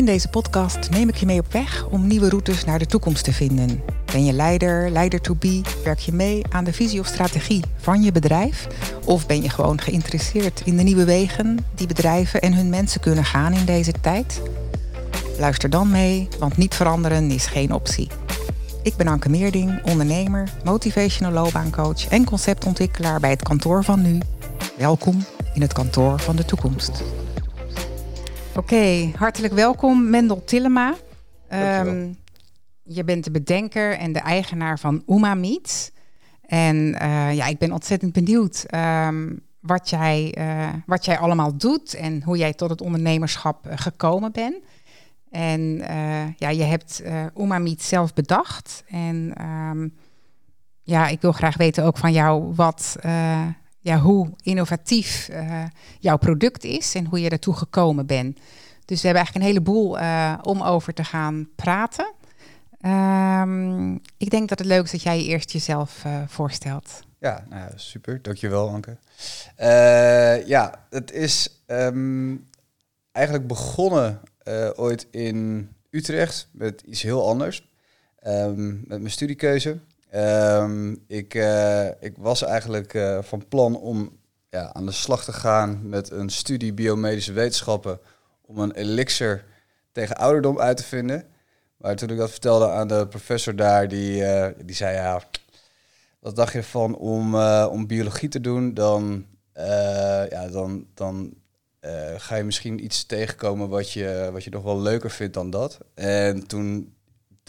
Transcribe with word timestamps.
In 0.00 0.06
deze 0.06 0.28
podcast 0.28 0.90
neem 0.90 1.08
ik 1.08 1.14
je 1.14 1.26
mee 1.26 1.40
op 1.40 1.52
weg 1.52 1.86
om 1.86 2.06
nieuwe 2.06 2.28
routes 2.28 2.64
naar 2.64 2.78
de 2.78 2.86
toekomst 2.86 3.24
te 3.24 3.32
vinden. 3.32 3.82
Ben 4.12 4.24
je 4.24 4.32
leider, 4.32 4.90
leider 4.90 5.20
to 5.20 5.34
be? 5.34 5.60
Werk 5.84 5.98
je 5.98 6.12
mee 6.12 6.42
aan 6.50 6.64
de 6.64 6.72
visie 6.72 7.00
of 7.00 7.06
strategie 7.06 7.64
van 7.76 8.02
je 8.02 8.12
bedrijf? 8.12 8.66
Of 9.04 9.26
ben 9.26 9.42
je 9.42 9.48
gewoon 9.48 9.80
geïnteresseerd 9.80 10.62
in 10.64 10.76
de 10.76 10.82
nieuwe 10.82 11.04
wegen 11.04 11.58
die 11.74 11.86
bedrijven 11.86 12.40
en 12.40 12.54
hun 12.54 12.68
mensen 12.68 13.00
kunnen 13.00 13.24
gaan 13.24 13.52
in 13.52 13.64
deze 13.64 13.92
tijd? 14.00 14.42
Luister 15.38 15.70
dan 15.70 15.90
mee, 15.90 16.28
want 16.38 16.56
niet 16.56 16.74
veranderen 16.74 17.30
is 17.30 17.46
geen 17.46 17.72
optie. 17.72 18.08
Ik 18.82 18.96
ben 18.96 19.08
Anke 19.08 19.28
Meerding, 19.28 19.82
ondernemer, 19.84 20.48
motivational 20.64 21.32
loopbaancoach 21.32 22.08
en 22.08 22.24
conceptontwikkelaar 22.24 23.20
bij 23.20 23.30
het 23.30 23.42
kantoor 23.42 23.84
van 23.84 24.02
nu. 24.02 24.18
Welkom 24.78 25.24
in 25.54 25.60
het 25.60 25.72
kantoor 25.72 26.20
van 26.20 26.36
de 26.36 26.44
toekomst. 26.44 27.02
Oké, 28.60 29.10
hartelijk 29.16 29.54
welkom 29.54 30.10
Mendel 30.10 30.44
Tillema. 30.44 30.94
Um, 31.52 32.16
je 32.82 33.04
bent 33.04 33.24
de 33.24 33.30
bedenker 33.30 33.98
en 33.98 34.12
de 34.12 34.18
eigenaar 34.18 34.78
van 34.78 35.02
Uma. 35.06 35.36
En 36.42 36.76
uh, 36.76 37.34
ja, 37.34 37.46
ik 37.46 37.58
ben 37.58 37.72
ontzettend 37.72 38.12
benieuwd 38.12 38.66
um, 38.74 39.40
wat, 39.60 39.90
jij, 39.90 40.34
uh, 40.38 40.68
wat 40.86 41.04
jij 41.04 41.18
allemaal 41.18 41.56
doet 41.56 41.94
en 41.94 42.22
hoe 42.22 42.36
jij 42.36 42.52
tot 42.52 42.70
het 42.70 42.80
ondernemerschap 42.80 43.66
uh, 43.66 43.72
gekomen 43.76 44.32
bent. 44.32 44.56
En 45.30 45.60
ja, 46.36 46.48
je 46.48 46.62
hebt 46.62 47.02
Uma 47.36 47.58
Meets 47.58 47.88
zelf 47.88 48.14
bedacht. 48.14 48.84
En 48.88 49.32
um, 49.46 49.94
ja, 50.82 51.08
ik 51.08 51.20
wil 51.20 51.32
graag 51.32 51.56
weten 51.56 51.84
ook 51.84 51.98
van 51.98 52.12
jou 52.12 52.54
wat, 52.54 52.96
ja, 53.80 53.98
hoe 53.98 54.30
innovatief 54.42 55.28
uh, 55.30 55.64
jouw 55.98 56.16
product 56.16 56.64
is 56.64 56.94
en 56.94 57.06
hoe 57.06 57.20
je 57.20 57.28
daartoe 57.28 57.54
gekomen 57.54 58.06
bent. 58.06 58.38
Dus 58.84 59.00
we 59.00 59.06
hebben 59.06 59.24
eigenlijk 59.24 59.34
een 59.34 59.52
heleboel 59.52 59.98
uh, 59.98 60.38
om 60.42 60.62
over 60.62 60.94
te 60.94 61.04
gaan 61.04 61.48
praten. 61.56 62.12
Um, 62.86 64.00
ik 64.16 64.30
denk 64.30 64.48
dat 64.48 64.58
het 64.58 64.68
leuk 64.68 64.84
is 64.84 64.90
dat 64.90 65.02
jij 65.02 65.20
eerst 65.20 65.50
jezelf 65.50 66.04
uh, 66.06 66.22
voorstelt. 66.26 67.00
Ja, 67.18 67.44
nou 67.48 67.70
super. 67.74 68.22
Dankjewel, 68.22 68.68
Anke. 68.68 68.96
ja, 70.46 70.86
het 70.90 71.12
is 71.12 71.62
um, 71.66 72.48
eigenlijk 73.12 73.46
begonnen 73.46 74.20
ooit 74.76 75.06
in 75.10 75.68
Utrecht 75.90 76.48
met 76.52 76.82
iets 76.86 77.02
heel 77.02 77.28
anders. 77.28 77.68
Um, 78.26 78.82
met 78.86 78.98
mijn 79.00 79.10
studiekeuze. 79.10 79.80
Um, 80.14 81.04
ik, 81.06 81.34
uh, 81.34 81.86
ik 81.86 82.12
was 82.16 82.42
eigenlijk 82.42 82.94
uh, 82.94 83.22
van 83.22 83.48
plan 83.48 83.76
om 83.76 84.18
ja, 84.48 84.72
aan 84.72 84.86
de 84.86 84.92
slag 84.92 85.24
te 85.24 85.32
gaan 85.32 85.88
met 85.88 86.10
een 86.10 86.30
studie 86.30 86.72
biomedische 86.72 87.32
wetenschappen 87.32 88.00
om 88.40 88.58
een 88.58 88.72
elixir 88.72 89.44
tegen 89.92 90.16
ouderdom 90.16 90.60
uit 90.60 90.76
te 90.76 90.82
vinden. 90.82 91.24
Maar 91.76 91.96
toen 91.96 92.10
ik 92.10 92.16
dat 92.16 92.30
vertelde 92.30 92.70
aan 92.70 92.88
de 92.88 93.06
professor 93.08 93.56
daar, 93.56 93.88
die, 93.88 94.22
uh, 94.22 94.46
die 94.64 94.74
zei 94.74 94.94
ja, 94.94 95.22
wat 96.18 96.36
dacht 96.36 96.52
je 96.52 96.62
van 96.62 96.96
om, 96.96 97.34
om 97.64 97.86
biologie 97.86 98.28
te 98.28 98.40
doen? 98.40 98.74
Dan, 98.74 99.26
ja, 100.30 100.48
dan, 100.48 100.86
dan 100.94 101.34
ga 102.16 102.34
je 102.36 102.44
misschien 102.44 102.84
iets 102.84 103.04
tegenkomen 103.04 103.68
wat 103.68 103.92
je, 103.92 104.28
wat 104.32 104.44
je 104.44 104.50
nog 104.50 104.62
wel 104.62 104.80
leuker 104.80 105.10
vindt 105.10 105.34
dan 105.34 105.50
dat. 105.50 105.78
En 105.94 106.46
toen 106.46 106.94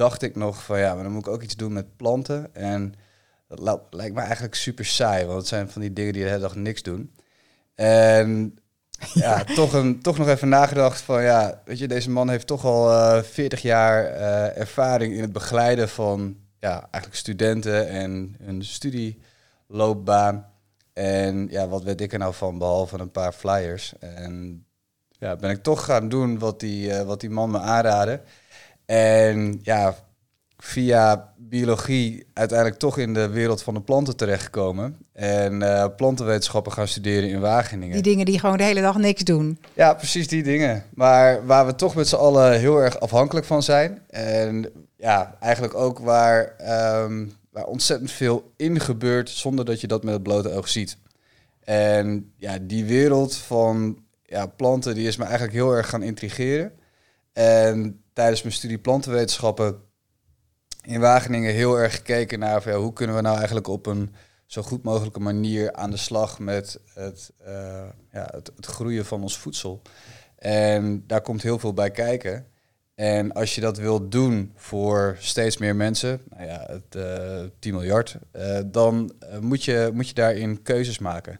dacht 0.01 0.21
ik 0.21 0.35
nog 0.35 0.63
van 0.63 0.79
ja, 0.79 0.93
maar 0.93 1.03
dan 1.03 1.11
moet 1.11 1.27
ik 1.27 1.33
ook 1.33 1.41
iets 1.41 1.55
doen 1.55 1.73
met 1.73 1.95
planten. 1.95 2.55
En 2.55 2.93
dat 3.47 3.81
lijkt 3.89 4.15
me 4.15 4.21
eigenlijk 4.21 4.55
super 4.55 4.85
saai, 4.85 5.25
want 5.25 5.37
het 5.37 5.47
zijn 5.47 5.69
van 5.69 5.81
die 5.81 5.93
dingen 5.93 6.13
die 6.13 6.23
de 6.23 6.27
hele 6.27 6.41
dag 6.41 6.55
niks 6.55 6.81
doen. 6.81 7.15
En 7.75 8.57
ja, 9.13 9.43
toch, 9.43 9.73
een, 9.73 10.01
toch 10.01 10.17
nog 10.17 10.27
even 10.27 10.49
nagedacht 10.49 11.01
van 11.01 11.23
ja, 11.23 11.61
weet 11.65 11.79
je, 11.79 11.87
deze 11.87 12.09
man 12.09 12.29
heeft 12.29 12.47
toch 12.47 12.65
al 12.65 12.91
uh, 12.91 13.17
eh, 13.17 13.23
40 13.23 13.61
jaar 13.61 14.03
uh, 14.03 14.57
ervaring 14.57 15.13
in 15.13 15.21
het 15.21 15.31
begeleiden 15.31 15.89
van 15.89 16.37
ja, 16.59 16.87
eigenlijk 16.91 17.15
studenten 17.15 17.87
en 17.87 18.35
hun 18.41 18.63
studieloopbaan. 18.63 20.51
En 20.93 21.47
ja, 21.49 21.67
wat 21.67 21.83
weet 21.83 22.01
ik 22.01 22.13
er 22.13 22.19
nou 22.19 22.33
van, 22.33 22.57
behalve 22.57 22.99
een 22.99 23.11
paar 23.11 23.33
flyers. 23.33 23.93
En 23.99 24.65
ja, 25.09 25.35
ben 25.35 25.49
ik 25.49 25.63
toch 25.63 25.85
gaan 25.85 26.09
doen 26.09 26.39
wat 26.39 26.59
die, 26.59 26.89
uh, 26.89 27.01
wat 27.01 27.19
die 27.19 27.29
man 27.29 27.51
me 27.51 27.59
aanraadde. 27.59 28.21
En 28.91 29.59
ja, 29.61 29.95
via 30.57 31.33
biologie 31.37 32.25
uiteindelijk 32.33 32.79
toch 32.79 32.97
in 32.97 33.13
de 33.13 33.29
wereld 33.29 33.63
van 33.63 33.73
de 33.73 33.81
planten 33.81 34.15
terechtgekomen. 34.15 34.97
En 35.13 35.61
uh, 35.61 35.85
plantenwetenschappen 35.97 36.71
gaan 36.71 36.87
studeren 36.87 37.29
in 37.29 37.39
Wageningen. 37.39 37.93
Die 37.93 38.03
dingen 38.03 38.25
die 38.25 38.39
gewoon 38.39 38.57
de 38.57 38.63
hele 38.63 38.81
dag 38.81 38.97
niks 38.97 39.23
doen. 39.23 39.59
Ja, 39.73 39.93
precies 39.93 40.27
die 40.27 40.43
dingen. 40.43 40.83
Maar 40.93 41.45
waar 41.45 41.65
we 41.65 41.75
toch 41.75 41.95
met 41.95 42.07
z'n 42.07 42.15
allen 42.15 42.59
heel 42.59 42.77
erg 42.77 42.99
afhankelijk 42.99 43.45
van 43.45 43.63
zijn. 43.63 44.01
En 44.09 44.69
ja, 44.97 45.35
eigenlijk 45.39 45.75
ook 45.75 45.99
waar, 45.99 46.55
um, 47.03 47.33
waar 47.51 47.65
ontzettend 47.65 48.11
veel 48.11 48.51
in 48.55 48.79
gebeurt 48.79 49.29
zonder 49.29 49.65
dat 49.65 49.81
je 49.81 49.87
dat 49.87 50.03
met 50.03 50.13
het 50.13 50.23
blote 50.23 50.51
oog 50.51 50.67
ziet. 50.67 50.97
En 51.63 52.31
ja, 52.37 52.57
die 52.61 52.85
wereld 52.85 53.35
van 53.35 54.03
ja, 54.23 54.45
planten 54.45 54.95
die 54.95 55.07
is 55.07 55.17
me 55.17 55.23
eigenlijk 55.23 55.53
heel 55.53 55.71
erg 55.71 55.89
gaan 55.89 56.03
intrigeren. 56.03 56.71
En 57.33 58.00
tijdens 58.13 58.41
mijn 58.41 58.55
studie 58.55 58.79
plantenwetenschappen 58.79 59.81
in 60.81 60.99
Wageningen 60.99 61.53
heel 61.53 61.75
erg 61.75 61.95
gekeken 61.95 62.39
naar 62.39 62.73
hoe 62.73 62.93
kunnen 62.93 63.15
we 63.15 63.21
nou 63.21 63.35
eigenlijk 63.35 63.67
op 63.67 63.85
een 63.85 64.15
zo 64.45 64.61
goed 64.61 64.83
mogelijke 64.83 65.19
manier 65.19 65.73
aan 65.73 65.89
de 65.91 65.97
slag 65.97 66.39
met 66.39 66.79
het, 66.93 67.31
uh, 67.47 67.47
ja, 68.11 68.29
het, 68.31 68.51
het, 68.55 68.65
groeien 68.65 69.05
van 69.05 69.21
ons 69.21 69.37
voedsel. 69.37 69.81
En 70.35 71.03
daar 71.07 71.21
komt 71.21 71.41
heel 71.41 71.59
veel 71.59 71.73
bij 71.73 71.91
kijken. 71.91 72.45
En 72.95 73.31
als 73.31 73.55
je 73.55 73.61
dat 73.61 73.77
wilt 73.77 74.11
doen 74.11 74.51
voor 74.55 75.15
steeds 75.19 75.57
meer 75.57 75.75
mensen, 75.75 76.21
nou 76.29 76.47
ja, 76.47 76.65
het, 76.67 76.95
uh, 76.95 77.43
eh, 77.43 77.49
10 77.59 77.73
miljard, 77.73 78.17
uh, 78.35 78.59
dan 78.65 79.13
moet, 79.39 79.63
je, 79.63 79.89
moet 79.93 80.07
je 80.07 80.13
daarin 80.13 80.61
keuzes 80.61 80.99
maken. 80.99 81.39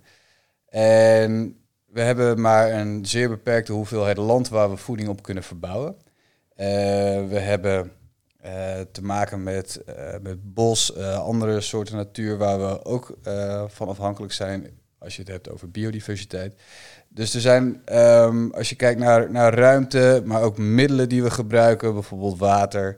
En 0.70 1.58
we 1.86 2.02
hebben 2.02 2.42
maar 2.42 2.72
een 2.72 3.06
zeer 3.06 3.30
beperkte 3.30 3.72
hoeveelheid 3.72 4.18
land 4.18 4.50
waar 4.50 4.70
we 4.70 4.78
voeding 4.78 5.09
op 5.09 5.24
kunnen 5.24 5.44
verbouwen. 5.44 5.96
Uh, 6.61 6.67
we 7.27 7.39
hebben 7.39 7.91
uh, 8.45 8.51
te 8.91 9.03
maken 9.03 9.44
met, 9.44 9.81
uh, 9.89 9.95
met 10.22 10.53
bos, 10.53 10.95
andere 10.97 11.61
soorten 11.61 11.95
natuur 11.95 12.38
waar 12.38 12.59
we 12.59 12.85
ook 12.85 13.17
van 13.67 13.88
afhankelijk 13.88 14.33
zijn 14.33 14.67
als 14.99 15.16
je 15.16 15.22
het 15.22 15.31
hebt 15.31 15.49
over 15.49 15.72
biodiversiteit. 15.72 16.55
Dus 17.09 17.33
er 17.33 17.41
zijn, 17.41 17.81
um, 17.97 18.51
als 18.53 18.69
je 18.69 18.75
kijkt 18.75 18.99
naar, 18.99 19.31
naar 19.31 19.53
ruimte, 19.53 20.22
maar 20.25 20.41
ook 20.41 20.57
middelen 20.57 21.09
die 21.09 21.23
we 21.23 21.31
gebruiken, 21.31 21.94
bijvoorbeeld 21.94 22.38
water, 22.38 22.97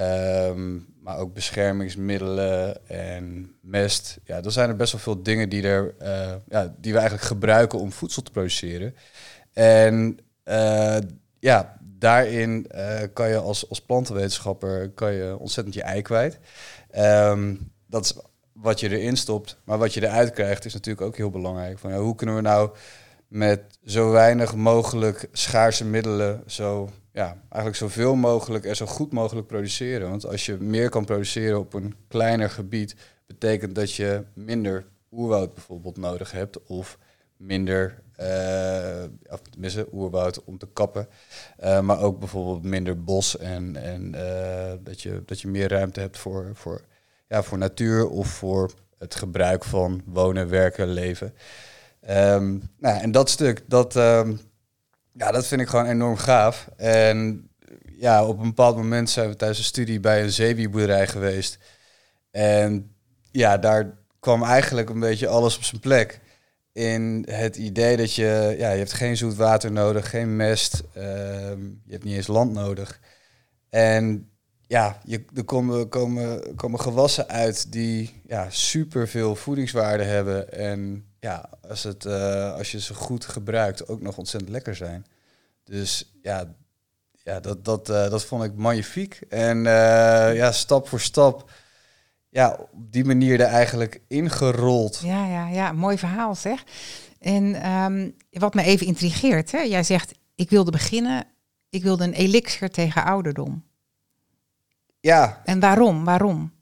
um, 0.00 0.86
maar 1.00 1.18
ook 1.18 1.34
beschermingsmiddelen 1.34 2.86
en 2.88 3.54
mest. 3.60 4.18
Ja, 4.24 4.42
er 4.42 4.52
zijn 4.52 4.68
er 4.68 4.76
best 4.76 4.92
wel 4.92 5.00
veel 5.00 5.22
dingen 5.22 5.48
die, 5.48 5.62
er, 5.62 5.94
ja, 6.48 6.74
die 6.78 6.92
we 6.92 6.98
eigenlijk 6.98 7.28
gebruiken 7.28 7.78
om 7.78 7.92
voedsel 7.92 8.22
te 8.22 8.30
produceren. 8.30 8.94
En 9.52 10.18
ja, 11.38 11.82
daarin 12.04 12.66
uh, 12.74 13.00
kan 13.12 13.28
je 13.28 13.38
als, 13.38 13.68
als 13.68 13.80
plantenwetenschapper 13.80 14.90
kan 14.90 15.12
je 15.12 15.38
ontzettend 15.38 15.74
je 15.74 15.82
ei 15.82 16.02
kwijt. 16.02 16.38
Um, 16.96 17.72
dat 17.86 18.04
is 18.04 18.14
wat 18.52 18.80
je 18.80 18.98
erin 18.98 19.16
stopt. 19.16 19.56
Maar 19.64 19.78
wat 19.78 19.94
je 19.94 20.02
eruit 20.02 20.30
krijgt 20.30 20.64
is 20.64 20.72
natuurlijk 20.72 21.06
ook 21.06 21.16
heel 21.16 21.30
belangrijk. 21.30 21.78
Van, 21.78 21.92
hoe 21.92 22.14
kunnen 22.14 22.36
we 22.36 22.40
nou 22.40 22.70
met 23.28 23.78
zo 23.84 24.10
weinig 24.10 24.54
mogelijk 24.54 25.28
schaarse 25.32 25.84
middelen 25.84 26.42
zo, 26.46 26.90
ja, 27.12 27.36
eigenlijk 27.48 27.76
zoveel 27.76 28.14
mogelijk 28.14 28.64
en 28.64 28.76
zo 28.76 28.86
goed 28.86 29.12
mogelijk 29.12 29.46
produceren. 29.46 30.10
Want 30.10 30.26
als 30.26 30.46
je 30.46 30.56
meer 30.56 30.88
kan 30.88 31.04
produceren 31.04 31.58
op 31.58 31.74
een 31.74 31.94
kleiner 32.08 32.50
gebied, 32.50 32.96
betekent 33.26 33.74
dat 33.74 33.92
je 33.92 34.24
minder 34.34 34.86
oerwoud 35.12 35.54
bijvoorbeeld 35.54 35.96
nodig 35.96 36.32
hebt 36.32 36.64
of 36.64 36.98
minder 37.36 38.02
of 39.28 39.40
tenminste 39.50 39.88
oerwoud 39.92 40.44
om 40.44 40.58
te 40.58 40.68
kappen. 40.72 41.08
Uh, 41.64 41.80
maar 41.80 42.00
ook 42.00 42.18
bijvoorbeeld 42.18 42.62
minder 42.62 43.04
bos 43.04 43.38
en, 43.38 43.76
en 43.76 44.14
uh, 44.14 44.72
dat, 44.80 45.02
je, 45.02 45.22
dat 45.26 45.40
je 45.40 45.48
meer 45.48 45.68
ruimte 45.68 46.00
hebt 46.00 46.18
voor, 46.18 46.50
voor, 46.54 46.80
ja, 47.28 47.42
voor 47.42 47.58
natuur 47.58 48.08
of 48.08 48.28
voor 48.28 48.70
het 48.98 49.14
gebruik 49.14 49.64
van 49.64 50.02
wonen, 50.04 50.48
werken, 50.48 50.88
leven. 50.88 51.34
Um, 52.10 52.70
nou, 52.78 53.00
en 53.00 53.12
dat 53.12 53.30
stuk, 53.30 53.62
dat, 53.66 53.96
um, 53.96 54.40
ja, 55.12 55.30
dat 55.30 55.46
vind 55.46 55.60
ik 55.60 55.68
gewoon 55.68 55.86
enorm 55.86 56.16
gaaf. 56.16 56.68
En 56.76 57.48
ja, 57.98 58.26
op 58.26 58.38
een 58.38 58.48
bepaald 58.48 58.76
moment 58.76 59.10
zijn 59.10 59.28
we 59.28 59.36
tijdens 59.36 59.58
de 59.58 59.64
studie 59.64 60.00
bij 60.00 60.22
een 60.22 60.32
zeewierboerderij 60.32 61.06
geweest. 61.06 61.58
En 62.30 62.94
ja, 63.30 63.58
daar 63.58 63.98
kwam 64.20 64.42
eigenlijk 64.42 64.90
een 64.90 65.00
beetje 65.00 65.28
alles 65.28 65.56
op 65.56 65.62
zijn 65.62 65.80
plek 65.80 66.20
in 66.74 67.26
het 67.30 67.56
idee 67.56 67.96
dat 67.96 68.14
je, 68.14 68.54
ja, 68.58 68.70
je 68.70 68.78
hebt 68.78 68.92
geen 68.92 69.16
zoet 69.16 69.34
water 69.34 69.72
nodig, 69.72 70.10
geen 70.10 70.36
mest, 70.36 70.82
uh, 70.96 71.02
je 71.84 71.90
hebt 71.90 72.04
niet 72.04 72.16
eens 72.16 72.26
land 72.26 72.52
nodig. 72.52 73.00
En 73.70 74.30
ja, 74.66 75.00
je, 75.04 75.24
er 75.34 75.44
komen, 75.44 75.88
komen, 75.88 76.56
komen 76.56 76.80
gewassen 76.80 77.28
uit 77.28 77.72
die 77.72 78.22
ja, 78.26 78.50
super 78.50 79.08
veel 79.08 79.36
voedingswaarde 79.36 80.04
hebben. 80.04 80.52
En 80.52 81.06
ja, 81.20 81.48
als, 81.68 81.82
het, 81.82 82.04
uh, 82.04 82.54
als 82.54 82.72
je 82.72 82.80
ze 82.80 82.94
goed 82.94 83.24
gebruikt, 83.24 83.88
ook 83.88 84.00
nog 84.00 84.18
ontzettend 84.18 84.52
lekker 84.52 84.76
zijn. 84.76 85.06
Dus 85.64 86.12
ja, 86.22 86.54
ja, 87.22 87.40
dat, 87.40 87.64
dat, 87.64 87.88
uh, 87.88 88.10
dat 88.10 88.24
vond 88.24 88.44
ik 88.44 88.54
magnifiek. 88.54 89.20
En 89.28 89.58
uh, 89.58 90.34
ja, 90.34 90.52
stap 90.52 90.88
voor 90.88 91.00
stap, 91.00 91.50
ja, 92.34 92.58
op 92.72 92.92
die 92.92 93.04
manier 93.04 93.40
er 93.40 93.46
eigenlijk 93.46 94.00
ingerold. 94.08 95.00
Ja, 95.04 95.26
ja, 95.26 95.48
ja, 95.48 95.72
mooi 95.72 95.98
verhaal 95.98 96.34
zeg. 96.34 96.64
En 97.20 97.70
um, 97.70 98.16
wat 98.30 98.54
me 98.54 98.62
even 98.62 98.86
intrigeert, 98.86 99.52
hè? 99.52 99.58
jij 99.58 99.82
zegt, 99.82 100.14
ik 100.34 100.50
wilde 100.50 100.70
beginnen, 100.70 101.24
ik 101.68 101.82
wilde 101.82 102.04
een 102.04 102.12
elixir 102.12 102.70
tegen 102.70 103.04
ouderdom. 103.04 103.64
Ja. 105.00 105.40
En 105.44 105.60
waarom? 105.60 106.04
Waarom? 106.04 106.52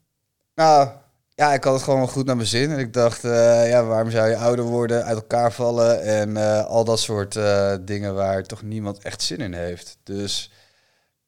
Nou, 0.55 0.89
ja, 1.29 1.53
ik 1.53 1.63
had 1.63 1.73
het 1.73 1.83
gewoon 1.83 2.07
goed 2.07 2.25
naar 2.25 2.35
mijn 2.35 2.47
zin. 2.47 2.71
En 2.71 2.79
ik 2.79 2.93
dacht, 2.93 3.23
uh, 3.23 3.69
ja, 3.69 3.83
waarom 3.83 4.11
zou 4.11 4.29
je 4.29 4.37
ouder 4.37 4.65
worden, 4.65 5.03
uit 5.03 5.15
elkaar 5.15 5.51
vallen 5.51 6.01
en 6.01 6.29
uh, 6.29 6.65
al 6.65 6.83
dat 6.83 6.99
soort 6.99 7.35
uh, 7.35 7.75
dingen 7.81 8.15
waar 8.15 8.43
toch 8.43 8.61
niemand 8.61 8.99
echt 8.99 9.21
zin 9.21 9.37
in 9.37 9.53
heeft. 9.53 9.97
Dus 10.03 10.51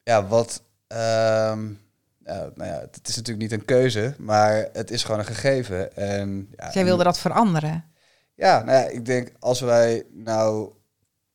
ja, 0.02 0.26
wat. 0.26 0.62
Um, 0.88 1.84
ja, 2.26 2.50
nou 2.54 2.70
ja, 2.70 2.80
het 2.90 3.08
is 3.08 3.16
natuurlijk 3.16 3.50
niet 3.50 3.60
een 3.60 3.64
keuze, 3.64 4.14
maar 4.18 4.68
het 4.72 4.90
is 4.90 5.04
gewoon 5.04 5.20
een 5.20 5.26
gegeven. 5.26 5.96
En, 5.96 6.48
ja, 6.56 6.70
jij 6.72 6.84
wilde 6.84 7.04
dat 7.04 7.18
veranderen? 7.18 7.84
Ja, 8.34 8.62
nou 8.62 8.78
ja, 8.78 8.88
ik 8.88 9.04
denk 9.04 9.32
als 9.38 9.60
wij 9.60 10.02
nou 10.12 10.70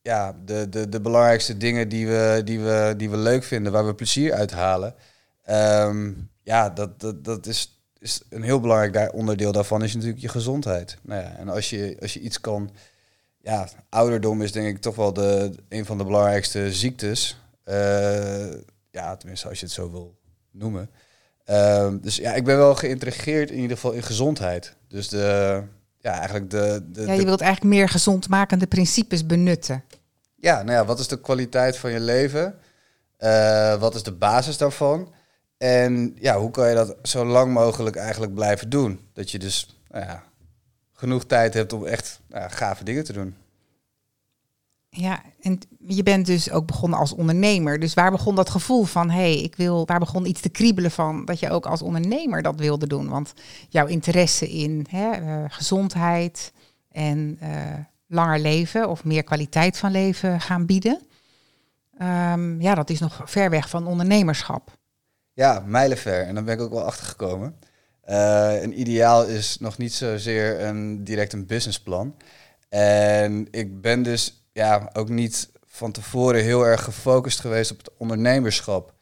ja, 0.02 0.36
de, 0.44 0.68
de, 0.68 0.88
de 0.88 1.00
belangrijkste 1.00 1.56
dingen 1.56 1.88
die 1.88 2.06
we, 2.06 2.40
die, 2.44 2.60
we, 2.60 2.94
die 2.96 3.10
we 3.10 3.16
leuk 3.16 3.44
vinden, 3.44 3.72
waar 3.72 3.86
we 3.86 3.94
plezier 3.94 4.32
uit 4.32 4.50
halen. 4.50 4.94
Um, 5.50 6.30
ja, 6.42 6.70
dat, 6.70 7.00
dat, 7.00 7.24
dat 7.24 7.46
is 7.46 7.82
is 8.02 8.20
een 8.28 8.42
heel 8.42 8.60
belangrijk 8.60 9.14
onderdeel 9.14 9.52
daarvan 9.52 9.82
is 9.82 9.94
natuurlijk 9.94 10.20
je 10.20 10.28
gezondheid. 10.28 10.98
Nou 11.02 11.22
ja, 11.22 11.36
en 11.36 11.48
als 11.48 11.70
je, 11.70 11.96
als 12.00 12.14
je 12.14 12.20
iets 12.20 12.40
kan, 12.40 12.70
ja, 13.40 13.68
ouderdom 13.88 14.42
is 14.42 14.52
denk 14.52 14.66
ik 14.66 14.82
toch 14.82 14.96
wel 14.96 15.12
de, 15.12 15.54
een 15.68 15.84
van 15.84 15.98
de 15.98 16.04
belangrijkste 16.04 16.72
ziektes. 16.72 17.40
Uh, 17.64 18.52
ja, 18.90 19.16
tenminste 19.16 19.48
als 19.48 19.60
je 19.60 19.64
het 19.64 19.74
zo 19.74 19.90
wil 19.90 20.20
noemen. 20.52 20.90
Uh, 21.50 21.88
dus 22.00 22.16
ja, 22.16 22.32
ik 22.32 22.44
ben 22.44 22.56
wel 22.56 22.74
geïntrigeerd 22.74 23.50
in 23.50 23.58
ieder 23.58 23.76
geval 23.76 23.92
in 23.92 24.02
gezondheid. 24.02 24.76
Dus 24.88 25.08
de, 25.08 25.62
ja, 25.98 26.12
eigenlijk 26.12 26.50
de, 26.50 26.86
de. 26.92 27.06
Ja, 27.06 27.12
je 27.12 27.24
wilt 27.24 27.40
eigenlijk 27.40 27.74
meer 27.74 27.88
gezondmakende 27.88 28.66
principes 28.66 29.26
benutten. 29.26 29.84
Ja, 30.36 30.62
nou 30.62 30.78
ja, 30.78 30.84
wat 30.84 30.98
is 30.98 31.08
de 31.08 31.20
kwaliteit 31.20 31.76
van 31.76 31.90
je 31.90 32.00
leven? 32.00 32.54
Uh, 33.18 33.74
wat 33.74 33.94
is 33.94 34.02
de 34.02 34.12
basis 34.12 34.56
daarvan? 34.56 35.12
En 35.58 36.16
ja, 36.18 36.38
hoe 36.38 36.50
kan 36.50 36.68
je 36.68 36.74
dat 36.74 36.96
zo 37.02 37.24
lang 37.24 37.52
mogelijk 37.52 37.96
eigenlijk 37.96 38.34
blijven 38.34 38.70
doen? 38.70 39.00
Dat 39.12 39.30
je 39.30 39.38
dus 39.38 39.80
nou 39.88 40.04
ja, 40.04 40.22
genoeg 40.92 41.26
tijd 41.26 41.54
hebt 41.54 41.72
om 41.72 41.86
echt 41.86 42.20
nou 42.28 42.42
ja, 42.42 42.48
gave 42.48 42.84
dingen 42.84 43.04
te 43.04 43.12
doen. 43.12 43.36
Ja, 44.94 45.22
en 45.40 45.58
je 45.78 46.02
bent 46.02 46.26
dus 46.26 46.50
ook 46.50 46.66
begonnen 46.66 46.98
als 46.98 47.12
ondernemer. 47.12 47.78
Dus 47.78 47.94
waar 47.94 48.10
begon 48.10 48.34
dat 48.34 48.50
gevoel 48.50 48.84
van, 48.84 49.10
hé, 49.10 49.20
hey, 49.20 49.42
ik 49.42 49.56
wil, 49.56 49.86
waar 49.86 49.98
begon 49.98 50.26
iets 50.26 50.40
te 50.40 50.48
kriebelen 50.48 50.90
van 50.90 51.24
dat 51.24 51.38
je 51.38 51.50
ook 51.50 51.66
als 51.66 51.82
ondernemer 51.82 52.42
dat 52.42 52.60
wilde 52.60 52.86
doen? 52.86 53.08
Want 53.08 53.32
jouw 53.68 53.86
interesse 53.86 54.48
in 54.48 54.86
hè, 54.90 55.20
uh, 55.20 55.44
gezondheid 55.48 56.52
en 56.90 57.38
uh, 57.42 57.48
langer 58.06 58.40
leven 58.40 58.88
of 58.88 59.04
meer 59.04 59.24
kwaliteit 59.24 59.78
van 59.78 59.90
leven 59.90 60.40
gaan 60.40 60.66
bieden, 60.66 61.00
um, 62.02 62.60
ja, 62.60 62.74
dat 62.74 62.90
is 62.90 63.00
nog 63.00 63.20
ver 63.24 63.50
weg 63.50 63.68
van 63.68 63.86
ondernemerschap. 63.86 64.78
Ja, 65.32 65.62
mijlenver. 65.66 66.22
En 66.22 66.34
dan 66.34 66.44
ben 66.44 66.54
ik 66.54 66.60
ook 66.60 66.72
wel 66.72 66.84
achtergekomen. 66.84 67.56
Uh, 68.08 68.62
een 68.62 68.80
ideaal 68.80 69.26
is 69.26 69.56
nog 69.60 69.78
niet 69.78 69.92
zozeer 69.92 70.60
een, 70.60 71.04
direct 71.04 71.32
een 71.32 71.46
businessplan. 71.46 72.14
En 72.68 73.48
ik 73.50 73.80
ben 73.80 74.02
dus 74.02 74.41
ja, 74.52 74.90
ook 74.92 75.08
niet 75.08 75.50
van 75.66 75.92
tevoren 75.92 76.42
heel 76.42 76.66
erg 76.66 76.84
gefocust 76.84 77.40
geweest 77.40 77.70
op 77.70 77.78
het 77.78 77.90
ondernemerschap. 77.96 78.94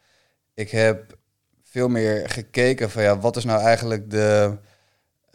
Ik 0.55 0.71
heb 0.71 1.19
veel 1.63 1.89
meer 1.89 2.31
gekeken 2.31 2.91
van 2.91 3.03
ja, 3.03 3.19
wat 3.19 3.37
is 3.37 3.45
nou 3.45 3.61
eigenlijk 3.61 4.11
de, 4.11 4.59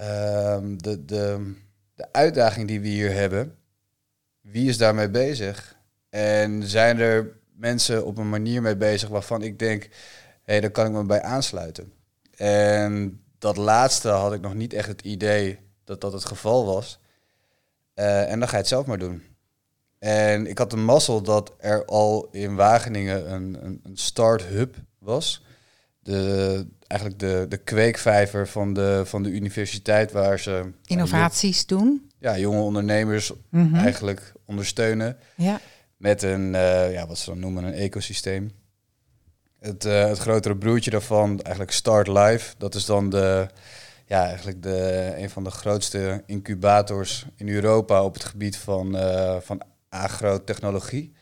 uh, 0.01 0.57
de, 0.77 1.05
de, 1.05 1.53
de 1.95 2.11
uitdaging 2.11 2.67
die 2.67 2.81
we 2.81 2.87
hier 2.87 3.11
hebben? 3.11 3.57
Wie 4.41 4.69
is 4.69 4.77
daarmee 4.77 5.09
bezig? 5.09 5.77
En 6.09 6.63
zijn 6.63 6.99
er 6.99 7.39
mensen 7.51 8.05
op 8.05 8.17
een 8.17 8.29
manier 8.29 8.61
mee 8.61 8.77
bezig 8.77 9.09
waarvan 9.09 9.41
ik 9.41 9.59
denk, 9.59 9.89
hey, 10.43 10.61
daar 10.61 10.71
kan 10.71 10.85
ik 10.85 10.91
me 10.91 11.03
bij 11.05 11.21
aansluiten. 11.21 11.93
En 12.35 13.23
dat 13.37 13.57
laatste 13.57 14.09
had 14.09 14.33
ik 14.33 14.41
nog 14.41 14.53
niet 14.53 14.73
echt 14.73 14.87
het 14.87 15.01
idee 15.01 15.59
dat 15.83 16.01
dat 16.01 16.13
het 16.13 16.25
geval 16.25 16.65
was. 16.65 16.99
Uh, 17.95 18.31
en 18.31 18.39
dan 18.39 18.47
ga 18.47 18.53
je 18.53 18.61
het 18.61 18.67
zelf 18.67 18.85
maar 18.85 18.97
doen. 18.97 19.34
En 20.05 20.47
ik 20.47 20.57
had 20.57 20.69
de 20.69 20.77
mazzel 20.77 21.21
dat 21.21 21.53
er 21.57 21.85
al 21.85 22.27
in 22.31 22.55
Wageningen 22.55 23.33
een, 23.33 23.57
een, 23.65 23.79
een 23.83 23.97
start-hub 23.97 24.75
was. 24.99 25.43
De, 25.99 26.67
eigenlijk 26.87 27.19
de, 27.19 27.45
de 27.49 27.57
kweekvijver 27.57 28.47
van 28.47 28.73
de, 28.73 29.01
van 29.05 29.23
de 29.23 29.29
universiteit 29.29 30.11
waar 30.11 30.39
ze... 30.39 30.71
Innovaties 30.85 31.65
doen. 31.65 32.09
Ja, 32.19 32.37
jonge 32.37 32.61
ondernemers 32.61 33.31
mm 33.49 33.67
-hmm. 33.67 33.75
eigenlijk 33.75 34.33
ondersteunen. 34.45 35.17
Ja. 35.35 35.59
Met 35.97 36.23
een, 36.23 36.53
uh, 36.53 36.93
ja, 36.93 37.07
wat 37.07 37.17
ze 37.17 37.29
dan 37.29 37.39
noemen, 37.39 37.63
een 37.63 37.73
ecosysteem. 37.73 38.51
Het, 39.59 39.85
uh, 39.85 40.07
het 40.07 40.17
grotere 40.17 40.57
broertje 40.57 40.91
daarvan, 40.91 41.41
eigenlijk 41.41 41.71
Start 41.75 42.07
Live. 42.07 42.53
Dat 42.57 42.75
is 42.75 42.85
dan 42.85 43.09
de, 43.09 43.47
ja, 44.05 44.25
eigenlijk 44.25 44.63
de, 44.63 45.13
een 45.17 45.29
van 45.29 45.43
de 45.43 45.51
grootste 45.51 46.23
incubators 46.25 47.25
in 47.35 47.49
Europa 47.49 48.03
op 48.03 48.13
het 48.13 48.23
gebied 48.23 48.57
van, 48.57 48.95
uh, 48.95 49.35
van 49.39 49.61
agrotechnologie. 49.95 51.13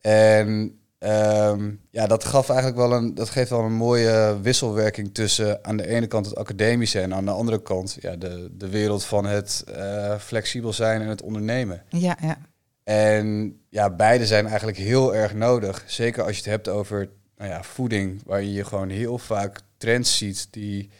En 0.00 0.78
um, 0.98 1.80
ja, 1.90 2.06
dat, 2.06 2.24
gaf 2.24 2.48
eigenlijk 2.48 2.78
wel 2.78 2.92
een, 2.92 3.14
dat 3.14 3.30
geeft 3.30 3.50
wel 3.50 3.60
een 3.60 3.72
mooie 3.72 4.38
wisselwerking 4.42 5.14
tussen 5.14 5.64
aan 5.64 5.76
de 5.76 5.86
ene 5.86 6.06
kant 6.06 6.26
het 6.26 6.36
academische 6.36 7.00
en 7.00 7.14
aan 7.14 7.24
de 7.24 7.30
andere 7.30 7.62
kant 7.62 7.96
ja, 8.00 8.16
de, 8.16 8.48
de 8.52 8.68
wereld 8.68 9.04
van 9.04 9.24
het 9.24 9.64
uh, 9.68 10.18
flexibel 10.18 10.72
zijn 10.72 11.00
en 11.00 11.08
het 11.08 11.22
ondernemen. 11.22 11.82
Ja, 11.88 12.16
ja. 12.20 12.38
En 12.84 13.58
ja, 13.68 13.90
beide 13.90 14.26
zijn 14.26 14.46
eigenlijk 14.46 14.78
heel 14.78 15.14
erg 15.14 15.34
nodig. 15.34 15.84
Zeker 15.86 16.22
als 16.22 16.30
je 16.30 16.42
het 16.42 16.50
hebt 16.50 16.68
over 16.68 17.08
nou 17.36 17.50
ja, 17.50 17.62
voeding, 17.62 18.22
waar 18.24 18.42
je 18.42 18.64
gewoon 18.64 18.88
heel 18.88 19.18
vaak 19.18 19.60
trends 19.76 20.16
ziet 20.16 20.48
die 20.50 20.90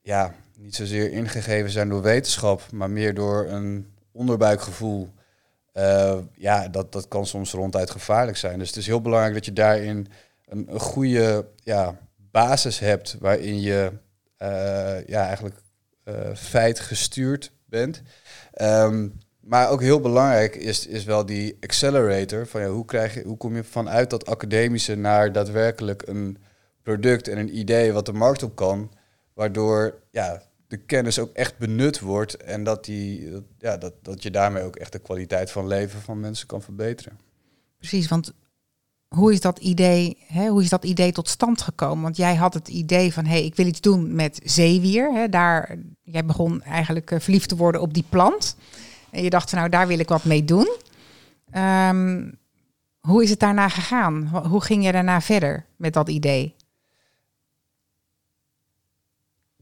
ja, 0.00 0.34
niet 0.58 0.74
zozeer 0.74 1.10
ingegeven 1.10 1.70
zijn 1.70 1.88
door 1.88 2.02
wetenschap, 2.02 2.62
maar 2.72 2.90
meer 2.90 3.14
door 3.14 3.46
een 3.46 3.92
onderbuikgevoel. 4.12 5.08
Uh, 5.80 6.18
ja, 6.34 6.68
dat, 6.68 6.92
dat 6.92 7.08
kan 7.08 7.26
soms 7.26 7.52
ronduit 7.52 7.90
gevaarlijk 7.90 8.36
zijn. 8.36 8.58
Dus 8.58 8.68
het 8.68 8.76
is 8.76 8.86
heel 8.86 9.00
belangrijk 9.00 9.34
dat 9.34 9.44
je 9.44 9.52
daarin 9.52 10.06
een, 10.46 10.68
goede 10.80 11.46
ja, 11.56 11.98
basis 12.16 12.78
hebt 12.78 13.16
waarin 13.20 13.60
je 13.60 13.92
uh, 14.42 15.06
ja, 15.06 15.26
eigenlijk 15.26 15.56
uh, 16.04 16.14
feit 16.34 16.80
gestuurd 16.80 17.52
bent. 17.64 18.02
Um, 18.62 19.18
maar 19.40 19.68
ook 19.68 19.80
heel 19.80 20.00
belangrijk 20.00 20.56
is, 20.56 20.86
is 20.86 21.04
wel 21.04 21.26
die 21.26 21.56
accelerator. 21.60 22.46
Van 22.46 22.60
ja, 22.60 22.68
hoe, 22.68 22.84
krijg 22.84 23.14
je, 23.14 23.22
hoe 23.22 23.36
kom 23.36 23.56
je 23.56 23.64
vanuit 23.64 24.10
dat 24.10 24.26
academische 24.26 24.94
naar 24.94 25.32
daadwerkelijk 25.32 26.02
een 26.06 26.38
product 26.82 27.28
en 27.28 27.38
een 27.38 27.58
idee 27.58 27.92
wat 27.92 28.06
de 28.06 28.12
markt 28.12 28.42
op 28.42 28.56
kan. 28.56 28.92
Waardoor 29.34 29.98
ja, 30.10 30.42
de 30.70 30.76
kennis 30.76 31.18
ook 31.18 31.32
echt 31.32 31.58
benut 31.58 32.00
wordt. 32.00 32.36
En 32.36 32.64
dat, 32.64 32.84
die, 32.84 33.30
ja, 33.58 33.76
dat, 33.76 33.92
dat 34.02 34.22
je 34.22 34.30
daarmee 34.30 34.62
ook 34.62 34.76
echt 34.76 34.92
de 34.92 34.98
kwaliteit 34.98 35.50
van 35.50 35.66
leven 35.66 36.00
van 36.00 36.20
mensen 36.20 36.46
kan 36.46 36.62
verbeteren. 36.62 37.18
Precies, 37.78 38.08
want 38.08 38.32
hoe 39.08 39.32
is 39.32 39.40
dat 39.40 39.58
idee, 39.58 40.18
hè, 40.26 40.48
hoe 40.48 40.62
is 40.62 40.68
dat 40.68 40.84
idee 40.84 41.12
tot 41.12 41.28
stand 41.28 41.62
gekomen? 41.62 42.02
Want 42.02 42.16
jij 42.16 42.34
had 42.34 42.54
het 42.54 42.68
idee 42.68 43.12
van, 43.12 43.24
hé, 43.24 43.30
hey, 43.30 43.44
ik 43.44 43.56
wil 43.56 43.66
iets 43.66 43.80
doen 43.80 44.14
met 44.14 44.40
zeewier. 44.44 45.12
Hè, 45.12 45.28
daar, 45.28 45.76
jij 46.02 46.24
begon 46.24 46.62
eigenlijk 46.62 47.10
uh, 47.10 47.20
verliefd 47.20 47.48
te 47.48 47.56
worden 47.56 47.80
op 47.80 47.94
die 47.94 48.04
plant. 48.08 48.56
En 49.10 49.22
je 49.22 49.30
dacht 49.30 49.50
van 49.50 49.58
nou, 49.58 49.70
daar 49.70 49.86
wil 49.86 49.98
ik 49.98 50.08
wat 50.08 50.24
mee 50.24 50.44
doen. 50.44 50.76
Um, 51.54 52.38
hoe 53.00 53.22
is 53.22 53.30
het 53.30 53.40
daarna 53.40 53.68
gegaan? 53.68 54.26
Hoe 54.26 54.62
ging 54.62 54.84
je 54.84 54.92
daarna 54.92 55.20
verder 55.20 55.66
met 55.76 55.92
dat 55.92 56.08
idee? 56.08 56.54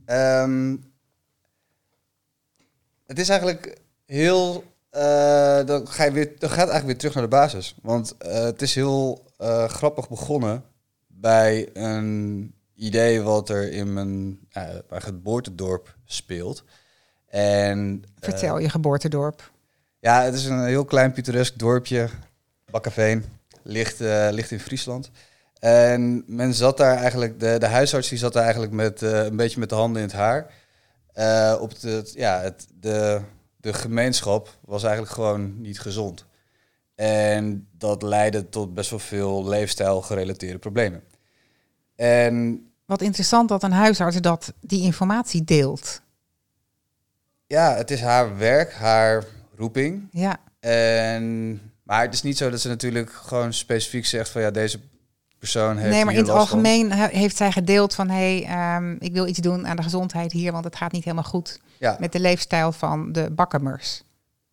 Um, 0.07 0.88
het 3.09 3.19
is 3.19 3.29
eigenlijk 3.29 3.79
heel. 4.07 4.65
Uh, 4.93 5.65
dan, 5.65 5.89
ga 5.89 6.05
je 6.05 6.11
weer, 6.11 6.33
dan 6.39 6.51
gaat 6.51 6.67
het 6.67 6.71
eigenlijk 6.71 6.87
weer 6.87 6.97
terug 6.97 7.15
naar 7.15 7.23
de 7.23 7.29
basis. 7.29 7.75
Want 7.83 8.15
uh, 8.23 8.33
het 8.33 8.63
is 8.63 8.75
heel 8.75 9.25
uh, 9.39 9.65
grappig 9.65 10.09
begonnen 10.09 10.65
bij 11.07 11.69
een 11.73 12.55
idee 12.75 13.23
wat 13.23 13.49
er 13.49 13.73
in 13.73 13.93
mijn, 13.93 14.39
mijn 14.89 15.03
geboortedorp 15.03 15.97
speelt. 16.05 16.65
En, 17.27 18.05
Vertel 18.21 18.59
je 18.59 18.69
geboortedorp. 18.69 19.51
Ja, 19.99 20.23
het 20.23 20.35
is 20.35 20.45
een 20.45 20.65
heel 20.65 20.85
klein 20.85 21.13
pittoresk 21.13 21.59
dorpje, 21.59 22.09
Bakkeveen, 22.71 23.25
ligt, 23.63 23.99
ligt 24.31 24.51
in 24.51 24.61
Friesland. 24.61 25.11
En 25.59 26.25
men 26.27 26.55
zat 26.55 26.77
daar 26.77 26.97
eigenlijk, 26.97 27.41
de, 27.41 27.59
de 27.59 27.67
huisarts 27.67 28.09
die 28.09 28.19
zat 28.19 28.33
daar 28.33 28.43
eigenlijk 28.43 28.73
met 28.73 29.01
een 29.01 29.37
beetje 29.37 29.61
met 29.61 29.69
de 29.69 29.75
handen 29.75 30.03
in 30.03 30.09
het 30.09 30.17
haar. 30.17 30.51
Op 31.61 31.73
het, 31.81 32.13
ja, 32.15 32.41
het, 32.41 32.67
de, 32.81 33.21
de 33.57 33.73
gemeenschap 33.73 34.59
was 34.65 34.83
eigenlijk 34.83 35.13
gewoon 35.13 35.61
niet 35.61 35.81
gezond. 35.81 36.27
En 36.95 37.69
dat 37.79 38.03
leidde 38.03 38.49
tot 38.49 38.75
best 38.75 38.91
wel 38.91 38.99
veel 38.99 39.49
leefstijl 39.49 40.03
gerelateerde 40.03 40.59
problemen. 40.59 41.03
En 41.97 42.67
Wat 42.85 43.03
interessant 43.03 43.49
dat 43.49 43.63
een 43.63 43.73
huisarts 43.73 44.21
dat 44.21 44.53
die 44.61 44.83
informatie 44.83 45.45
deelt. 45.45 46.01
ja, 47.47 47.75
het 47.75 47.91
is 47.91 48.01
haar 48.01 48.37
werk, 48.39 48.73
haar 48.73 49.25
roeping. 49.57 50.09
Ja, 50.11 50.37
En, 50.61 51.61
maar 51.83 52.03
het 52.03 52.15
is 52.15 52.23
niet 52.23 52.37
zo 52.37 52.51
dat 52.51 52.61
ze 52.61 52.69
natuurlijk 52.69 53.13
gewoon 53.13 53.53
specifiek 53.53 54.07
zegt 54.07 54.31
van 54.31 54.43
ja, 54.43 54.51
deze 54.51 54.81
persoon 55.39 55.77
heeft 55.77 55.95
nee, 55.95 56.05
maar 56.05 56.13
in 56.15 56.19
het 56.21 56.29
van. 56.29 56.39
algemeen 56.39 56.93
he- 56.93 57.07
heeft 57.19 57.37
zij 57.37 57.53
gedeeld 57.53 57.95
van 57.95 58.09
hé, 58.11 58.43
hey, 58.43 58.97
ik 58.99 59.13
wil 59.13 59.27
iets 59.27 59.39
doen 59.39 59.67
aan 59.67 59.77
de 59.77 59.83
gezondheid 59.83 60.33
hier, 60.33 60.53
want 60.53 60.65
het 60.65 60.77
gaat 60.77 60.93
niet 60.93 61.05
helemaal 61.05 61.25
goed 61.25 61.61
Ja, 61.79 61.97
met 62.01 62.13
de 62.13 62.21
leefstijl 62.21 62.73
van 62.73 63.13
de 63.13 63.31
bakkermers, 63.31 64.03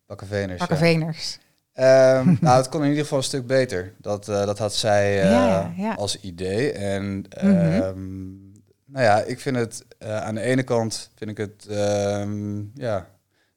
bakkenveners. 0.06 0.60
ja. 0.60 0.66
bakkerveners. 0.66 1.38
Ehm, 1.72 2.34
nou, 2.40 2.56
het 2.56 2.68
kon 2.68 2.82
in 2.82 2.88
ieder 2.88 3.02
geval 3.02 3.18
een 3.18 3.24
stuk 3.24 3.46
beter. 3.46 3.92
Dat, 3.98 4.28
eh, 4.28 4.46
dat 4.46 4.58
had 4.58 4.74
zij 4.74 5.22
eh, 5.22 5.30
Ja, 5.76 5.92
als 5.94 6.20
idee. 6.20 6.72
En 6.72 7.24
Mhm. 7.40 7.50
ehm, 7.54 8.26
nou 8.84 9.04
ja, 9.04 9.20
ik 9.22 9.40
vind 9.40 9.56
het 9.56 9.84
eh, 9.98 10.16
aan 10.22 10.34
de 10.34 10.40
ene 10.40 10.62
kant 10.62 11.10
vind 11.16 11.30
ik 11.30 11.36
het 11.36 11.66
ehm, 11.68 12.58
ja, 12.74 13.06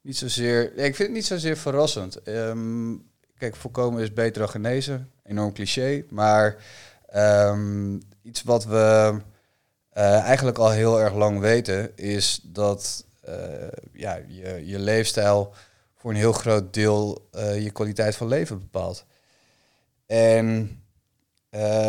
niet 0.01 0.17
zozeer. 0.17 0.63
ik 0.77 0.95
vind 0.95 0.97
het 0.97 1.11
niet 1.11 1.25
zozeer 1.25 1.57
verrassend. 1.57 2.21
Ehm, 2.23 2.93
kijk, 3.37 3.55
voorkomen 3.55 4.01
is 4.01 4.13
beter 4.13 4.41
dan 4.41 4.49
genezen. 4.49 5.09
Enorm 5.23 5.53
cliché. 5.53 6.03
Maar 6.09 6.55
ehm, 7.11 7.97
iets 8.21 8.43
wat 8.43 8.65
we 8.65 9.19
eh, 9.89 10.21
eigenlijk 10.21 10.57
al 10.57 10.69
heel 10.69 10.99
erg 10.99 11.13
lang 11.13 11.39
weten, 11.39 11.97
is 11.97 12.39
dat 12.43 13.05
eh, 13.21 13.33
ja, 13.93 14.19
je, 14.27 14.61
je 14.65 14.79
leefstijl 14.79 15.53
voor 15.95 16.11
een 16.11 16.17
heel 16.17 16.33
groot 16.33 16.73
deel 16.73 17.27
eh, 17.31 17.63
je 17.63 17.71
kwaliteit 17.71 18.15
van 18.15 18.27
leven 18.27 18.59
bepaalt. 18.59 19.05
En 20.05 20.77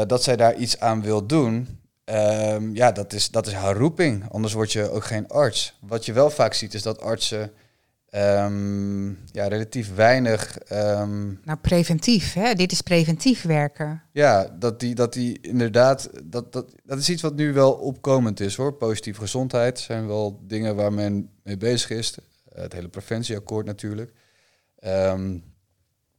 dat 0.06 0.22
zij 0.22 0.36
daar 0.36 0.54
iets 0.54 0.80
aan 0.80 1.02
wil 1.02 1.26
doen, 1.26 1.80
ehm, 2.04 2.74
ja, 2.74 2.92
dat 2.92 3.12
is, 3.12 3.30
dat 3.30 3.46
is 3.46 3.52
haar 3.52 3.76
roeping. 3.76 4.30
Anders 4.30 4.52
word 4.52 4.72
je 4.72 4.90
ook 4.90 5.04
geen 5.04 5.28
arts. 5.28 5.78
Wat 5.80 6.04
je 6.04 6.12
wel 6.12 6.30
vaak 6.30 6.54
ziet, 6.54 6.74
is 6.74 6.82
dat 6.82 7.00
artsen 7.00 7.52
ehm, 8.10 9.08
ja, 9.08 9.46
relatief 9.48 9.94
weinig. 9.94 10.58
ehm, 10.58 11.26
Nou, 11.44 11.58
preventief, 11.60 12.32
hè? 12.32 12.54
dit 12.54 12.72
is 12.72 12.80
preventief 12.80 13.42
werken. 13.42 14.02
ja, 14.12 14.56
dat 14.58 14.80
die, 14.80 14.94
dat 14.94 15.12
die 15.12 15.38
inderdaad, 15.40 16.10
dat, 16.24 16.52
dat, 16.52 16.74
dat 16.84 16.98
is 16.98 17.08
iets 17.10 17.22
wat 17.22 17.34
nu 17.34 17.52
wel 17.52 17.72
opkomend 17.72 18.40
is 18.40 18.54
hoor. 18.56 18.72
Positieve 18.74 19.20
gezondheid 19.20 19.78
zijn 19.78 20.06
wel 20.06 20.40
dingen 20.46 20.76
waar 20.76 20.92
men 20.92 21.30
mee 21.42 21.56
bezig 21.56 21.90
is. 21.90 22.14
Het 22.54 22.72
hele 22.72 22.88
preventieakkoord 22.88 23.66
natuurlijk. 23.66 24.12
Ehm, 24.78 25.28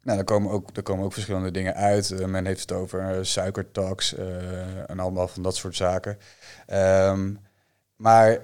nou, 0.04 0.18
daar 0.18 0.24
komen, 0.24 0.52
ook, 0.52 0.74
daar 0.74 0.84
komen 0.84 1.06
ook 1.06 1.14
verschillende 1.14 1.52
dingen 1.52 1.76
uit. 1.76 2.12
Eh, 2.12 2.26
men 2.26 2.46
heeft 2.46 2.62
het 2.62 2.72
over 2.72 3.00
eh, 3.00 3.18
suikertax 3.22 4.16
eh, 4.16 4.90
en 4.90 5.00
allemaal 5.00 5.28
van 5.28 5.44
dat 5.44 5.56
soort 5.56 5.76
zaken. 5.76 6.18
Ehm, 6.68 7.34
maar 7.96 8.40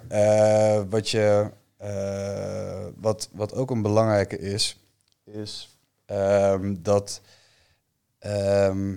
wat, 0.89 1.09
je, 1.09 1.51
eh, 1.77 2.85
wat, 2.95 3.29
wat 3.31 3.53
ook 3.53 3.71
een 3.71 3.81
belangrijke 3.81 4.39
is, 4.39 4.79
is 5.23 5.77
ehm, 6.05 6.75
dat 6.79 7.21
ehm, 8.19 8.95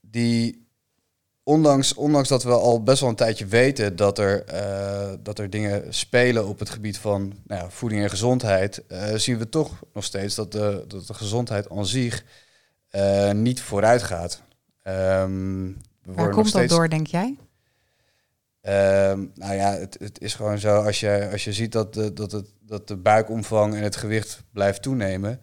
die, 0.00 0.66
ondanks, 1.42 1.94
ondanks 1.94 2.28
dat 2.28 2.42
we 2.42 2.52
al 2.52 2.82
best 2.82 3.00
wel 3.00 3.08
een 3.08 3.16
tijdje 3.16 3.46
weten 3.46 3.96
dat 3.96 4.18
er, 4.18 4.44
eh, 4.44 5.12
dat 5.22 5.38
er 5.38 5.50
dingen 5.50 5.94
spelen 5.94 6.46
op 6.46 6.58
het 6.58 6.70
gebied 6.70 6.98
van 6.98 7.32
nou 7.46 7.62
ja, 7.62 7.70
voeding 7.70 8.02
en 8.02 8.10
gezondheid, 8.10 8.86
eh, 8.86 9.14
zien 9.14 9.38
we 9.38 9.48
toch 9.48 9.82
nog 9.92 10.04
steeds 10.04 10.34
dat 10.34 10.52
de, 10.52 10.84
dat 10.88 11.06
de 11.06 11.14
gezondheid 11.14 11.70
aan 11.70 11.86
zich 11.86 12.24
niet 13.32 13.62
vooruit 13.62 14.02
gaat. 14.02 14.42
Ehm, 14.82 15.72
Waar 16.04 16.30
komt 16.30 16.52
dat 16.52 16.68
door, 16.68 16.88
denk 16.88 17.06
jij? 17.06 17.36
Ehm, 18.60 19.26
nou 19.34 19.54
ja, 19.54 19.72
het, 19.72 19.96
het 20.00 20.20
is 20.20 20.34
gewoon 20.34 20.58
zo, 20.58 20.82
als 20.82 21.00
je, 21.00 21.28
als 21.32 21.44
je 21.44 21.52
ziet 21.52 21.72
dat 21.72 21.94
de, 21.94 22.12
dat, 22.12 22.32
het, 22.32 22.46
dat 22.60 22.88
de 22.88 22.96
buikomvang 22.96 23.74
en 23.74 23.82
het 23.82 23.96
gewicht 23.96 24.42
blijft 24.52 24.82
toenemen, 24.82 25.40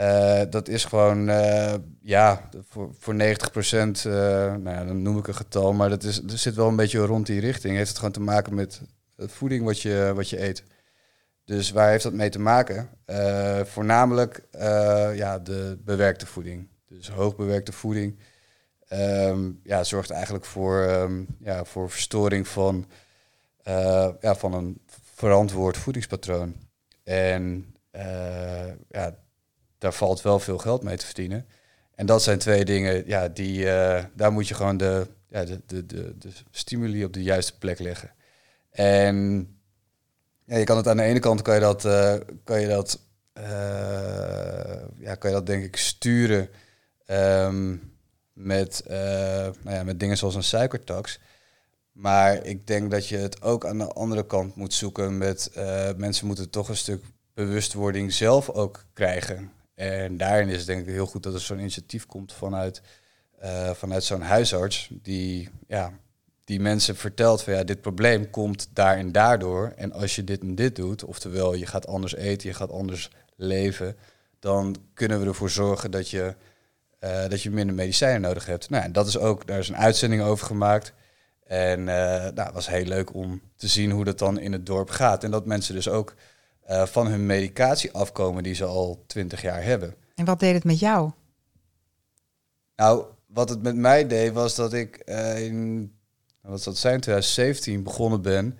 eh, 0.00 0.40
dat 0.50 0.68
is 0.68 0.84
gewoon, 0.84 1.28
eh, 1.28 1.74
ja, 2.02 2.48
voor, 2.68 2.94
voor 2.98 3.14
90 3.14 3.50
procent, 3.50 4.04
eh, 4.04 4.12
nou 4.56 4.70
ja, 4.70 4.84
dan 4.84 5.02
noem 5.02 5.18
ik 5.18 5.26
een 5.26 5.34
getal, 5.34 5.72
maar 5.72 5.88
dat 5.88 6.02
is, 6.02 6.22
er 6.22 6.38
zit 6.38 6.54
wel 6.54 6.68
een 6.68 6.76
beetje 6.76 6.98
rond 6.98 7.26
die 7.26 7.40
richting. 7.40 7.76
Heeft 7.76 7.88
het 7.88 7.98
gewoon 7.98 8.12
te 8.12 8.20
maken 8.20 8.54
met 8.54 8.80
voeding 9.16 9.64
wat 9.64 9.80
je, 9.80 10.12
wat 10.14 10.28
je 10.30 10.42
eet. 10.42 10.62
Dus 11.44 11.70
waar 11.70 11.90
heeft 11.90 12.02
dat 12.02 12.12
mee 12.12 12.28
te 12.28 12.38
maken? 12.38 12.88
Voornamelijk 13.64 14.42
ja, 15.14 15.38
de 15.38 15.78
bewerkte 15.84 16.26
voeding. 16.26 16.68
Dus 16.88 17.10
hoogbewerkte 17.10 17.72
voeding 17.72 18.18
ehm, 18.90 19.50
ja, 19.62 19.84
zorgt 19.84 20.10
eigenlijk 20.10 20.44
voor, 20.44 20.82
ehm, 20.82 21.24
ja, 21.38 21.64
voor 21.64 21.90
verstoring 21.90 22.48
van, 22.48 22.86
eh, 23.62 24.08
ja, 24.20 24.34
van 24.34 24.54
een 24.54 24.80
verantwoord 25.14 25.76
voedingspatroon. 25.76 26.54
En 27.04 27.74
eh, 27.90 28.72
ja, 28.88 29.16
daar 29.78 29.92
valt 29.92 30.22
wel 30.22 30.38
veel 30.38 30.58
geld 30.58 30.82
mee 30.82 30.96
te 30.96 31.06
verdienen. 31.06 31.46
En 31.94 32.06
dat 32.06 32.22
zijn 32.22 32.38
twee 32.38 32.64
dingen, 32.64 33.06
ja, 33.06 33.28
die, 33.28 33.70
eh, 33.70 34.04
daar 34.14 34.32
moet 34.32 34.48
je 34.48 34.54
gewoon 34.54 34.76
de, 34.76 35.06
ja, 35.28 35.44
de, 35.44 35.60
de, 35.66 35.86
de, 35.86 36.18
de 36.18 36.30
stimuli 36.50 37.04
op 37.04 37.12
de 37.12 37.22
juiste 37.22 37.58
plek 37.58 37.78
leggen. 37.78 38.10
En 38.70 39.48
ja, 40.44 40.56
je 40.56 40.64
kan 40.64 40.76
het 40.76 40.88
aan 40.88 40.96
de 40.96 41.02
ene 41.02 41.18
kant 41.18 41.42
kan 41.42 41.54
je 41.54 41.60
dat, 41.60 41.82
kan 42.44 42.60
je 42.60 42.68
dat, 42.68 43.00
ja, 44.98 45.14
kan 45.18 45.30
je 45.30 45.36
dat 45.36 45.46
denk 45.46 45.64
ik 45.64 45.76
sturen 45.76 46.48
ehm, 47.06 47.76
met, 48.42 48.82
eh, 48.86 48.98
nou 49.62 49.76
ja, 49.76 49.84
met 49.84 50.00
dingen 50.00 50.16
zoals 50.16 50.34
een 50.34 50.42
suikertax. 50.42 51.18
Maar 51.92 52.44
ik 52.46 52.66
denk 52.66 52.90
dat 52.90 53.06
je 53.06 53.16
het 53.16 53.42
ook 53.42 53.66
aan 53.66 53.78
de 53.78 53.92
andere 53.92 54.26
kant 54.26 54.54
moet 54.54 54.74
zoeken 54.74 55.18
met 55.18 55.50
eh, 55.54 55.88
mensen 55.96 56.26
moeten 56.26 56.50
toch 56.50 56.68
een 56.68 56.76
stuk 56.76 57.04
bewustwording 57.34 58.12
zelf 58.12 58.50
ook 58.50 58.84
krijgen. 58.92 59.52
En 59.74 60.16
daarin 60.16 60.48
is 60.48 60.56
het 60.56 60.66
denk 60.66 60.80
ik 60.80 60.92
heel 60.92 61.06
goed 61.06 61.22
dat 61.22 61.34
er 61.34 61.40
zo'n 61.40 61.58
initiatief 61.58 62.06
komt 62.06 62.32
vanuit, 62.32 62.82
eh, 63.38 63.70
vanuit 63.70 64.04
zo'n 64.04 64.20
huisarts 64.20 64.88
die, 65.02 65.48
ja, 65.66 65.92
die 66.44 66.60
mensen 66.60 66.96
vertelt 66.96 67.42
van 67.42 67.52
ja, 67.52 67.64
dit 67.64 67.80
probleem 67.80 68.30
komt 68.30 68.68
daar 68.72 68.96
en 68.96 69.12
daardoor. 69.12 69.72
En 69.76 69.92
als 69.92 70.16
je 70.16 70.24
dit 70.24 70.40
en 70.40 70.54
dit 70.54 70.76
doet, 70.76 71.04
oftewel 71.04 71.54
je 71.54 71.66
gaat 71.66 71.86
anders 71.86 72.14
eten, 72.14 72.48
je 72.48 72.54
gaat 72.54 72.70
anders 72.70 73.10
leven, 73.36 73.96
dan 74.38 74.76
kunnen 74.94 75.20
we 75.20 75.26
ervoor 75.26 75.50
zorgen 75.50 75.90
dat 75.90 76.08
je, 76.08 76.34
eh, 77.00 77.28
dat 77.28 77.42
je 77.42 77.50
minder 77.50 77.74
medicijnen 77.74 78.20
nodig 78.20 78.46
hebt. 78.46 78.70
Nou, 78.70 78.84
en 78.84 78.92
dat 78.92 79.06
is 79.06 79.18
ook, 79.18 79.46
daar 79.46 79.58
is 79.58 79.68
een 79.68 79.76
uitzending 79.76 80.22
over 80.22 80.46
gemaakt. 80.46 80.92
En 81.44 81.78
eh, 81.88 82.32
nou, 82.32 82.40
het 82.40 82.54
was 82.54 82.68
heel 82.68 82.84
leuk 82.84 83.14
om 83.14 83.42
te 83.56 83.68
zien 83.68 83.90
hoe 83.90 84.04
dat 84.04 84.18
dan 84.18 84.38
in 84.38 84.52
het 84.52 84.66
dorp 84.66 84.90
gaat. 84.90 85.24
En 85.24 85.30
dat 85.30 85.46
mensen 85.46 85.74
dus 85.74 85.88
ook 85.88 86.14
eh, 86.62 86.86
van 86.86 87.06
hun 87.06 87.26
medicatie 87.26 87.92
afkomen 87.92 88.42
die 88.42 88.54
ze 88.54 88.64
al 88.64 89.04
twintig 89.06 89.42
jaar 89.42 89.62
hebben. 89.62 89.94
En 90.14 90.24
wat 90.24 90.40
deed 90.40 90.54
het 90.54 90.64
met 90.64 90.78
jou? 90.78 91.10
Nou, 92.76 93.04
wat 93.26 93.48
het 93.48 93.62
met 93.62 93.76
mij 93.76 94.06
deed 94.06 94.32
was 94.32 94.54
dat 94.54 94.72
ik 94.72 94.96
in, 95.36 95.92
wat 96.42 96.62
zal 96.62 96.72
het 96.72 96.80
zijn, 96.80 97.00
2017 97.00 97.82
begonnen 97.82 98.22
ben 98.22 98.58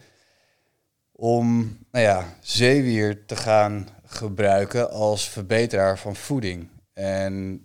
om, 1.13 1.79
nou 1.91 2.05
ja, 2.05 2.35
zeewier 2.41 3.27
te 3.27 3.37
gaan 3.37 3.89
gebruiken 4.05 4.91
als 4.91 5.29
verbeteraar 5.29 5.99
van 5.99 6.17
voeding. 6.17 6.69
En 6.93 7.65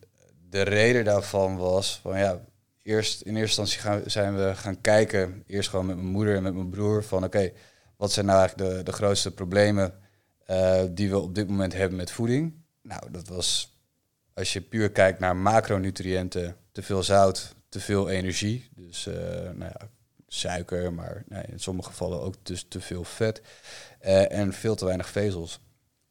de 0.56 0.62
reden 0.62 1.04
daarvan 1.04 1.58
was 1.58 2.00
van 2.02 2.18
ja, 2.18 2.42
eerst 2.82 3.22
in 3.22 3.36
eerste 3.36 3.62
instantie 3.62 3.80
gaan, 3.80 4.02
zijn 4.06 4.36
we 4.36 4.56
gaan 4.56 4.82
kijken, 4.82 5.44
eerst 5.48 5.70
gewoon 5.70 5.86
met 5.86 5.96
mijn 5.96 6.08
moeder 6.08 6.36
en 6.36 6.44
met 6.44 6.54
mijn 6.54 6.70
broer, 6.70 7.04
van 7.04 7.24
oké, 7.24 7.52
wat 7.98 8.12
zijn 8.12 8.26
nou 8.26 8.40
eigenlijk 8.40 8.72
de, 8.72 8.84
de 8.84 8.92
grootste 8.92 9.32
problemen 9.34 9.94
eh, 10.46 10.84
die 10.90 11.10
we 11.10 11.20
op 11.20 11.36
dit 11.36 11.48
moment 11.48 11.74
hebben 11.74 11.98
met 11.98 12.12
voeding? 12.12 12.54
Nou, 12.82 13.12
dat 13.12 13.28
was 13.28 13.78
als 14.34 14.54
je 14.54 14.62
puur 14.62 14.92
kijkt 14.92 15.20
naar 15.20 15.36
macronutriënten, 15.36 16.56
te 16.72 16.84
veel 16.84 17.04
zout, 17.04 17.56
te 17.70 17.80
veel 17.80 18.10
energie. 18.10 18.70
Dus 18.76 19.08
eh, 19.08 19.16
nou 19.54 19.72
ja, 19.80 19.90
suiker, 20.28 20.94
maar 20.94 21.24
nou, 21.28 21.46
in 21.52 21.60
sommige 21.60 21.90
gevallen 21.90 22.22
ook 22.22 22.36
dus 22.44 22.66
te 22.68 22.82
veel 22.82 23.04
vet. 23.04 23.42
eh, 24.00 24.32
en 24.32 24.54
veel 24.54 24.76
te 24.76 24.86
weinig 24.86 25.10
vezels. 25.10 25.60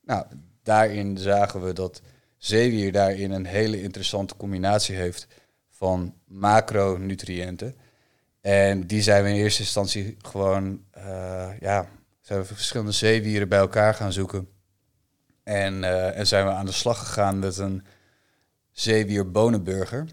Nou, 0.02 0.26
daarin 0.62 1.18
zagen 1.18 1.62
we 1.64 1.72
dat 1.72 2.00
zeewier 2.44 2.92
daarin 2.92 3.30
een 3.30 3.46
hele 3.46 3.82
interessante 3.82 4.36
combinatie 4.36 4.96
heeft 4.96 5.26
van 5.70 6.14
macronutriënten. 6.26 7.76
En 8.40 8.86
die 8.86 9.02
zijn 9.02 9.22
we 9.22 9.28
in 9.28 9.34
eerste 9.34 9.62
instantie 9.62 10.16
gewoon, 10.22 10.80
eh, 10.90 11.48
ja, 11.60 11.86
zijn 12.20 12.40
we 12.40 12.44
verschillende 12.44 12.92
zeewieren 12.92 13.48
bij 13.48 13.58
elkaar 13.58 13.94
gaan 13.94 14.12
zoeken. 14.12 14.48
En, 15.42 15.84
eh, 15.84 16.18
en 16.18 16.26
zijn 16.26 16.46
we 16.46 16.52
aan 16.52 16.66
de 16.66 16.72
slag 16.72 16.98
gegaan 16.98 17.38
met 17.38 17.58
een 17.58 17.84
zeewier 18.70 19.30
bonenburger. 19.30 20.06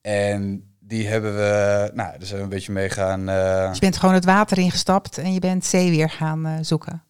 En 0.00 0.70
die 0.78 1.08
hebben 1.08 1.36
we, 1.36 1.90
nou, 1.94 2.10
daar 2.18 2.26
zijn 2.26 2.38
we 2.38 2.44
een 2.44 2.48
beetje 2.48 2.72
mee 2.72 2.90
gaan. 2.90 3.28
eh, 3.28 3.70
je 3.72 3.80
bent 3.80 3.96
gewoon 3.96 4.14
het 4.14 4.24
water 4.24 4.58
ingestapt 4.58 5.18
en 5.18 5.32
je 5.32 5.40
bent 5.40 5.64
zeewier 5.64 6.10
gaan 6.10 6.64
zoeken. 6.64 7.02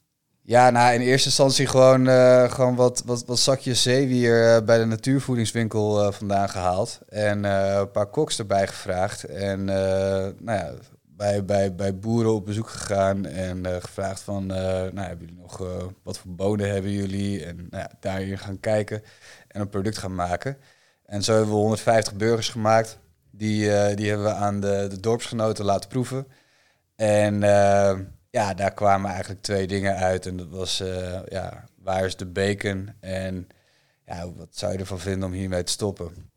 Ja, 0.50 0.70
nou 0.70 0.94
in 0.94 1.00
eerste 1.00 1.28
instantie 1.28 1.66
gewoon, 1.66 2.08
uh, 2.08 2.50
gewoon 2.50 2.74
wat, 2.74 3.02
wat, 3.06 3.24
wat 3.24 3.38
zakjes 3.38 3.82
zeewier 3.82 4.56
uh, 4.56 4.64
bij 4.64 4.78
de 4.78 4.84
natuurvoedingswinkel 4.84 6.06
uh, 6.06 6.12
vandaan 6.12 6.48
gehaald. 6.48 7.00
En 7.08 7.44
een 7.44 7.90
paar 7.90 8.06
koks 8.06 8.38
erbij 8.38 8.66
gevraagd. 8.66 9.24
En 9.24 9.64
nou 9.64 10.28
ja, 10.44 10.72
bij, 11.02 11.44
bij, 11.44 11.74
bij 11.74 11.98
boeren 11.98 12.34
op 12.34 12.44
bezoek 12.44 12.68
gegaan 12.68 13.26
en 13.26 13.66
gevraagd 13.80 14.20
van, 14.20 14.46
nou 14.46 15.00
hebben 15.00 15.26
jullie 15.26 15.40
nog, 15.40 15.58
wat 16.02 16.18
voor 16.18 16.34
bonen 16.34 16.70
hebben 16.70 16.90
jullie? 16.90 17.44
En 17.44 17.56
nou 17.56 17.82
ja, 17.82 17.90
daarin 18.00 18.38
gaan 18.38 18.60
kijken 18.60 19.02
en 19.48 19.60
een 19.60 19.68
product 19.68 19.98
gaan 19.98 20.14
maken. 20.14 20.56
En 21.06 21.22
zo 21.22 21.32
hebben 21.32 21.50
we 21.50 21.60
150 21.60 22.14
burgers 22.14 22.48
gemaakt. 22.48 22.98
Die, 23.30 23.94
die 23.94 24.08
hebben 24.08 24.26
we 24.26 24.34
aan 24.34 24.60
de, 24.60 24.86
de 24.90 25.00
dorpsgenoten 25.00 25.64
laten 25.64 25.88
proeven. 25.88 26.26
En 26.96 27.42
ja, 28.30 28.54
daar 28.54 28.74
kwamen 28.74 29.10
eigenlijk 29.10 29.42
twee 29.42 29.66
dingen 29.66 29.96
uit. 29.96 30.26
En 30.26 30.36
dat 30.36 30.48
was, 30.48 30.80
uh, 30.80 31.18
ja, 31.28 31.64
waar 31.82 32.04
is 32.04 32.16
de 32.16 32.26
bacon? 32.26 32.90
En 33.00 33.48
ja, 34.06 34.32
wat 34.32 34.48
zou 34.50 34.72
je 34.72 34.78
ervan 34.78 34.98
vinden 34.98 35.28
om 35.28 35.34
hiermee 35.34 35.62
te 35.62 35.72
stoppen? 35.72 36.30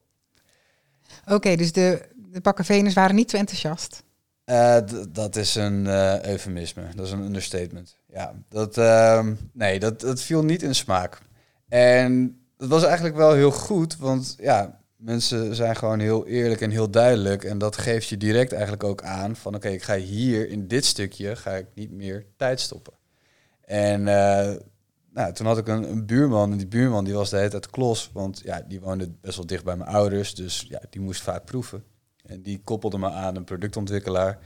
Oké, 1.25 1.55
dus 1.55 1.71
de, 1.71 2.09
de 2.15 2.41
bakkenveners 2.41 2.93
waren 2.93 3.15
niet 3.15 3.29
zo 3.29 3.37
enthousiast? 3.37 4.03
Uh, 4.45 4.77
dat 5.09 5.35
is 5.35 5.55
een 5.55 5.85
uh, 5.85 6.23
eufemisme, 6.23 6.83
dat 6.95 7.05
is 7.05 7.11
een 7.11 7.23
understatement. 7.23 7.97
Ja, 8.07 8.33
dat, 8.49 8.77
ehm, 8.77 9.35
nee, 9.51 9.79
dat, 9.79 9.99
dat 9.99 10.21
viel 10.21 10.43
niet 10.43 10.63
in 10.63 10.75
smaak. 10.75 11.21
En 11.69 12.41
dat 12.57 12.69
was 12.69 12.83
eigenlijk 12.83 13.15
wel 13.15 13.33
heel 13.33 13.51
goed, 13.51 13.97
want 13.97 14.35
ja, 14.39 14.79
mensen 15.03 15.55
zijn 15.55 15.75
gewoon 15.75 15.99
heel 15.99 16.27
eerlijk 16.27 16.61
en 16.61 16.69
heel 16.69 16.89
duidelijk. 16.89 17.43
En 17.43 17.57
dat 17.57 17.77
geeft 17.77 18.07
je 18.07 18.17
direct 18.17 18.51
eigenlijk 18.51 18.83
ook 18.83 19.03
aan 19.03 19.35
van 19.35 19.55
oké, 19.55 19.67
ik 19.67 19.83
ga 19.83 19.95
hier 19.95 20.49
in 20.49 20.67
dit 20.67 20.85
stukje 20.85 21.35
ga 21.35 21.51
ik 21.51 21.65
niet 21.73 21.91
meer 21.91 22.25
tijd 22.37 22.59
stoppen. 22.59 22.93
En 23.61 23.99
uh, 23.99 24.51
nou, 25.13 25.33
toen 25.33 25.45
had 25.45 25.57
ik 25.57 25.67
een, 25.67 26.05
buurman 26.05 26.51
en 26.51 26.57
die 26.57 26.67
buurman 26.67 27.03
die 27.03 27.13
was 27.13 27.29
de 27.29 27.37
hele 27.37 27.49
tijd 27.49 27.69
klos, 27.69 28.09
want 28.13 28.41
ja, 28.43 28.61
die 28.67 28.81
woonde 28.81 29.11
best 29.21 29.35
wel 29.35 29.45
dicht 29.45 29.63
bij 29.63 29.75
mijn 29.75 29.89
ouders, 29.89 30.35
dus 30.35 30.65
ja, 30.69 30.81
die 30.89 31.01
moest 31.01 31.21
vaak 31.21 31.45
proeven. 31.45 31.83
En 32.25 32.41
die 32.41 32.61
koppelde 32.63 32.97
me 32.97 33.09
aan 33.09 33.35
een 33.35 33.43
productontwikkelaar. 33.43 34.39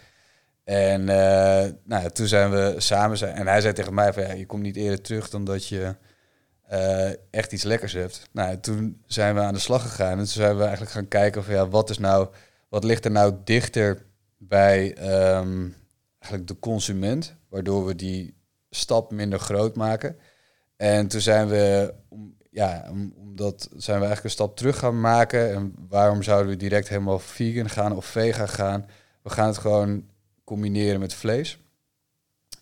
En 0.64 1.02
uh, 1.02 1.66
nou, 1.84 2.10
toen 2.10 2.28
zijn 2.28 2.52
we 2.52 2.76
samen 2.78 3.18
zijn. 3.18 3.36
En 3.36 3.48
hij 3.48 3.62
zei 3.62 3.74
tegen 3.74 3.94
mij 3.94 4.14
van 4.14 4.24
ja, 4.24 4.32
je 4.32 4.46
komt 4.46 4.62
niet 4.62 4.76
eerder 4.76 5.02
terug 5.02 5.30
dan 5.30 5.44
dat 5.44 5.68
je 5.68 5.96
uh, 6.72 7.10
echt 7.32 7.52
iets 7.52 7.64
lekkers 7.64 7.94
hebt. 7.94 8.28
Nou, 8.32 8.60
toen 8.60 9.02
zijn 9.06 9.36
we 9.36 9.42
aan 9.42 9.54
de 9.54 9.60
slag 9.60 9.82
gegaan 9.82 10.12
en 10.12 10.18
toen 10.18 10.28
zijn 10.28 10.56
we 10.56 10.62
eigenlijk 10.62 10.92
gaan 10.92 11.08
kijken 11.08 11.44
van 11.44 11.54
ja, 11.54 11.68
wat 11.68 11.90
is 11.90 11.98
nou, 11.98 12.28
wat 12.70 12.84
ligt 12.84 13.06
er 13.06 13.12
nou 13.12 13.36
dichter 13.44 14.06
bij 14.38 14.98
um, 15.38 15.76
eigenlijk 16.20 16.48
de 16.48 16.60
consument, 16.60 17.36
waardoor 17.50 17.86
we 17.86 17.96
die 17.96 18.36
stap 18.70 19.12
minder 19.12 19.40
groot 19.40 19.76
maken. 19.76 20.18
En 20.76 21.08
toen 21.08 21.22
zijn 21.22 21.48
we, 21.48 21.94
ja, 22.50 22.90
omdat 23.16 23.70
zijn 23.76 24.00
we 24.00 24.06
eigenlijk 24.06 24.24
een 24.24 24.30
stap 24.30 24.58
terug 24.58 24.78
gaan 24.78 25.00
maken. 25.00 25.54
En 25.54 25.74
waarom 25.90 26.24
zouden 26.24 26.52
we 26.52 26.58
direct 26.58 26.90
helemaal 26.90 27.20
vegan 27.20 27.70
gaan 27.70 27.96
of 27.96 28.06
vegan 28.06 28.50
gaan? 28.50 28.86
We 29.22 29.30
gaan 29.30 29.48
het 29.48 29.58
gewoon 29.58 30.06
combineren 30.44 31.00
met 31.00 31.14
vlees. 31.14 31.60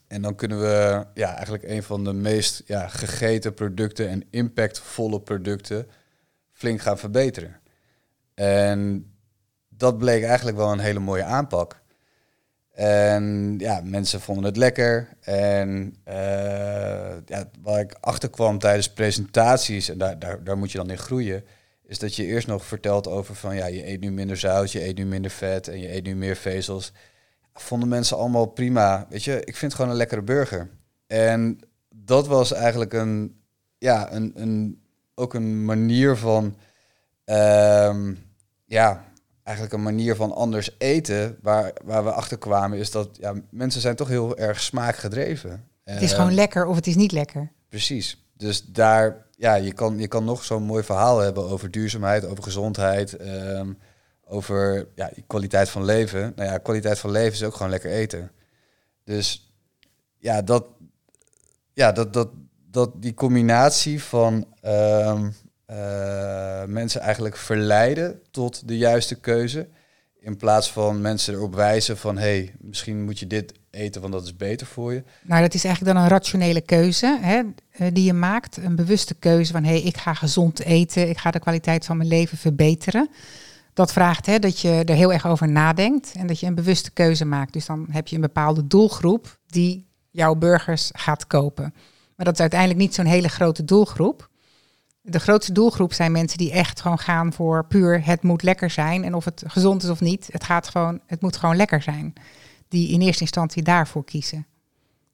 En 0.08 0.22
dan 0.22 0.36
kunnen 0.36 0.60
we 0.60 1.06
ja, 1.14 1.34
eigenlijk 1.34 1.64
een 1.64 1.84
van 1.84 2.04
de 2.04 2.14
meest 2.14 2.64
ja, 2.66 2.88
gegeten 2.88 3.54
producten 3.54 4.10
en 4.10 4.24
impactvolle 4.30 5.22
producten 5.22 5.88
flink 6.52 6.82
gaan 6.82 6.98
verbeteren. 6.98 7.60
En 8.34 9.12
dat 9.70 9.98
bleek 9.98 10.24
eigenlijk 10.24 10.58
wel 10.58 10.72
een 10.72 10.80
hele 10.80 11.00
mooie 11.00 11.24
aanpak. 11.24 11.84
En 12.72 13.56
ja, 13.58 13.82
mensen 13.84 14.22
vonden 14.22 14.44
het 14.44 14.58
lekker. 14.58 15.10
En 15.22 15.96
uh, 16.08 16.14
ja, 17.26 17.50
waar 17.62 17.80
ik 17.80 17.96
achterkwam 18.00 18.60
tijdens 18.60 18.90
presentaties, 18.90 19.90
en 19.90 19.98
daar, 19.98 20.20
daar, 20.20 20.44
daar 20.44 20.58
moet 20.58 20.72
je 20.72 20.78
dan 20.78 20.90
in 20.90 20.98
groeien, 20.98 21.44
is 21.84 22.00
dat 22.00 22.16
je 22.16 22.26
eerst 22.26 22.48
nog 22.48 22.66
vertelt 22.66 23.08
over 23.08 23.36
van 23.36 23.56
ja, 23.56 23.66
je 23.66 23.88
eet 23.88 24.00
nu 24.00 24.12
minder 24.12 24.38
zout, 24.38 24.72
je 24.72 24.86
eet 24.86 24.98
nu 24.98 25.06
minder 25.06 25.32
vet 25.32 25.68
en 25.68 25.80
je 25.80 25.94
eet 25.94 26.04
nu 26.04 26.16
meer 26.16 26.36
vezels 26.36 26.92
vonden 27.60 27.90
mensen 27.90 28.18
allemaal 28.18 28.46
prima. 28.46 29.06
Weet 29.10 29.24
je, 29.24 29.40
ik 29.40 29.56
vind 29.56 29.72
het 29.72 29.74
gewoon 29.74 29.92
een 29.92 29.98
lekkere 29.98 30.22
burger. 30.22 30.70
En 31.08 31.60
dat 31.90 32.28
was 32.28 32.52
eigenlijk 32.52 32.94
een, 32.94 33.42
ja, 33.78 34.14
een, 34.14 34.32
een, 34.36 34.82
ook 35.16 35.34
een 35.34 35.66
manier 35.66 36.16
van, 36.16 36.56
ehm, 37.26 38.14
ja, 38.66 39.04
eigenlijk 39.44 39.76
een 39.76 39.84
manier 39.84 40.16
van 40.16 40.34
anders 40.34 40.76
eten. 40.78 41.38
Waar, 41.42 41.74
waar 41.84 42.04
we 42.04 42.12
achter 42.12 42.38
kwamen 42.38 42.78
is 42.78 42.92
dat 42.92 43.18
ja, 43.20 43.34
mensen 43.50 43.82
zijn 43.82 43.96
toch 43.96 44.08
heel 44.08 44.38
erg 44.38 44.62
smaakgedreven. 44.62 45.68
Het 45.84 46.02
is 46.02 46.14
gewoon 46.14 46.34
lekker 46.34 46.66
of 46.66 46.76
het 46.76 46.88
is 46.88 46.96
niet 46.96 47.12
lekker. 47.12 47.52
Precies. 47.70 48.24
Dus 48.38 48.66
daar, 48.66 49.26
ja, 49.38 49.56
je 49.56 49.74
kan, 49.74 50.00
je 50.00 50.08
kan 50.08 50.24
nog 50.24 50.44
zo'n 50.44 50.64
mooi 50.64 50.84
verhaal 50.84 51.20
hebben 51.20 51.50
over 51.50 51.72
duurzaamheid, 51.72 52.26
over 52.26 52.44
gezondheid. 52.44 53.14
Ehm, 53.14 53.72
over 54.26 54.88
ja, 54.96 55.12
kwaliteit 55.28 55.70
van 55.70 55.86
leven. 55.86 56.34
Nou 56.36 56.50
ja, 56.50 56.58
kwaliteit 56.58 57.00
van 57.00 57.12
leven 57.12 57.34
is 57.34 57.44
ook 57.44 57.56
gewoon 57.56 57.72
lekker 57.72 57.92
eten. 57.92 58.32
Dus 59.04 59.54
ja, 60.18 60.42
dat, 60.42 60.66
ja, 61.74 61.92
dat, 61.92 62.14
dat, 62.14 62.30
dat 62.72 63.02
die 63.02 63.14
combinatie 63.14 64.04
van 64.04 64.48
ehm, 64.62 65.30
eh, 65.66 66.64
mensen 66.64 67.02
eigenlijk 67.02 67.38
verleiden 67.38 68.22
tot 68.32 68.68
de 68.68 68.78
juiste 68.78 69.16
keuze. 69.16 69.68
In 70.20 70.38
plaats 70.38 70.72
van 70.72 71.02
mensen 71.02 71.34
erop 71.34 71.56
wijzen 71.56 71.98
van 71.98 72.18
hé, 72.18 72.24
hey, 72.24 72.56
misschien 72.60 73.04
moet 73.04 73.20
je 73.20 73.28
dit 73.28 73.54
eten, 73.70 74.02
want 74.02 74.14
dat 74.14 74.24
is 74.24 74.36
beter 74.36 74.68
voor 74.68 74.94
je. 74.94 75.04
Nou, 75.22 75.42
dat 75.42 75.54
is 75.54 75.64
eigenlijk 75.64 75.96
dan 75.96 76.04
een 76.04 76.10
rationele 76.10 76.62
keuze 76.62 77.18
hè, 77.22 77.42
eh, 77.72 77.88
die 77.94 78.04
je 78.04 78.14
maakt. 78.14 78.58
Een 78.58 78.76
bewuste 78.76 79.14
keuze 79.14 79.52
van 79.52 79.64
hé, 79.64 79.70
hey, 79.70 79.82
ik 79.82 79.98
ga 79.98 80.14
gezond 80.14 80.60
eten, 80.60 81.10
ik 81.10 81.18
ga 81.18 81.32
de 81.32 81.40
kwaliteit 81.40 81.86
van 81.86 81.98
mijn 81.98 82.10
leven 82.10 82.38
verbeteren 82.38 83.10
dat 83.76 83.94
vraagt 83.94 84.26
hè, 84.26 84.40
dat 84.40 84.60
je 84.60 84.84
er 84.86 84.96
heel 84.96 85.14
erg 85.14 85.28
over 85.28 85.50
nadenkt 85.50 86.14
en 86.14 86.28
dat 86.28 86.40
je 86.40 86.48
een 86.48 86.56
bewuste 86.56 86.92
keuze 86.92 87.26
maakt. 87.26 87.54
Dus 87.54 87.66
dan 87.66 87.88
heb 87.90 88.08
je 88.08 88.16
een 88.16 88.22
bepaalde 88.22 88.68
doelgroep 88.68 89.40
die 89.48 89.88
jouw 90.10 90.36
burgers 90.36 90.90
gaat 90.94 91.28
kopen. 91.28 91.74
Maar 92.16 92.26
dat 92.26 92.34
is 92.34 92.40
uiteindelijk 92.40 92.80
niet 92.80 92.94
zo'n 92.94 93.06
hele 93.06 93.28
grote 93.28 93.64
doelgroep. 93.64 94.30
De 95.02 95.20
grootste 95.20 95.52
doelgroep 95.52 95.94
zijn 95.94 96.12
mensen 96.12 96.38
die 96.38 96.52
echt 96.52 96.82
gewoon 96.82 97.00
gaan 97.00 97.34
voor 97.34 97.66
puur 97.66 98.06
het 98.06 98.24
moet 98.24 98.44
lekker 98.44 98.70
zijn. 98.70 99.04
En 99.04 99.14
of 99.14 99.26
het 99.26 99.44
gezond 99.48 99.84
is 99.84 99.90
of 99.90 100.02
niet, 100.02 100.30
het, 100.32 100.44
gaat 100.44 100.68
gewoon, 100.68 101.00
het 101.06 101.22
moet 101.22 101.38
gewoon 101.38 101.56
lekker 101.56 101.82
zijn. 101.82 102.14
Die 102.68 102.90
in 102.90 103.02
eerste 103.02 103.22
instantie 103.22 103.64
daarvoor 103.64 104.06
kiezen. 104.06 104.46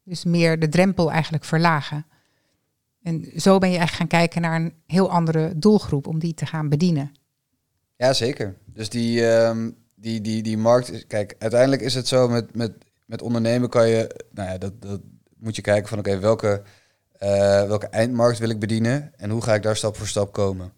Dus 0.03 0.23
meer 0.23 0.59
de 0.59 0.69
drempel 0.69 1.11
eigenlijk 1.11 1.43
verlagen. 1.43 2.05
En 3.03 3.31
zo 3.35 3.57
ben 3.57 3.71
je 3.71 3.77
eigenlijk 3.77 4.11
gaan 4.11 4.19
kijken 4.19 4.41
naar 4.41 4.61
een 4.61 4.73
heel 4.87 5.11
andere 5.11 5.53
doelgroep 5.55 6.07
om 6.07 6.19
die 6.19 6.33
te 6.33 6.45
gaan 6.45 6.69
bedienen. 6.69 7.11
Ja, 8.01 8.13
zeker. 8.13 8.55
Dus 8.65 8.89
die, 8.89 9.25
um, 9.25 9.77
die, 9.95 10.21
die, 10.21 10.43
die 10.43 10.57
markt... 10.57 11.07
Kijk, 11.07 11.35
uiteindelijk 11.39 11.81
is 11.81 11.93
het 11.93 12.07
zo 12.07 12.27
met, 12.27 12.55
met, 12.55 12.71
met 13.05 13.21
ondernemen 13.21 13.69
kan 13.69 13.89
je... 13.89 14.25
Nou 14.31 14.49
ja, 14.49 14.57
dat, 14.57 14.81
dat 14.81 15.01
moet 15.37 15.55
je 15.55 15.61
kijken 15.61 15.89
van 15.89 15.99
oké, 15.99 16.19
welke, 16.19 16.61
uh, 17.19 17.67
welke 17.67 17.87
eindmarkt 17.87 18.39
wil 18.39 18.49
ik 18.49 18.59
bedienen 18.59 19.13
en 19.17 19.29
hoe 19.29 19.41
ga 19.41 19.53
ik 19.53 19.63
daar 19.63 19.75
stap 19.75 19.97
voor 19.97 20.07
stap 20.07 20.33
komen. 20.33 20.73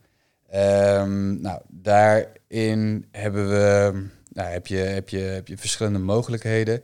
Um, 0.55 1.41
nou, 1.41 1.61
daarin 1.67 3.07
hebben 3.11 3.49
we, 3.49 3.93
nou, 4.29 4.49
heb, 4.49 4.67
je, 4.67 4.77
heb, 4.77 5.09
je, 5.09 5.19
heb 5.19 5.47
je 5.47 5.57
verschillende 5.57 5.99
mogelijkheden. 5.99 6.83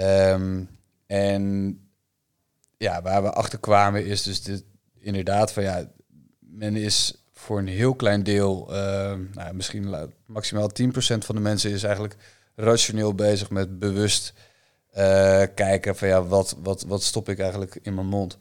Um, 0.00 0.68
en 1.06 1.74
ja, 2.76 3.02
waar 3.02 3.22
we 3.22 3.30
achter 3.30 3.58
kwamen 3.58 4.06
is 4.06 4.22
dus 4.22 4.42
dit, 4.42 4.64
inderdaad 4.98 5.52
van 5.52 5.62
ja, 5.62 5.90
men 6.38 6.76
is 6.76 7.19
voor 7.40 7.58
een 7.58 7.68
heel 7.68 7.94
klein 7.94 8.22
deel, 8.22 8.66
uh, 8.70 8.76
nou, 9.32 9.54
misschien 9.54 9.94
maximaal 10.26 10.70
10% 10.82 10.86
van 11.18 11.34
de 11.34 11.40
mensen 11.40 11.70
is 11.70 11.82
eigenlijk 11.82 12.16
rationeel 12.54 13.14
bezig 13.14 13.50
met 13.50 13.78
bewust 13.78 14.32
uh, 14.98 15.42
kijken 15.54 15.96
van 15.96 16.08
ja, 16.08 16.24
wat, 16.24 16.56
wat, 16.62 16.82
wat 16.82 17.02
stop 17.02 17.28
ik 17.28 17.38
eigenlijk 17.38 17.78
in 17.82 17.94
mijn 17.94 18.06
mond. 18.06 18.38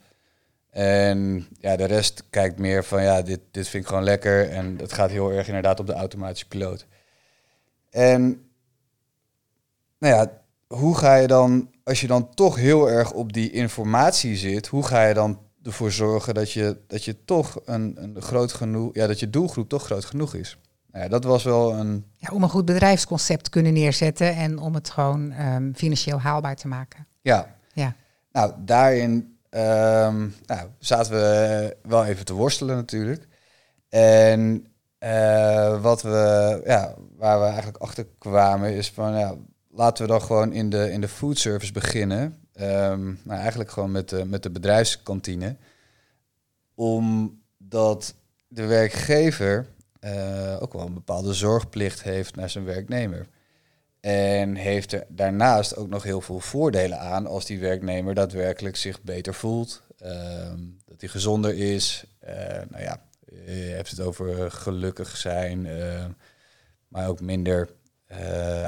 En 0.69 1.47
ja, 1.59 1.75
de 1.75 1.85
rest 1.85 2.23
kijkt 2.29 2.59
meer 2.59 2.83
van 2.83 3.03
ja, 3.03 3.21
dit, 3.21 3.39
dit 3.51 3.67
vind 3.67 3.83
ik 3.83 3.89
gewoon 3.89 4.03
lekker. 4.03 4.49
En 4.49 4.77
het 4.77 4.93
gaat 4.93 5.09
heel 5.09 5.31
erg 5.31 5.47
inderdaad 5.47 5.79
op 5.79 5.87
de 5.87 5.93
automatische 5.93 6.47
piloot. 6.47 6.85
En 7.89 8.49
nou 9.97 10.15
ja, 10.15 10.41
hoe 10.67 10.97
ga 10.97 11.15
je 11.15 11.27
dan, 11.27 11.71
als 11.83 12.01
je 12.01 12.07
dan 12.07 12.33
toch 12.33 12.55
heel 12.55 12.89
erg 12.89 13.11
op 13.11 13.33
die 13.33 13.51
informatie 13.51 14.35
zit, 14.35 14.67
hoe 14.67 14.85
ga 14.85 15.05
je 15.05 15.13
dan 15.13 15.39
ervoor 15.63 15.91
zorgen 15.91 16.33
dat 16.33 16.51
je, 16.51 16.77
dat 16.87 17.03
je 17.03 17.25
toch 17.25 17.59
een, 17.65 18.03
een 18.03 18.21
groot 18.21 18.53
genoeg, 18.53 18.93
ja, 18.93 19.07
dat 19.07 19.19
je 19.19 19.29
doelgroep 19.29 19.69
toch 19.69 19.83
groot 19.85 20.05
genoeg 20.05 20.35
is. 20.35 20.57
Nou 20.91 21.03
ja, 21.03 21.09
dat 21.09 21.23
was 21.23 21.43
wel 21.43 21.73
een. 21.73 22.05
Ja, 22.17 22.29
om 22.33 22.43
een 22.43 22.49
goed 22.49 22.65
bedrijfsconcept 22.65 23.43
te 23.43 23.49
kunnen 23.49 23.73
neerzetten 23.73 24.35
en 24.35 24.59
om 24.59 24.73
het 24.73 24.89
gewoon 24.89 25.31
um, 25.31 25.75
financieel 25.75 26.19
haalbaar 26.19 26.55
te 26.55 26.67
maken. 26.67 27.07
Ja. 27.21 27.55
ja. 27.73 27.95
Nou, 28.31 28.53
daarin 28.57 29.37
um, 29.49 30.35
nou, 30.45 30.69
zaten 30.79 31.11
we 31.11 31.77
wel 31.81 32.05
even 32.05 32.25
te 32.25 32.33
worstelen 32.33 32.75
natuurlijk. 32.75 33.27
En 33.89 34.67
uh, 34.99 35.81
wat 35.81 36.01
we, 36.01 36.61
ja, 36.65 36.95
waar 37.17 37.39
we 37.39 37.45
eigenlijk 37.45 37.77
achter 37.77 38.07
kwamen 38.17 38.73
is 38.73 38.91
van, 38.91 39.17
ja, 39.17 39.35
laten 39.71 40.05
we 40.05 40.11
dan 40.11 40.21
gewoon 40.21 40.53
in 40.53 40.69
de, 40.69 40.91
in 40.91 41.01
de 41.01 41.07
food 41.07 41.37
service 41.37 41.71
beginnen. 41.71 42.38
Ehm, 42.59 43.05
nou, 43.23 43.39
eigenlijk 43.39 43.71
gewoon 43.71 43.91
met 43.91 44.09
de, 44.09 44.25
met 44.25 44.43
de 44.43 44.49
bedrijfskantine. 44.49 45.55
Omdat 46.75 48.15
de 48.47 48.65
werkgever 48.65 49.67
uh, 50.01 50.61
ook 50.61 50.73
wel 50.73 50.85
een 50.85 50.93
bepaalde 50.93 51.33
zorgplicht 51.33 52.03
heeft 52.03 52.35
naar 52.35 52.49
zijn 52.49 52.65
werknemer. 52.65 53.27
En 53.99 54.55
heeft 54.55 54.91
er 54.91 55.05
daarnaast 55.07 55.75
ook 55.75 55.89
nog 55.89 56.03
heel 56.03 56.21
veel 56.21 56.39
voordelen 56.39 56.99
aan 56.99 57.27
als 57.27 57.45
die 57.45 57.59
werknemer 57.59 58.13
daadwerkelijk 58.13 58.75
zich 58.75 59.01
beter 59.01 59.33
voelt, 59.33 59.81
ehm, 59.97 60.59
dat 60.85 61.01
hij 61.01 61.09
gezonder 61.09 61.55
is. 61.55 62.05
Uh, 62.23 62.35
nou 62.69 62.83
ja, 62.83 63.01
je 63.45 63.51
hebt 63.51 63.89
het 63.89 63.99
over 63.99 64.51
gelukkig 64.51 65.17
zijn, 65.17 65.65
uh, 65.65 66.05
maar 66.87 67.07
ook 67.07 67.21
minder 67.21 67.69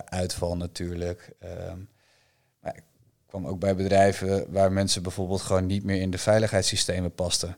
uitval 0.05 0.57
natuurlijk. 0.57 1.31
Ehm, 1.39 1.77
kwam 3.31 3.47
ook 3.47 3.59
bij 3.59 3.75
bedrijven 3.75 4.45
waar 4.49 4.71
mensen 4.71 5.03
bijvoorbeeld 5.03 5.41
gewoon 5.41 5.65
niet 5.65 5.83
meer 5.83 6.01
in 6.01 6.11
de 6.11 6.17
veiligheidssystemen 6.17 7.13
pasten. 7.13 7.57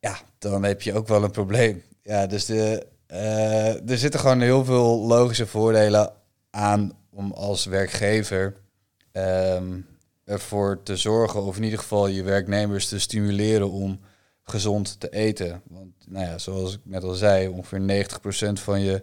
Ja, 0.00 0.16
dan 0.38 0.62
heb 0.62 0.82
je 0.82 0.94
ook 0.94 1.08
wel 1.08 1.22
een 1.22 1.30
probleem. 1.30 1.82
Ja, 2.02 2.26
dus 2.26 2.44
de, 2.44 2.86
uh, 3.08 3.90
er 3.90 3.98
zitten 3.98 4.20
gewoon 4.20 4.40
heel 4.40 4.64
veel 4.64 5.06
logische 5.06 5.46
voordelen 5.46 6.12
aan 6.50 6.92
om 7.10 7.32
als 7.32 7.64
werkgever 7.64 8.56
um, 9.12 9.86
ervoor 10.24 10.82
te 10.82 10.96
zorgen, 10.96 11.42
of 11.42 11.56
in 11.56 11.62
ieder 11.62 11.78
geval 11.78 12.06
je 12.06 12.22
werknemers 12.22 12.88
te 12.88 13.00
stimuleren 13.00 13.70
om 13.70 14.00
gezond 14.42 15.00
te 15.00 15.08
eten. 15.08 15.62
Want 15.68 15.92
nou 16.06 16.26
ja, 16.26 16.38
zoals 16.38 16.74
ik 16.74 16.80
net 16.84 17.02
al 17.02 17.14
zei, 17.14 17.48
ongeveer 17.48 18.06
90% 18.50 18.52
van 18.52 18.80
je 18.80 19.02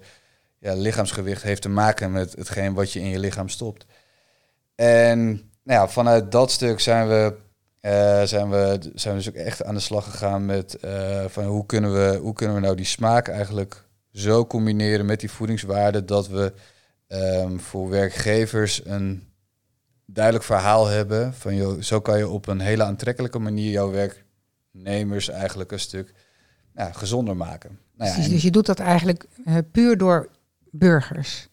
ja, 0.60 0.73
lichaamsgewicht 0.73 1.43
heeft 1.43 1.62
te 1.62 1.69
maken 1.69 2.12
met 2.12 2.36
hetgeen 2.36 2.73
wat 2.73 2.91
je 2.91 2.99
in 2.99 3.10
je 3.10 3.19
lichaam 3.19 3.49
stopt. 3.49 3.86
En 4.75 5.49
nou 5.69 5.82
ja, 5.82 5.88
vanuit 5.88 6.32
dat 6.32 6.51
stuk 6.51 6.79
zijn 6.79 7.08
we, 7.08 7.36
uh, 7.82 8.23
zijn 8.23 8.49
we, 8.49 8.91
zijn 8.95 9.15
we 9.15 9.21
dus 9.23 9.29
ook 9.29 9.36
echt 9.36 9.63
aan 9.63 9.73
de 9.73 9.79
slag 9.79 10.03
gegaan 10.03 10.45
met 10.45 10.77
uh, 10.86 11.25
van 11.25 11.43
hoe 11.43 11.65
kunnen, 11.65 11.93
we, 11.93 12.17
hoe 12.17 12.34
kunnen 12.34 12.55
we 12.55 12.62
nou 12.62 12.75
die 12.75 12.86
smaak 12.86 13.27
eigenlijk 13.27 13.86
zo 14.12 14.45
combineren 14.45 15.05
met 15.05 15.19
die 15.19 15.32
voedingswaarden 15.32 16.05
dat 16.05 16.27
we 16.27 16.53
um, 17.08 17.60
voor 17.60 17.89
werkgevers 17.89 18.86
een 18.86 19.23
duidelijk 20.05 20.45
verhaal 20.45 20.88
hebben 20.88 21.34
van 21.34 21.55
joh, 21.55 21.82
zo 21.82 21.99
kan 21.99 22.17
je 22.17 22.27
op 22.27 22.47
een 22.47 22.60
hele 22.60 22.84
aantrekkelijke 22.84 23.39
manier 23.39 23.71
jouw 23.71 23.91
werknemers 23.91 25.29
eigenlijk 25.29 25.71
een 25.71 25.79
stuk 25.79 26.13
gezonder 26.75 27.36
maken. 27.36 27.79
Nou 27.95 28.10
ja, 28.10 28.15
Precies, 28.15 28.34
dus 28.34 28.43
je 28.43 28.51
doet 28.51 28.65
dat 28.65 28.79
eigenlijk 28.79 29.25
uh, 29.45 29.58
puur 29.71 29.97
door 29.97 30.29
burgers. 30.71 31.49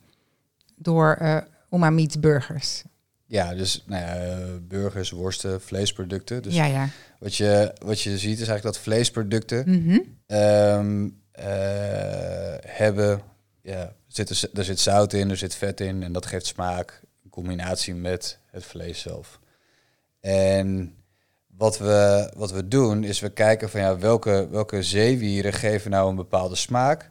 Door 0.77 1.19
uh, 1.23 1.37
Oma 1.69 1.91
Meets 1.91 2.21
burgers. 2.21 2.85
Ja, 3.27 3.55
dus 3.55 3.85
nou 3.87 4.03
ja, 4.03 4.47
burgers, 4.61 5.11
worsten, 5.11 5.61
vleesproducten. 5.61 6.43
Dus 6.43 6.55
ja, 6.55 6.65
ja. 6.65 6.89
Wat, 7.19 7.37
je, 7.37 7.73
wat 7.79 8.01
je 8.01 8.19
ziet 8.19 8.41
is 8.41 8.49
eigenlijk 8.49 8.63
dat 8.63 8.79
vleesproducten 8.79 9.65
mm 9.67 9.89
-hmm. 9.89 10.37
um, 10.37 11.21
uh, 11.39 11.45
hebben... 12.61 13.21
Ja, 13.63 13.95
zit, 14.07 14.49
er 14.55 14.65
zit 14.65 14.81
zout 14.81 15.13
in, 15.13 15.31
er 15.31 15.37
zit 15.37 15.55
vet 15.55 15.81
in 15.81 16.03
en 16.03 16.13
dat 16.13 16.27
geeft 16.27 16.47
smaak. 16.47 17.01
In 17.25 17.31
combinatie 17.31 17.95
met 17.95 18.39
het 18.51 18.65
vlees 18.65 19.01
zelf. 19.01 19.41
En 20.21 20.95
wat 21.47 21.79
we, 21.79 22.31
wat 22.37 22.51
we 22.51 22.69
doen 22.69 23.05
is 23.05 23.21
we 23.21 23.31
kijken 23.31 23.71
van 23.71 23.81
ja, 23.81 23.99
welke, 23.99 24.49
welke 24.51 24.83
zeewieren 24.83 25.53
geven 25.53 25.91
nou 25.91 26.09
een 26.09 26.17
bepaalde 26.17 26.55
smaak. 26.55 27.11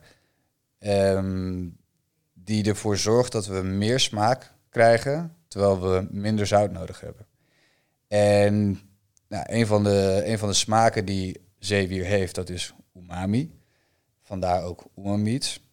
Um, 0.79 1.77
die 2.33 2.63
ervoor 2.69 2.97
zorgt 2.97 3.31
dat 3.31 3.45
we 3.45 3.61
meer 3.61 3.99
smaak 3.99 4.51
krijgen, 4.69 5.35
terwijl 5.55 5.81
we 5.81 6.07
minder 6.09 6.47
zout 6.47 6.71
nodig 6.71 7.01
hebben. 7.01 7.25
En 8.07 8.79
nou, 9.27 9.43
een, 9.47 9.67
van 9.67 9.83
de, 9.83 10.21
een 10.25 10.37
van 10.37 10.49
de 10.49 10.55
smaken 10.55 11.05
die 11.05 11.41
zeewier 11.59 12.05
heeft, 12.05 12.35
dat 12.35 12.49
is 12.49 12.73
umami. 12.95 13.59
Vandaar 14.21 14.63
ook 14.63 14.85
umami's. 14.97 15.69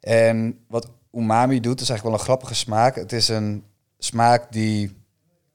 En 0.00 0.64
wat 0.68 0.90
umami 1.12 1.60
doet, 1.60 1.80
is 1.80 1.88
eigenlijk 1.88 2.02
wel 2.02 2.12
een 2.12 2.34
grappige 2.34 2.54
smaak. 2.54 2.94
Het 2.94 3.12
is 3.12 3.28
een 3.28 3.64
smaak 3.98 4.52
die 4.52 4.96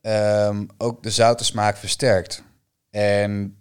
um, 0.02 0.68
ook 0.78 1.04
de 1.04 1.12
zoute 1.12 1.44
smaak 1.44 1.78
versterkt. 1.78 2.44
En 2.90 3.58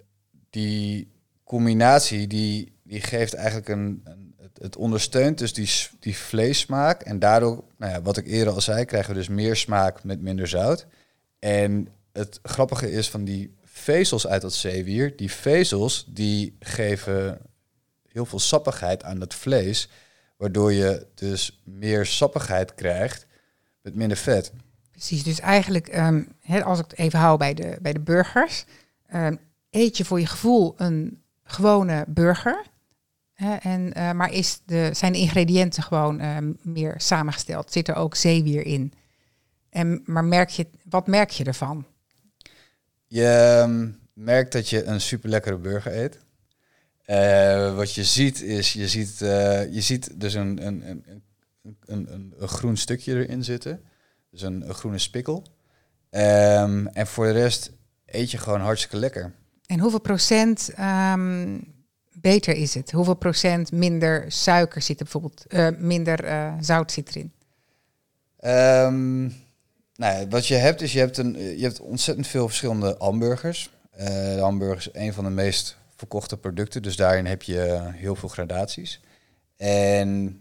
die 0.51 1.13
combinatie 1.45 2.27
die, 2.27 2.79
die 2.83 3.01
geeft 3.01 3.35
eigenlijk 3.35 3.69
een, 3.69 4.01
een 4.05 4.34
het, 4.61 4.77
ondersteunt 4.77 5.39
dus 5.39 5.53
die, 5.53 5.71
die 6.01 6.17
vleessmaak. 6.17 7.03
En 7.03 7.19
daardoor, 7.19 7.65
nou 7.77 7.93
ja, 7.93 8.03
wat 8.03 8.17
ik 8.17 8.27
eerder 8.27 8.55
al 8.55 8.61
zei, 8.61 8.85
krijgen 8.85 9.11
we 9.11 9.19
dus 9.19 9.29
meer 9.29 9.57
smaak 9.57 10.05
met 10.05 10.21
minder 10.21 10.49
zout. 10.49 10.87
En 11.39 11.89
het 12.13 12.39
grappige 12.43 12.91
is 12.91 13.11
van 13.11 13.25
die 13.25 13.55
vezels 13.65 14.27
uit 14.27 14.43
dat 14.43 14.55
zeewier, 14.55 15.17
die 15.17 15.33
vezels 15.33 16.07
die 16.09 16.57
geven 16.61 17.39
heel 18.13 18.27
veel 18.27 18.39
sappigheid 18.39 19.05
aan 19.05 19.21
het 19.21 19.35
vlees, 19.35 19.89
waardoor 20.37 20.73
je 20.73 21.07
dus 21.15 21.61
meer 21.65 22.07
sappigheid 22.07 22.75
krijgt 22.75 23.27
met 23.81 23.95
minder 23.95 24.17
vet. 24.17 24.53
Precies, 24.91 25.23
dus 25.23 25.41
eigenlijk, 25.41 25.97
um, 25.97 26.29
als 26.65 26.79
ik 26.79 26.85
het 26.85 26.99
even 26.99 27.19
hou 27.19 27.39
bij 27.39 27.55
de, 27.55 27.79
bij 27.83 27.93
de 27.93 28.01
burgers, 28.01 28.65
um, 29.15 29.39
eet 29.71 29.97
je 29.97 30.05
voor 30.05 30.21
je 30.21 30.27
gevoel 30.27 30.75
een 30.77 31.23
gewone 31.45 32.05
burger. 32.09 32.65
Hè, 33.35 33.55
en, 33.55 33.99
uh, 33.99 34.13
maar 34.13 34.33
is 34.33 34.61
de, 34.65 34.91
zijn 34.93 35.13
de 35.13 35.19
ingrediënten 35.19 35.83
gewoon 35.83 36.21
uh, 36.21 36.37
meer 36.63 36.95
samengesteld? 36.97 37.73
Zit 37.73 37.89
er 37.89 37.95
ook 37.95 38.15
zeewier 38.15 38.67
in? 38.67 38.93
En, 39.71 40.03
maar 40.05 40.25
merk 40.25 40.49
je, 40.49 40.67
wat 40.89 41.07
merk 41.07 41.31
je 41.31 41.45
ervan? 41.45 41.87
Je 43.07 43.61
um, 43.63 43.99
merkt 44.13 44.53
dat 44.53 44.69
je 44.69 44.85
een 44.85 45.01
super 45.01 45.29
lekkere 45.29 45.59
burger 45.59 45.97
eet. 45.97 46.19
Uh, 47.07 47.77
wat 47.77 47.95
je 47.95 48.05
ziet 48.05 48.43
is, 48.43 48.73
je 48.73 48.89
ziet, 48.89 49.19
je 49.19 49.81
ziet 49.81 50.21
dus 50.21 50.35
een, 50.35 50.67
een, 50.67 50.89
een, 50.89 51.23
een, 51.85 52.33
een, 52.39 52.49
groen 52.49 52.77
stukje 52.77 53.15
erin 53.15 53.45
zitten. 53.45 53.83
Dus 54.31 54.43
een, 54.43 54.69
een 54.69 54.75
groene 54.75 54.99
spikkel. 54.99 55.43
Um, 56.11 56.87
en 56.87 57.07
voor 57.07 57.27
de 57.27 57.33
rest 57.33 57.73
eet 58.07 58.31
je 58.31 58.39
gewoon 58.39 58.61
hartstikke 58.61 58.97
lekker. 58.97 59.35
En 59.67 59.81
hoeveel 59.81 60.01
procent 60.01 60.71
um, 60.79 61.74
beter 62.15 62.55
is 62.55 62.75
het? 62.75 62.91
Hoeveel 62.91 63.15
procent 63.15 63.73
minder 63.73 64.25
suiker 64.33 64.83
zit 64.83 64.99
er 64.99 65.03
bijvoorbeeld, 65.03 65.45
uh, 65.49 65.69
minder 65.79 66.25
uh, 66.25 66.53
zout 66.61 66.93
zit 66.93 67.09
erin? 67.09 67.33
Um, 68.45 69.35
nou 69.97 70.27
wat 70.29 70.47
je 70.47 70.55
hebt 70.55 70.81
is, 70.81 70.93
je 70.93 70.99
hebt, 70.99 71.19
een, 71.19 71.39
je 71.59 71.63
hebt 71.63 71.81
ontzettend 71.81 72.27
veel 72.27 72.47
verschillende 72.47 72.95
hamburgers. 72.99 73.71
Uh, 73.99 74.07
de 74.07 74.41
hamburger 74.41 74.77
is 74.77 75.01
een 75.01 75.13
van 75.13 75.25
de 75.25 75.31
meest 75.31 75.77
verkochte 75.97 76.37
producten, 76.37 76.83
dus 76.83 76.97
daarin 76.97 77.27
heb 77.27 77.43
je 77.43 77.91
heel 77.93 78.15
veel 78.15 78.29
gradaties. 78.29 79.01
En 79.57 80.41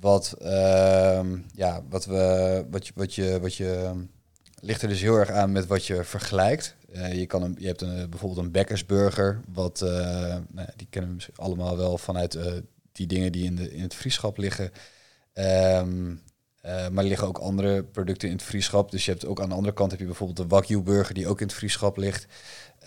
wat, 0.00 0.36
uh, 0.42 1.20
ja, 1.52 1.82
wat, 1.88 2.04
we, 2.04 2.64
wat, 2.70 2.86
je, 2.86 2.92
wat, 2.94 3.14
je, 3.14 3.40
wat 3.40 3.54
je 3.54 3.92
ligt 4.60 4.82
er 4.82 4.88
dus 4.88 5.00
heel 5.00 5.16
erg 5.16 5.30
aan 5.30 5.52
met 5.52 5.66
wat 5.66 5.86
je 5.86 6.04
vergelijkt. 6.04 6.74
Uh, 6.96 7.12
je, 7.12 7.26
kan 7.26 7.56
je 7.58 7.66
hebt 7.66 7.82
een, 7.82 8.10
bijvoorbeeld 8.10 8.44
een 8.44 8.52
bekkersburger, 8.52 9.40
wat, 9.52 9.80
uh, 9.84 9.90
nou, 10.50 10.68
die 10.76 10.86
kennen 10.90 11.16
we 11.16 11.24
allemaal 11.34 11.76
wel 11.76 11.98
vanuit 11.98 12.38
die 12.92 13.06
dingen 13.06 13.32
die 13.32 13.44
in, 13.44 13.56
de, 13.56 13.74
in 13.74 13.82
het 13.82 13.94
vrieschap 13.94 14.36
liggen. 14.36 14.70
Um, 15.34 16.22
maar 16.62 17.04
er 17.04 17.04
liggen 17.04 17.28
ook 17.28 17.38
andere 17.38 17.84
producten 17.84 18.28
in 18.28 18.34
het 18.34 18.44
vrieschap. 18.44 18.90
Dus 18.90 19.04
je 19.04 19.10
hebt 19.10 19.26
ook 19.26 19.40
aan 19.40 19.48
de 19.48 19.54
andere 19.54 19.74
kant 19.74 19.90
heb 19.90 20.00
je 20.00 20.06
bijvoorbeeld 20.06 20.38
de 20.38 20.46
Wagyu 20.46 20.82
burger 20.82 21.14
die 21.14 21.28
ook 21.28 21.40
in 21.40 21.46
het 21.46 21.56
vrieschap 21.56 21.96
ligt. 21.96 22.26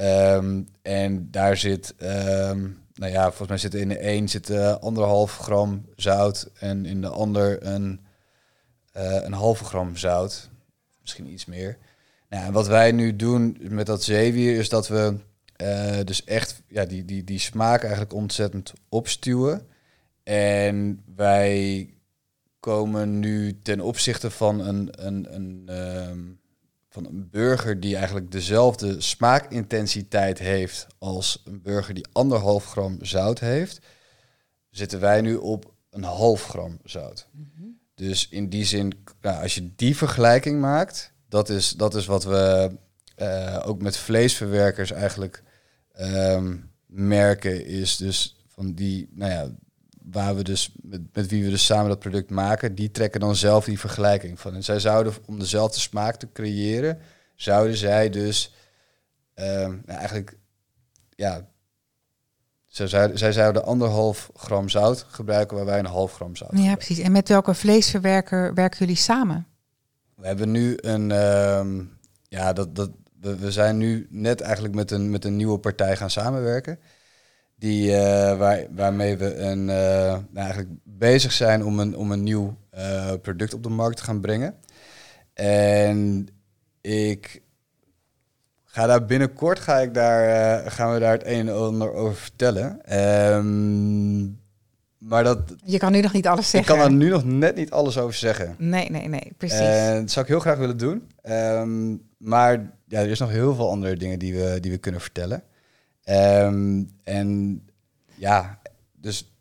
Um, 0.01 0.67
en 0.81 1.31
daar 1.31 1.57
zit, 1.57 1.93
um, 2.01 2.83
nou 2.93 3.11
ja, 3.11 3.23
volgens 3.23 3.47
mij 3.47 3.57
zit 3.57 3.73
in 3.73 3.89
de 3.89 4.07
een 4.07 4.29
zit 4.29 4.51
anderhalf 4.79 5.37
gram 5.37 5.85
zout 5.95 6.49
en 6.59 6.85
in 6.85 7.01
de 7.01 7.09
ander 7.09 7.65
een, 7.65 7.99
een 8.91 9.33
halve 9.33 9.63
gram 9.63 9.97
zout 9.97 10.49
misschien 11.01 11.31
iets 11.31 11.45
meer. 11.45 11.77
Nou, 12.29 12.51
wat 12.51 12.67
wij 12.67 12.91
nu 12.91 13.15
doen 13.15 13.57
met 13.61 13.85
dat 13.85 14.03
zeewier 14.03 14.57
is 14.57 14.69
dat 14.69 14.87
we 14.87 15.15
uh, 15.61 15.99
dus 16.03 16.23
echt 16.23 16.61
ja, 16.67 16.85
die, 16.85 17.05
die, 17.05 17.23
die 17.23 17.39
smaak 17.39 17.81
eigenlijk 17.81 18.13
ontzettend 18.13 18.73
opstuwen. 18.89 19.67
En 20.23 21.03
wij 21.15 21.89
komen 22.59 23.19
nu 23.19 23.59
ten 23.61 23.81
opzichte 23.81 24.31
van 24.31 24.59
een, 24.59 25.05
een, 25.05 25.35
een, 25.35 25.67
uh, 25.69 26.35
van 26.89 27.05
een 27.05 27.29
burger 27.29 27.79
die 27.79 27.95
eigenlijk 27.95 28.31
dezelfde 28.31 29.01
smaakintensiteit 29.01 30.39
heeft 30.39 30.87
als 30.97 31.41
een 31.45 31.61
burger 31.61 31.93
die 31.93 32.07
anderhalf 32.11 32.65
gram 32.65 32.97
zout 33.01 33.39
heeft, 33.39 33.79
zitten 34.69 34.99
wij 34.99 35.21
nu 35.21 35.35
op 35.35 35.73
een 35.89 36.03
half 36.03 36.45
gram 36.45 36.79
zout. 36.83 37.27
Mm 37.31 37.51
-hmm. 37.55 37.79
Dus 37.95 38.29
in 38.29 38.49
die 38.49 38.65
zin, 38.65 38.93
nou, 39.21 39.41
als 39.41 39.55
je 39.55 39.75
die 39.75 39.97
vergelijking 39.97 40.59
maakt, 40.59 41.13
dat 41.29 41.49
is, 41.49 41.71
dat 41.71 41.95
is 41.95 42.05
wat 42.05 42.23
we 42.23 42.71
uh, 43.17 43.59
ook 43.65 43.81
met 43.81 43.97
vleesverwerkers 43.97 44.91
eigenlijk 44.91 45.43
um, 46.01 46.71
merken, 46.85 47.65
is 47.65 47.97
dus 47.97 48.43
van 48.47 48.73
die, 48.73 49.09
nou 49.11 49.31
ja, 49.31 49.49
waar 50.03 50.35
we 50.35 50.43
dus 50.43 50.71
met, 50.81 51.01
met 51.13 51.27
wie 51.27 51.43
we 51.43 51.49
dus 51.49 51.65
samen 51.65 51.87
dat 51.89 51.99
product 51.99 52.29
maken, 52.29 52.75
die 52.75 52.91
trekken 52.91 53.19
dan 53.19 53.35
zelf 53.35 53.65
die 53.65 53.79
vergelijking 53.79 54.39
van. 54.39 54.55
En 54.55 54.63
zij 54.63 54.79
zouden 54.79 55.13
om 55.25 55.39
dezelfde 55.39 55.79
smaak 55.79 56.15
te 56.15 56.27
creëren, 56.33 56.99
zouden 57.35 57.77
zij 57.77 58.09
dus 58.09 58.53
ehm, 59.33 59.69
nou, 59.85 59.99
eigenlijk, 59.99 60.37
ja, 61.15 61.47
zij, 62.67 62.87
zouden- 62.87 63.17
zij 63.17 63.31
zouden 63.31 63.65
anderhalf 63.65 64.29
gram 64.35 64.69
zout 64.69 65.05
gebruiken 65.09 65.57
waar 65.57 65.65
wij 65.65 65.79
een 65.79 65.85
half 65.85 66.13
gram 66.13 66.35
zout 66.35 66.49
Ja, 66.51 66.55
gebruiken. 66.57 66.85
precies. 66.85 67.03
En 67.03 67.11
met 67.11 67.27
welke 67.29 67.53
vleesverwerker 67.53 68.53
werken 68.53 68.79
jullie 68.79 68.95
samen? 68.95 69.47
We 70.19 70.27
hebben 70.27 70.51
nu 70.51 70.77
een, 70.81 71.11
ehm, 71.11 71.83
ja, 72.27 72.53
dat, 72.53 72.75
dat, 72.75 72.89
we, 73.21 73.37
we 73.37 73.51
zijn 73.51 73.77
nu 73.77 74.07
net 74.09 74.41
eigenlijk 74.41 74.75
met 74.75 74.91
een, 74.91 75.09
met 75.09 75.25
een 75.25 75.35
nieuwe 75.35 75.59
partij 75.59 75.95
gaan 75.95 76.09
samenwerken. 76.09 76.79
Die, 77.55 77.95
eh, 77.95 78.37
waar, 78.37 78.65
waarmee 78.71 79.17
we 79.17 79.35
een, 79.35 79.69
eh, 79.69 80.17
nou, 80.29 80.45
eigenlijk 80.45 80.69
bezig 80.83 81.31
zijn 81.31 81.65
om 81.65 81.79
een, 81.79 81.95
om 81.95 82.11
een 82.11 82.23
nieuw 82.23 82.57
eh, 82.69 83.13
product 83.21 83.53
op 83.53 83.63
de 83.63 83.69
markt 83.69 83.97
te 83.97 84.03
gaan 84.03 84.21
brengen. 84.21 84.55
En 85.33 86.27
ik 86.81 87.41
ga 88.65 88.85
daar 88.85 89.05
binnenkort 89.05 89.59
ga 89.59 89.77
ik 89.77 89.93
daar, 89.93 90.71
gaan 90.71 90.93
we 90.93 90.99
daar 90.99 91.11
het 91.11 91.25
een 91.25 91.47
en 91.47 91.55
ander 91.55 91.93
over 91.93 92.15
vertellen. 92.15 92.85
Ehm, 92.85 94.27
maar 94.99 95.23
dat, 95.23 95.55
Je 95.63 95.77
kan 95.77 95.91
nu 95.91 96.01
nog 96.01 96.13
niet 96.13 96.27
alles 96.27 96.45
ik 96.45 96.49
zeggen. 96.49 96.75
kan 96.75 96.85
er 96.85 96.91
nu 96.91 97.09
nog 97.09 97.23
net 97.23 97.55
niet 97.55 97.71
alles 97.71 97.97
over 97.97 98.15
zeggen. 98.15 98.55
Nee, 98.57 98.89
nee, 98.89 99.07
nee, 99.07 99.31
precies. 99.37 99.59
En 99.59 99.99
dat 99.99 100.11
zou 100.11 100.25
ik 100.25 100.31
heel 100.31 100.39
graag 100.41 100.57
willen 100.57 100.77
doen. 100.77 101.11
Ehm, 101.21 101.95
maar 102.17 102.71
ja, 102.87 102.99
er 102.99 103.09
is 103.09 103.19
nog 103.19 103.29
heel 103.29 103.55
veel 103.55 103.69
andere 103.69 103.95
dingen 103.97 104.19
die 104.19 104.33
we, 104.33 104.59
die 104.59 104.71
we 104.71 104.77
kunnen 104.77 105.01
vertellen. 105.01 105.43
Ehm, 106.03 106.83
en 107.03 107.61
ja, 108.15 108.59
dus 108.93 109.33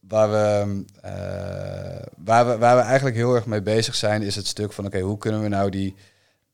waar 0.00 0.30
we, 0.30 0.84
eh, 1.00 2.06
waar, 2.16 2.46
we, 2.46 2.58
waar 2.58 2.76
we 2.76 2.82
eigenlijk 2.82 3.16
heel 3.16 3.34
erg 3.34 3.46
mee 3.46 3.62
bezig 3.62 3.94
zijn, 3.94 4.22
is 4.22 4.36
het 4.36 4.46
stuk 4.46 4.72
van 4.72 4.86
oké, 4.86 5.00
hoe 5.00 5.18
kunnen 5.18 5.42
we 5.42 5.48
nou 5.48 5.70
die, 5.70 5.94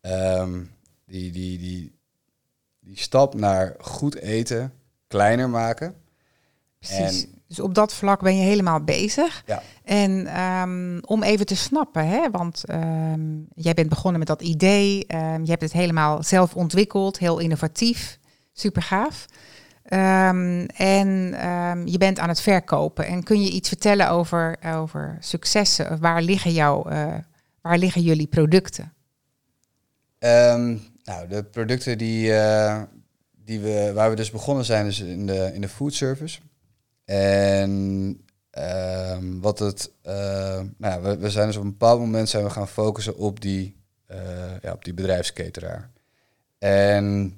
ehm, 0.00 0.62
die, 1.06 1.32
die, 1.32 1.58
die, 1.58 1.98
die 2.80 2.98
stap 2.98 3.34
naar 3.34 3.74
goed 3.78 4.16
eten 4.16 4.72
kleiner 5.06 5.48
maken. 5.50 5.94
Precies. 6.88 7.24
en- 7.24 7.34
Dus 7.48 7.60
op 7.60 7.74
dat 7.74 7.94
vlak 7.94 8.20
ben 8.22 8.36
je 8.36 8.42
helemaal 8.42 8.80
bezig. 8.84 9.42
Ja. 9.46 9.62
En 9.84 10.26
ehm, 10.26 10.98
om 11.04 11.22
even 11.22 11.46
te 11.46 11.56
snappen, 11.56 12.06
hè, 12.08 12.30
want 12.30 12.64
ehm, 12.64 13.20
jij 13.54 13.74
bent 13.74 13.88
begonnen 13.88 14.18
met 14.18 14.28
dat 14.28 14.42
idee. 14.42 15.06
ehm, 15.06 15.40
je 15.44 15.50
hebt 15.50 15.62
het 15.62 15.72
helemaal 15.72 16.22
zelf 16.22 16.54
ontwikkeld, 16.54 17.18
heel 17.18 17.38
innovatief, 17.38 18.18
super 18.52 18.82
gaaf. 18.82 19.26
En 19.86 21.34
je 21.84 21.94
bent 21.98 22.18
aan 22.18 22.28
het 22.28 22.40
verkopen. 22.40 23.06
En 23.06 23.22
kun 23.22 23.42
je 23.42 23.50
iets 23.50 23.68
vertellen 23.68 24.08
over, 24.10 24.56
over 24.74 25.16
successen? 25.20 26.00
Waar 26.00 26.22
liggen, 26.22 26.52
jouw, 26.52 26.84
eh, 26.84 27.14
waar 27.60 27.78
liggen 27.78 28.02
jullie 28.02 28.26
producten? 28.26 28.92
Nou, 31.04 31.28
de 31.28 31.44
producten 31.50 31.98
die, 31.98 32.32
eh, 32.34 32.82
die 33.44 33.60
we, 33.60 33.90
waar 33.94 34.10
we 34.10 34.16
dus 34.16 34.30
begonnen 34.30 34.64
zijn, 34.64 34.86
is 34.86 35.00
in 35.00 35.26
de, 35.26 35.50
in 35.54 35.60
de 35.60 35.68
food 35.68 35.94
service. 35.94 36.38
En 37.06 38.24
ehm, 38.50 39.40
wat 39.40 39.58
het, 39.58 39.90
eh, 40.02 40.14
nou, 40.76 40.94
ja, 40.94 41.00
we, 41.00 41.16
we 41.16 41.30
zijn 41.30 41.46
dus 41.46 41.56
op 41.56 41.62
een 41.62 41.70
bepaald 41.70 42.00
moment 42.00 42.28
zijn 42.28 42.44
we 42.44 42.50
gaan 42.50 42.68
focussen 42.68 43.16
op 43.16 43.40
die, 43.40 43.76
eh, 44.06 44.60
ja, 44.62 44.72
op 44.72 44.84
die 44.84 44.94
bedrijfsketeraar. 44.94 45.90
En 46.58 47.36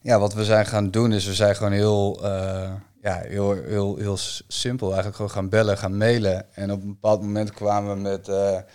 ja, 0.00 0.18
wat 0.18 0.34
we 0.34 0.44
zijn 0.44 0.66
gaan 0.66 0.90
doen 0.90 1.12
is 1.12 1.26
we 1.26 1.34
zijn 1.34 1.56
gewoon 1.56 1.72
heel, 1.72 2.24
eh, 2.24 2.74
ja, 3.00 3.20
heel, 3.20 3.52
heel, 3.52 3.96
heel 3.96 4.16
simpel 4.48 4.86
eigenlijk 4.86 5.16
gewoon 5.16 5.30
gaan 5.30 5.48
bellen, 5.48 5.78
gaan 5.78 5.96
mailen. 5.96 6.54
En 6.54 6.72
op 6.72 6.82
een 6.82 6.88
bepaald 6.88 7.20
moment 7.20 7.50
kwamen 7.52 7.94
we 7.94 8.00
met, 8.00 8.26
met 8.26 8.66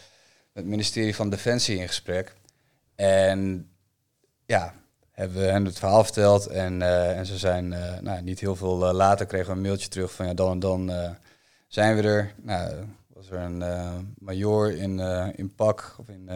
het 0.54 0.66
ministerie 0.66 1.16
van 1.16 1.30
Defensie 1.30 1.78
in 1.78 1.88
gesprek. 1.88 2.36
En 2.96 3.70
ja, 4.46 4.74
hebben 5.20 5.38
we 5.38 5.48
hen 5.48 5.66
het 5.66 5.80
verhaal 5.80 6.04
verteld. 6.04 6.48
En, 6.48 6.82
eh, 6.82 7.18
en 7.18 7.26
ze 7.26 7.38
zijn 7.38 7.74
eh, 7.74 8.00
nou, 8.02 8.22
niet 8.22 8.40
heel 8.40 8.56
veel 8.56 8.88
eh, 8.88 8.94
later 8.94 9.26
kregen 9.26 9.48
we 9.48 9.54
een 9.54 9.62
mailtje 9.62 9.88
terug 9.88 10.12
van 10.12 10.26
ja, 10.28 10.34
dan 10.34 10.52
en 10.52 10.60
dan 10.60 10.92
zijn 11.68 11.96
we 11.96 12.02
er. 12.02 12.34
Nou, 12.42 12.74
was 13.14 13.30
er 13.30 13.40
een 13.40 13.64
major 14.20 14.72
in, 14.76 15.00
in 15.36 15.56
pak 15.56 15.96
of 16.00 16.10
in, 16.10 16.30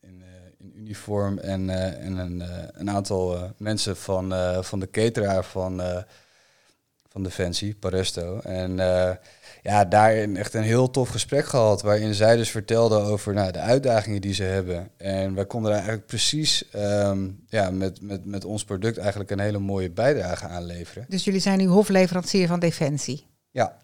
in, 0.00 0.24
in 0.58 0.72
uniform 0.76 1.38
en, 1.38 1.70
en 2.00 2.16
een, 2.16 2.42
een 2.72 2.90
aantal 2.90 3.52
mensen 3.56 3.96
van, 3.96 4.34
van 4.64 4.80
de 4.80 4.90
cateraar 4.90 5.44
van, 5.44 5.82
van 7.08 7.22
Defensie, 7.22 7.74
Paresto. 7.74 8.38
En 8.38 8.76
ja, 9.62 9.84
daarin 9.84 10.36
echt 10.36 10.54
een 10.54 10.62
heel 10.62 10.90
tof 10.90 11.08
gesprek 11.08 11.46
gehad. 11.46 11.82
Waarin 11.82 12.14
zij 12.14 12.36
dus 12.36 12.50
vertelde 12.50 12.96
over 12.98 13.34
nou, 13.34 13.52
de 13.52 13.58
uitdagingen 13.58 14.20
die 14.20 14.34
ze 14.34 14.42
hebben. 14.42 14.90
En 14.96 15.34
wij 15.34 15.46
konden 15.46 15.70
daar 15.70 15.80
eigenlijk 15.80 16.08
precies 16.08 16.70
ehm, 16.70 17.28
ja, 17.48 17.70
met, 17.70 18.02
met, 18.02 18.24
met 18.24 18.44
ons 18.44 18.64
product 18.64 18.98
eigenlijk 18.98 19.30
een 19.30 19.40
hele 19.40 19.58
mooie 19.58 19.90
bijdrage 19.90 20.46
aan 20.46 20.64
leveren. 20.64 21.04
Dus 21.08 21.24
jullie 21.24 21.40
zijn 21.40 21.58
nu 21.58 21.66
hofleverancier 21.66 22.46
van 22.46 22.60
Defensie. 22.60 23.26
Ja, 23.50 23.76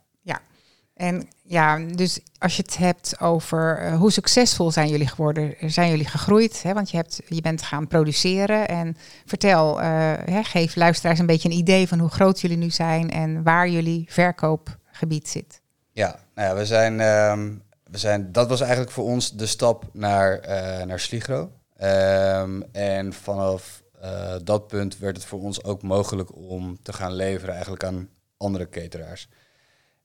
En 0.96 1.28
ja, 1.42 1.78
dus 1.78 2.20
als 2.38 2.56
je 2.56 2.62
het 2.62 2.76
hebt 2.76 3.20
over 3.20 3.78
eh, 3.78 3.98
hoe 3.98 4.12
succesvol 4.12 4.70
zijn 4.70 4.88
jullie 4.88 5.06
geworden, 5.06 5.54
zijn 5.60 5.90
jullie 5.90 6.06
gegroeid? 6.06 6.62
Hè? 6.62 6.72
Want 6.72 6.90
je, 6.90 6.96
hebt, 6.96 7.20
je 7.28 7.40
bent 7.40 7.62
gaan 7.62 7.86
produceren. 7.86 8.68
En 8.68 8.96
vertel, 9.24 9.80
eh, 9.80 10.12
hè, 10.24 10.42
geef 10.42 10.76
luisteraars 10.76 11.18
een 11.18 11.26
beetje 11.26 11.48
een 11.48 11.56
idee 11.56 11.88
van 11.88 11.98
hoe 11.98 12.08
groot 12.08 12.40
jullie 12.40 12.56
nu 12.56 12.70
zijn 12.70 13.10
en 13.10 13.42
waar 13.42 13.68
jullie 13.68 14.06
verkoopgebied 14.08 15.28
zit. 15.28 15.60
Ja, 15.96 16.18
nou 16.34 16.48
ja 16.48 16.54
we 16.54 16.66
zijn, 16.66 17.00
ehm, 17.00 17.54
we 17.84 17.98
zijn, 17.98 18.32
dat 18.32 18.48
was 18.48 18.60
eigenlijk 18.60 18.90
voor 18.90 19.04
ons 19.04 19.32
de 19.32 19.46
stap 19.46 19.84
naar, 19.92 20.38
eh 20.38 20.86
naar 20.86 21.00
Sligro. 21.00 21.52
Ehm, 21.76 22.62
en 22.72 23.12
vanaf 23.12 23.82
eh, 24.00 24.34
dat 24.44 24.66
punt 24.66 24.98
werd 24.98 25.16
het 25.16 25.26
voor 25.26 25.40
ons 25.40 25.64
ook 25.64 25.82
mogelijk 25.82 26.34
om 26.34 26.82
te 26.82 26.92
gaan 26.92 27.12
leveren 27.12 27.54
eigenlijk 27.54 27.84
aan 27.84 28.08
andere 28.36 28.68
cateraars. 28.68 29.28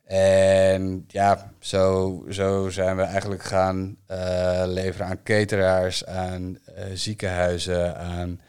En 0.04 1.04
ja, 1.08 1.52
zo, 1.60 2.24
zo 2.30 2.70
zijn 2.70 2.96
we 2.96 3.04
eigenlijk 3.04 3.44
gaan 3.44 3.98
eh, 4.06 4.64
leveren 4.66 5.08
aan 5.08 5.24
cateraars, 5.24 6.06
aan 6.06 6.58
ziekenhuizen, 6.94 7.98
aan 7.98 8.42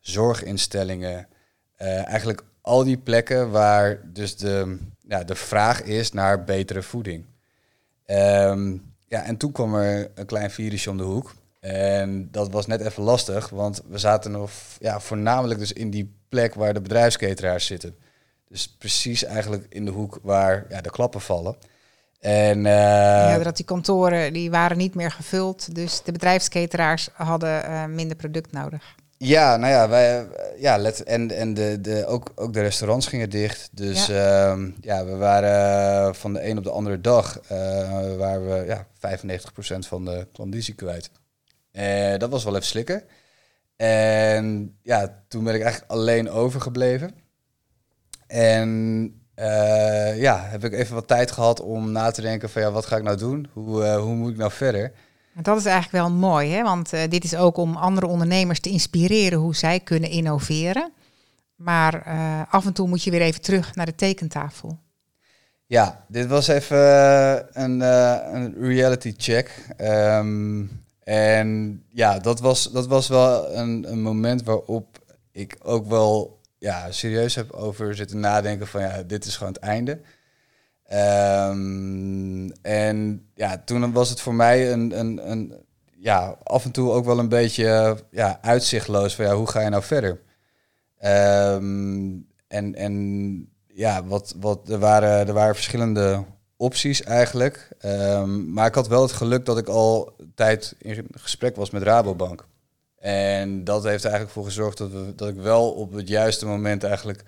zorginstellingen. 0.00 1.28
Eigenlijk 1.76 2.44
al 2.60 2.84
die 2.84 2.98
plekken 2.98 3.50
waar 3.50 4.00
dus 4.12 4.36
de, 4.36 4.78
ja, 5.08 5.24
de 5.24 5.34
vraag 5.34 5.82
is 5.82 6.12
naar 6.12 6.44
betere 6.44 6.82
voeding. 6.82 7.24
Ehm, 8.06 8.76
ja, 9.06 9.22
en 9.22 9.36
toen 9.36 9.52
kwam 9.52 9.74
er 9.74 10.10
een 10.14 10.26
klein 10.26 10.50
virusje 10.50 10.90
om 10.90 10.96
de 10.96 11.02
hoek. 11.02 11.34
En 11.60 12.28
dat 12.30 12.50
was 12.50 12.66
net 12.66 12.80
even 12.80 13.02
lastig, 13.02 13.48
want 13.48 13.82
we 13.88 13.98
zaten 13.98 14.30
nog 14.30 14.50
ja, 14.78 15.00
voornamelijk 15.00 15.60
dus 15.60 15.72
in 15.72 15.90
die 15.90 16.14
plek 16.28 16.54
waar 16.54 16.74
de 16.74 16.80
bedrijfskateraars 16.80 17.66
zitten. 17.66 17.96
Dus 18.48 18.68
precies 18.68 19.24
eigenlijk 19.24 19.66
in 19.68 19.84
de 19.84 19.90
hoek 19.90 20.18
waar 20.22 20.66
ja, 20.68 20.80
de 20.80 20.90
klappen 20.90 21.20
vallen. 21.20 21.56
En 22.20 22.66
eh, 22.66 22.72
ja, 22.72 23.38
dat 23.38 23.56
die 23.56 23.64
kantoren 23.64 24.32
die 24.32 24.50
waren 24.50 24.76
niet 24.76 24.94
meer 24.94 25.10
gevuld, 25.10 25.74
dus 25.74 26.02
de 26.02 26.12
bedrijfskateraars 26.12 27.08
hadden 27.12 27.64
eh, 27.64 27.84
minder 27.84 28.16
product 28.16 28.52
nodig. 28.52 28.94
Ja, 29.24 29.56
nou 29.56 29.72
ja, 29.72 29.88
wij, 29.88 30.26
ja 30.58 30.76
let, 30.76 31.02
en, 31.02 31.30
en 31.30 31.54
de, 31.54 31.80
de, 31.80 32.06
ook, 32.06 32.32
ook 32.34 32.52
de 32.52 32.60
restaurants 32.60 33.06
gingen 33.06 33.30
dicht. 33.30 33.68
Dus 33.72 34.06
ja, 34.06 34.56
ja 34.80 35.04
we 35.04 35.16
waren 35.16 36.06
eh, 36.06 36.14
van 36.14 36.32
de 36.32 36.46
een 36.48 36.58
op 36.58 36.64
de 36.64 36.70
andere 36.70 37.00
dag 37.00 37.40
waren 38.18 38.48
we 38.48 38.64
ja, 38.66 38.86
95% 38.86 39.78
van 39.78 40.04
de 40.04 40.26
klandizie 40.32 40.74
kwijt. 40.74 41.10
Eh, 41.70 42.18
dat 42.18 42.30
was 42.30 42.44
wel 42.44 42.54
even 42.54 42.66
slikken. 42.66 43.02
En 43.76 44.76
ja, 44.82 45.22
toen 45.28 45.44
ben 45.44 45.54
ik 45.54 45.62
eigenlijk 45.62 45.92
alleen 45.92 46.30
overgebleven. 46.30 47.14
En 48.26 48.70
ja, 50.16 50.44
heb 50.44 50.64
ik 50.64 50.72
even 50.72 50.94
wat 50.94 51.08
tijd 51.08 51.30
gehad 51.30 51.60
om 51.60 51.92
na 51.92 52.10
te 52.10 52.20
denken 52.20 52.50
van 52.50 52.62
ja, 52.62 52.70
wat 52.70 52.86
ga 52.86 52.96
ik 52.96 53.02
nou 53.02 53.16
doen? 53.16 53.48
Hoe, 53.52 53.86
hoe 53.86 54.14
moet 54.14 54.30
ik 54.30 54.36
nou 54.36 54.50
verder? 54.52 54.92
Dat 55.42 55.58
is 55.58 55.64
eigenlijk 55.64 56.04
wel 56.04 56.16
mooi, 56.16 56.50
hè? 56.50 56.62
want 56.62 56.92
eh, 56.92 57.00
dit 57.08 57.24
is 57.24 57.36
ook 57.36 57.56
om 57.56 57.76
andere 57.76 58.06
ondernemers 58.06 58.60
te 58.60 58.70
inspireren 58.70 59.38
hoe 59.38 59.54
zij 59.54 59.80
kunnen 59.80 60.10
innoveren. 60.10 60.92
Maar 61.54 62.02
eh, 62.06 62.40
af 62.50 62.66
en 62.66 62.72
toe 62.72 62.88
moet 62.88 63.02
je 63.02 63.10
weer 63.10 63.20
even 63.20 63.40
terug 63.40 63.74
naar 63.74 63.86
de 63.86 63.94
tekentafel. 63.94 64.78
Ja, 65.66 66.04
dit 66.08 66.26
was 66.26 66.48
even 66.48 66.76
eh, 66.76 67.38
een, 67.52 67.80
een 68.34 68.54
reality 68.58 69.14
check. 69.16 69.66
Ehm, 69.76 70.64
en 71.02 71.82
ja, 71.88 72.18
dat 72.18 72.40
was, 72.40 72.72
dat 72.72 72.86
was 72.86 73.08
wel 73.08 73.54
een, 73.54 73.84
een 73.90 74.02
moment 74.02 74.42
waarop 74.42 74.98
ik 75.32 75.56
ook 75.62 75.86
wel 75.86 76.40
ja, 76.58 76.90
serieus 76.90 77.34
heb 77.34 77.52
over 77.52 77.94
zitten 77.94 78.20
nadenken 78.20 78.66
van 78.66 78.80
ja, 78.80 79.02
dit 79.02 79.24
is 79.24 79.36
gewoon 79.36 79.52
het 79.52 79.62
einde. 79.62 80.00
Ehm, 80.84 82.50
en 82.62 83.28
ja, 83.34 83.62
toen 83.64 83.92
was 83.92 84.08
het 84.10 84.20
voor 84.20 84.34
mij 84.34 84.72
een, 84.72 84.98
een, 84.98 85.30
een, 85.30 85.54
ja, 85.96 86.36
af 86.42 86.64
en 86.64 86.70
toe 86.70 86.90
ook 86.90 87.04
wel 87.04 87.18
een 87.18 87.28
beetje 87.28 87.96
ja, 88.10 88.38
uitzichtloos 88.42 89.14
van 89.14 89.24
ja, 89.24 89.34
hoe 89.34 89.50
ga 89.50 89.60
je 89.60 89.68
nou 89.68 89.82
verder? 89.82 90.20
Ehm, 90.98 92.12
en, 92.48 92.74
en 92.74 93.48
ja, 93.66 94.04
wat, 94.04 94.34
wat, 94.40 94.68
er, 94.68 94.78
waren, 94.78 95.26
er 95.26 95.32
waren 95.32 95.54
verschillende 95.54 96.24
opties 96.56 97.02
eigenlijk. 97.02 97.68
Ehm, 97.78 98.52
maar 98.52 98.66
ik 98.66 98.74
had 98.74 98.88
wel 98.88 99.02
het 99.02 99.12
geluk 99.12 99.44
dat 99.44 99.58
ik 99.58 99.68
al 99.68 100.16
tijd 100.34 100.74
in 100.78 101.06
gesprek 101.10 101.56
was 101.56 101.70
met 101.70 101.82
Rabobank. 101.82 102.46
En 102.98 103.64
dat 103.64 103.84
heeft 103.84 104.04
eigenlijk 104.04 104.34
voor 104.34 104.44
gezorgd 104.44 104.78
dat, 104.78 104.90
we, 104.90 105.12
dat 105.16 105.28
ik 105.28 105.36
wel 105.36 105.70
op 105.70 105.92
het 105.92 106.08
juiste 106.08 106.46
moment 106.46 106.84
eigenlijk 106.84 107.22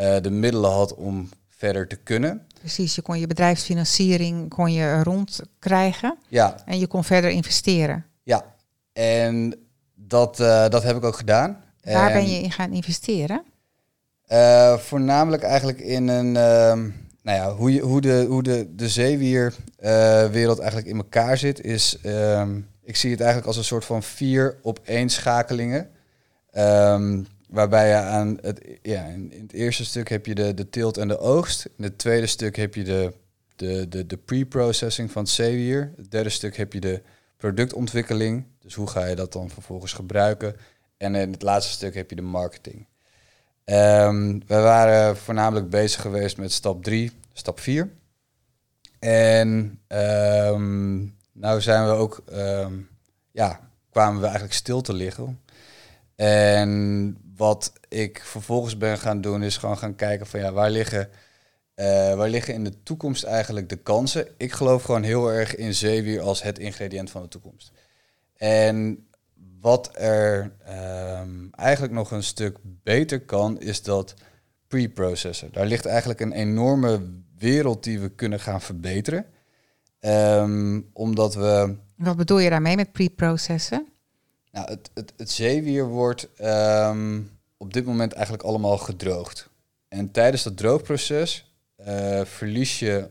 uh, 0.00 0.16
de 0.20 0.30
middelen 0.30 0.70
had 0.70 0.94
om 0.94 1.28
verder 1.58 1.88
te 1.88 1.96
kunnen. 1.96 2.46
Precies, 2.60 2.94
je 2.94 3.02
kon 3.02 3.18
je 3.18 3.26
bedrijfsfinanciering 3.26 4.48
kon 4.48 4.72
je 4.72 5.02
rondkrijgen. 5.02 6.18
Ja. 6.28 6.56
En 6.64 6.78
je 6.78 6.86
kon 6.86 7.04
verder 7.04 7.30
investeren. 7.30 8.04
Ja, 8.22 8.54
en 8.92 9.54
dat, 9.94 10.40
uh, 10.40 10.68
dat 10.68 10.82
heb 10.82 10.96
ik 10.96 11.04
ook 11.04 11.16
gedaan. 11.16 11.64
Waar 11.82 12.10
en, 12.10 12.12
ben 12.12 12.30
je 12.30 12.38
in 12.42 12.50
gaan 12.50 12.72
investeren? 12.72 13.42
Uh, 14.28 14.76
voornamelijk 14.76 15.42
eigenlijk 15.42 15.80
in 15.80 16.08
een, 16.08 16.26
uh, 16.26 16.92
nou 17.22 17.38
ja, 17.38 17.54
hoe, 17.54 17.72
je, 17.72 17.80
hoe 17.80 18.00
de, 18.00 18.26
hoe 18.28 18.42
de, 18.42 18.74
de 18.74 18.88
zeewierwereld 18.88 20.58
eigenlijk 20.58 20.88
in 20.88 20.96
elkaar 20.96 21.38
zit, 21.38 21.60
is, 21.60 21.98
ehm, 22.02 22.60
ik 22.82 22.96
zie 22.96 23.10
het 23.10 23.20
eigenlijk 23.20 23.48
als 23.48 23.56
een 23.56 23.64
soort 23.64 23.84
van 23.84 24.02
vier 24.02 24.58
op 24.62 24.80
één 24.84 25.08
schakelingen. 25.08 25.90
Um, 26.56 27.26
waarbij 27.48 27.88
je 27.88 27.94
aan 27.94 28.38
het, 28.40 28.78
ja, 28.82 29.04
in, 29.04 29.32
het 29.40 29.52
eerste 29.52 29.84
stuk 29.84 30.08
heb 30.08 30.26
je 30.26 30.34
de, 30.34 30.54
de 30.54 30.70
teelt 30.70 30.96
en 30.96 31.08
de 31.08 31.18
oogst. 31.18 31.68
In 31.76 31.84
het 31.84 31.98
tweede 31.98 32.26
stuk 32.26 32.56
heb 32.56 32.74
je 32.74 32.84
de, 32.84 33.12
de, 33.56 33.88
de, 33.88 34.06
de 34.06 34.16
pre-processing 34.16 35.10
van 35.10 35.22
het 35.22 35.30
zeewier. 35.30 35.92
Het 35.96 36.10
derde 36.10 36.30
stuk 36.30 36.56
heb 36.56 36.72
je 36.72 36.80
de 36.80 37.02
productontwikkeling. 37.36 38.44
Dus 38.60 38.74
hoe 38.74 38.88
ga 38.88 39.04
je 39.04 39.16
dat 39.16 39.32
dan 39.32 39.50
vervolgens 39.50 39.92
gebruiken? 39.92 40.56
En 40.96 41.14
in 41.14 41.32
het 41.32 41.42
laatste 41.42 41.72
stuk 41.72 41.94
heb 41.94 42.10
je 42.10 42.16
de 42.16 42.22
marketing. 42.22 42.86
Um, 43.64 44.46
we 44.46 44.54
waren 44.60 45.16
voornamelijk 45.16 45.70
bezig 45.70 46.00
geweest 46.00 46.36
met 46.36 46.52
stap 46.52 46.82
3, 46.82 47.12
stap 47.32 47.60
4. 47.60 47.90
En 48.98 49.80
um, 49.88 51.16
nou 51.32 51.60
zijn 51.60 51.84
we 51.84 51.90
ook, 51.90 52.22
um, 52.32 52.88
ja, 53.30 53.70
kwamen 53.90 54.16
we 54.16 54.24
eigenlijk 54.24 54.54
stil 54.54 54.80
te 54.80 54.92
liggen. 54.92 55.40
En 56.16 57.16
wat 57.38 57.72
ik 57.88 58.20
vervolgens 58.24 58.76
ben 58.76 58.98
gaan 58.98 59.20
doen, 59.20 59.42
is 59.42 59.56
gewoon 59.56 59.78
gaan 59.78 59.94
kijken 59.94 60.26
van 60.26 60.40
ja, 60.40 60.52
waar 60.52 60.70
liggen, 60.70 61.08
uh, 61.76 62.14
waar 62.14 62.28
liggen 62.28 62.54
in 62.54 62.64
de 62.64 62.82
toekomst 62.82 63.24
eigenlijk 63.24 63.68
de 63.68 63.76
kansen? 63.76 64.28
Ik 64.36 64.52
geloof 64.52 64.82
gewoon 64.82 65.02
heel 65.02 65.32
erg 65.32 65.56
in 65.56 65.74
zeewier 65.74 66.20
als 66.20 66.42
het 66.42 66.58
ingrediënt 66.58 67.10
van 67.10 67.22
de 67.22 67.28
toekomst. 67.28 67.72
En 68.36 69.06
wat 69.60 69.90
er 69.94 70.52
um, 71.20 71.48
eigenlijk 71.52 71.92
nog 71.92 72.10
een 72.10 72.22
stuk 72.22 72.58
beter 72.62 73.20
kan, 73.20 73.60
is 73.60 73.82
dat 73.82 74.14
pre-processor. 74.66 75.52
Daar 75.52 75.66
ligt 75.66 75.86
eigenlijk 75.86 76.20
een 76.20 76.32
enorme 76.32 77.00
wereld 77.38 77.84
die 77.84 78.00
we 78.00 78.08
kunnen 78.08 78.40
gaan 78.40 78.60
verbeteren. 78.60 79.26
Um, 80.00 80.90
omdat 80.92 81.34
we. 81.34 81.76
Wat 81.96 82.16
bedoel 82.16 82.38
je 82.38 82.50
daarmee 82.50 82.76
met 82.76 82.92
pre-processen? 82.92 83.86
Nou, 84.58 84.78
het, 84.94 85.30
zeewier 85.30 85.86
wordt 85.86 86.28
um, 86.40 87.30
op 87.56 87.72
dit 87.72 87.86
moment 87.86 88.12
eigenlijk 88.12 88.42
allemaal 88.42 88.78
gedroogd. 88.78 89.48
En 89.88 90.10
tijdens 90.10 90.42
dat 90.42 90.56
droogproces 90.56 91.54
uh, 91.88 92.24
verlies 92.24 92.78
je. 92.78 93.08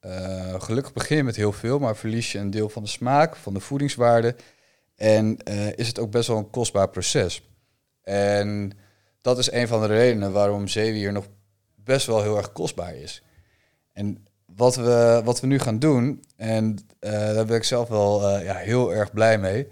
Uh, 0.00 0.60
gelukkig 0.60 0.92
begin 0.92 1.16
je 1.16 1.22
met 1.22 1.36
heel 1.36 1.52
veel, 1.52 1.78
maar 1.78 1.96
verlies 1.96 2.32
je 2.32 2.38
een 2.38 2.50
deel 2.50 2.68
van 2.68 2.82
de 2.82 2.88
smaak, 2.88 3.36
van 3.36 3.54
de 3.54 3.60
voedingswaarde. 3.60 4.36
En 4.94 5.36
uh, 5.48 5.72
is 5.72 5.86
het 5.86 5.98
ook 5.98 6.10
best 6.10 6.28
wel 6.28 6.36
een 6.36 6.50
kostbaar 6.50 6.88
proces. 6.88 7.42
En 8.02 8.72
dat 9.20 9.38
is 9.38 9.52
een 9.52 9.68
van 9.68 9.80
de 9.80 9.86
redenen 9.86 10.32
waarom 10.32 10.68
zeewier 10.68 11.12
nog 11.12 11.26
best 11.74 12.06
wel 12.06 12.22
heel 12.22 12.36
erg 12.36 12.52
kostbaar 12.52 12.94
is. 12.94 13.22
En 13.92 14.26
wat 14.44 14.76
we, 14.76 15.20
wat 15.24 15.40
we 15.40 15.46
nu 15.46 15.58
gaan 15.58 15.78
doen, 15.78 16.24
en 16.36 16.78
daar 16.98 17.46
ben 17.46 17.56
ik 17.56 17.64
zelf 17.64 17.88
wel 17.88 18.38
ja, 18.38 18.54
heel 18.54 18.94
erg 18.94 19.12
blij 19.12 19.38
mee, 19.38 19.68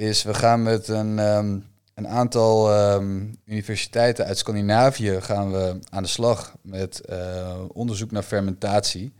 is 0.00 0.22
we 0.22 0.34
gaan 0.34 0.62
met 0.62 0.88
een, 0.88 1.18
um, 1.18 1.66
een 1.94 2.08
aantal 2.08 2.80
um, 2.94 3.38
universiteiten 3.44 4.24
uit 4.24 4.38
Scandinavië 4.38 5.20
gaan 5.20 5.52
we 5.52 5.78
aan 5.90 6.02
de 6.02 6.08
slag 6.08 6.56
met 6.62 7.02
uh, 7.10 7.60
onderzoek 7.72 8.10
naar 8.10 8.22
fermentatie 8.22 9.12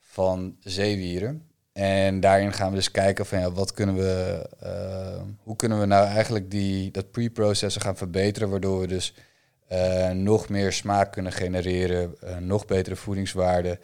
van 0.00 0.56
zeewieren. 0.60 1.42
En 1.72 2.20
daarin 2.20 2.52
gaan 2.52 2.70
we 2.70 2.76
dus 2.76 2.90
kijken 2.90 3.26
van 3.26 3.38
ja, 3.38 3.52
wat 3.52 3.72
kunnen 3.72 3.94
we, 3.94 4.46
uh, 4.64 5.22
hoe 5.42 5.56
kunnen 5.56 5.80
we 5.80 5.86
nou 5.86 6.06
eigenlijk 6.06 6.50
die, 6.50 6.90
dat 6.90 7.10
pre-processen 7.10 7.82
gaan 7.82 7.96
verbeteren, 7.96 8.50
waardoor 8.50 8.80
we 8.80 8.86
dus 8.86 9.14
uh, 9.72 10.10
nog 10.10 10.48
meer 10.48 10.72
smaak 10.72 11.12
kunnen 11.12 11.32
genereren, 11.32 12.14
nog 12.38 12.66
betere 12.66 12.96
voedingswaarden. 12.96 13.78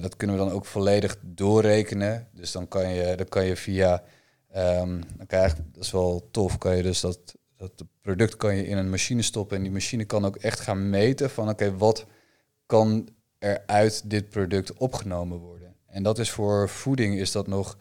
dat 0.00 0.16
kunnen 0.16 0.36
we 0.36 0.42
dan 0.42 0.52
ook 0.52 0.66
volledig 0.66 1.16
doorrekenen. 1.20 2.28
Dus 2.32 2.52
dan 2.52 2.68
kan 2.68 2.88
je, 2.88 3.14
dan 3.16 3.28
kan 3.28 3.44
je 3.44 3.56
via, 3.56 4.02
um, 4.56 5.02
dat 5.26 5.56
is 5.78 5.90
wel 5.90 6.28
tof, 6.30 6.58
kan 6.58 6.76
je 6.76 6.82
dus 6.82 7.00
dat, 7.00 7.18
dat 7.56 7.72
product 8.00 8.36
kan 8.36 8.56
je 8.56 8.66
in 8.66 8.76
een 8.76 8.90
machine 8.90 9.22
stoppen 9.22 9.56
en 9.56 9.62
die 9.62 9.72
machine 9.72 10.04
kan 10.04 10.24
ook 10.24 10.36
echt 10.36 10.60
gaan 10.60 10.90
meten 10.90 11.30
van 11.30 11.48
oké, 11.48 11.76
wat 11.76 12.06
kan 12.66 13.08
er 13.38 13.62
uit 13.66 14.10
dit 14.10 14.28
product 14.28 14.72
opgenomen 14.72 15.38
worden. 15.38 15.74
En 15.86 16.02
dat 16.02 16.18
is 16.18 16.30
voor 16.30 16.68
voeding 16.68 17.18
is 17.18 17.32
dat 17.32 17.46
nog 17.46 17.76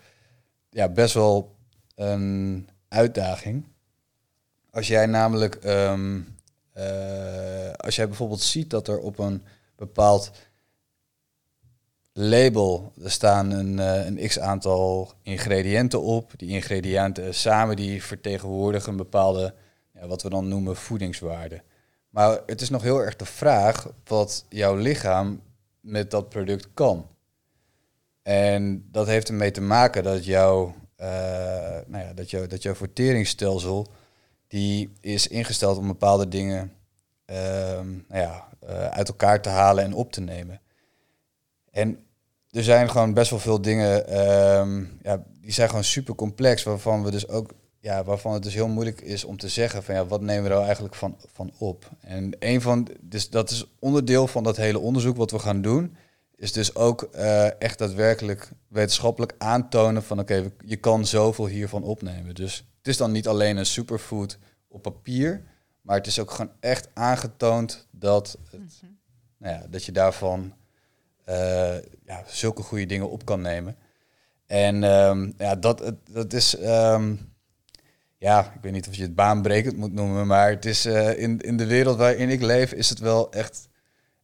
ja, 0.70 0.90
best 0.90 1.14
wel 1.14 1.56
een 1.96 2.70
uitdaging. 2.88 3.66
Als 4.72 4.88
jij 4.88 5.06
namelijk, 5.06 5.64
um, 5.66 6.38
uh, 6.78 7.72
als 7.72 7.96
jij 7.96 8.08
bijvoorbeeld 8.08 8.42
ziet 8.42 8.70
dat 8.70 8.88
er 8.88 9.00
op 9.00 9.20
een 9.20 9.44
bepaald 9.76 10.32
label, 12.22 12.94
er 13.04 13.12
staan 13.12 13.52
een, 13.52 13.78
uh, 13.78 14.06
een 14.06 14.28
x 14.28 14.40
aantal 14.40 15.12
ingrediënten 15.22 16.02
op. 16.02 16.32
Die 16.36 16.50
ingrediënten 16.50 17.34
samen 17.34 17.76
die 17.76 18.04
vertegenwoordigen 18.04 18.92
een 18.92 18.98
bepaalde, 18.98 19.54
ja, 19.94 20.08
wat 20.08 20.22
we 20.22 20.30
dan 20.30 20.48
noemen 20.48 20.76
voedingswaarde. 20.76 21.62
Maar 22.10 22.40
het 22.46 22.62
is 22.62 22.70
nog 22.70 22.82
heel 22.82 23.00
erg 23.00 23.16
de 23.16 23.26
vraag 23.26 23.88
wat 24.04 24.46
jouw 24.50 24.76
lichaam 24.76 25.42
met 25.80 26.12
dat 26.12 26.30
product 26.30 26.68
kan. 26.74 27.08
En 28.22 28.88
dat 28.92 29.08
heeft 29.08 29.28
ermee 29.28 29.52
te 29.52 29.62
maken 29.62 30.04
dat 30.04 30.26
jouw, 30.26 30.76
uh, 31.02 31.08
nou 31.88 32.04
ja, 32.04 32.14
dat, 32.14 32.30
jou, 32.30 32.48
dat 32.48 32.62
jouw 32.62 32.76
verteringsstelsel 32.76 33.88
die 34.48 34.90
is 35.02 35.28
ingesteld 35.28 35.78
om 35.78 35.88
bepaalde 35.88 36.28
dingen 36.28 36.74
uh, 37.26 37.36
nou 38.08 38.22
ja, 38.22 38.48
uh, 38.64 38.88
uit 38.88 39.08
elkaar 39.08 39.42
te 39.42 39.50
halen 39.50 39.84
en 39.84 39.94
op 39.94 40.12
te 40.12 40.22
nemen. 40.22 40.62
En 41.72 42.04
er 42.52 42.64
zijn 42.64 42.90
gewoon 42.90 43.14
best 43.14 43.30
wel 43.30 43.40
veel 43.40 43.62
dingen, 43.62 44.20
um, 44.60 45.00
ja, 45.02 45.24
die 45.42 45.52
zijn 45.52 45.70
gewoon 45.70 45.84
super 45.84 46.16
complex, 46.16 46.64
waarvan 46.64 47.04
we 47.04 47.12
dus 47.12 47.28
ook, 47.28 47.52
ja, 47.80 48.04
waarvan 48.04 48.34
het 48.34 48.44
dus 48.44 48.54
heel 48.54 48.68
moeilijk 48.68 49.02
is 49.02 49.24
om 49.24 49.38
te 49.38 49.50
zeggen 49.50 49.84
van 49.84 49.96
ja, 49.96 50.06
wat 50.06 50.22
nemen 50.22 50.44
we 50.44 50.50
er 50.50 50.54
nou 50.54 50.66
eigenlijk 50.66 50.96
van, 50.96 51.18
van 51.34 51.52
op? 51.58 51.90
En 52.02 52.36
een 52.40 52.62
van, 52.62 52.88
dus 53.02 53.30
dat 53.30 53.50
is 53.50 53.66
onderdeel 53.80 54.28
van 54.28 54.44
dat 54.44 54.58
hele 54.58 54.80
onderzoek 54.80 55.18
wat 55.18 55.32
we 55.32 55.40
gaan 55.40 55.62
doen 55.62 55.96
is 56.40 56.52
dus 56.52 56.76
ook 56.76 57.10
uh, 57.16 57.62
echt 57.62 57.78
daadwerkelijk 57.78 58.52
wetenschappelijk 58.68 59.34
aantonen 59.38 60.04
van 60.04 60.20
oké, 60.20 60.34
okay, 60.34 60.52
je 60.66 60.76
kan 60.76 61.06
zoveel 61.06 61.48
hiervan 61.48 61.84
opnemen. 61.84 62.36
Dus 62.36 62.58
het 62.78 62.88
is 62.88 62.98
dan 62.98 63.12
niet 63.12 63.28
alleen 63.28 63.58
een 63.58 63.66
superfood 63.66 64.38
op 64.68 64.82
papier, 64.82 65.44
maar 65.82 65.98
het 65.98 66.08
is 66.08 66.20
ook 66.20 66.32
gewoon 66.32 66.52
echt 66.60 66.90
aangetoond 66.94 67.88
dat, 67.92 68.38
het, 68.50 68.60
mm 68.60 68.68
-hmm. 68.80 69.00
nou 69.38 69.54
ja, 69.54 69.68
dat 69.70 69.84
je 69.84 69.92
daarvan 69.92 70.54
ja, 72.06 72.24
zulke 72.26 72.62
goede 72.62 72.86
dingen 72.86 73.10
op 73.10 73.26
kan 73.26 73.42
nemen. 73.42 73.76
En 74.46 74.84
um, 74.84 75.34
ja, 75.38 75.56
dat, 75.56 75.94
dat 76.12 76.34
is, 76.34 76.60
um, 76.60 77.34
ja, 78.18 78.40
ik 78.56 78.62
weet 78.62 78.72
niet 78.72 78.88
of 78.88 78.96
je 78.96 79.02
het 79.02 79.16
baanbrekend 79.16 79.78
moet 79.78 79.94
noemen, 79.94 80.28
maar 80.28 80.50
het 80.50 80.66
is 80.66 80.86
uh, 80.86 81.20
in, 81.20 81.40
in 81.40 81.58
de 81.58 81.66
wereld 81.66 81.98
waarin 81.98 82.30
ik 82.30 82.42
leef, 82.42 82.72
is 82.72 82.90
het 82.90 83.00
wel 83.00 83.32
echt 83.32 83.68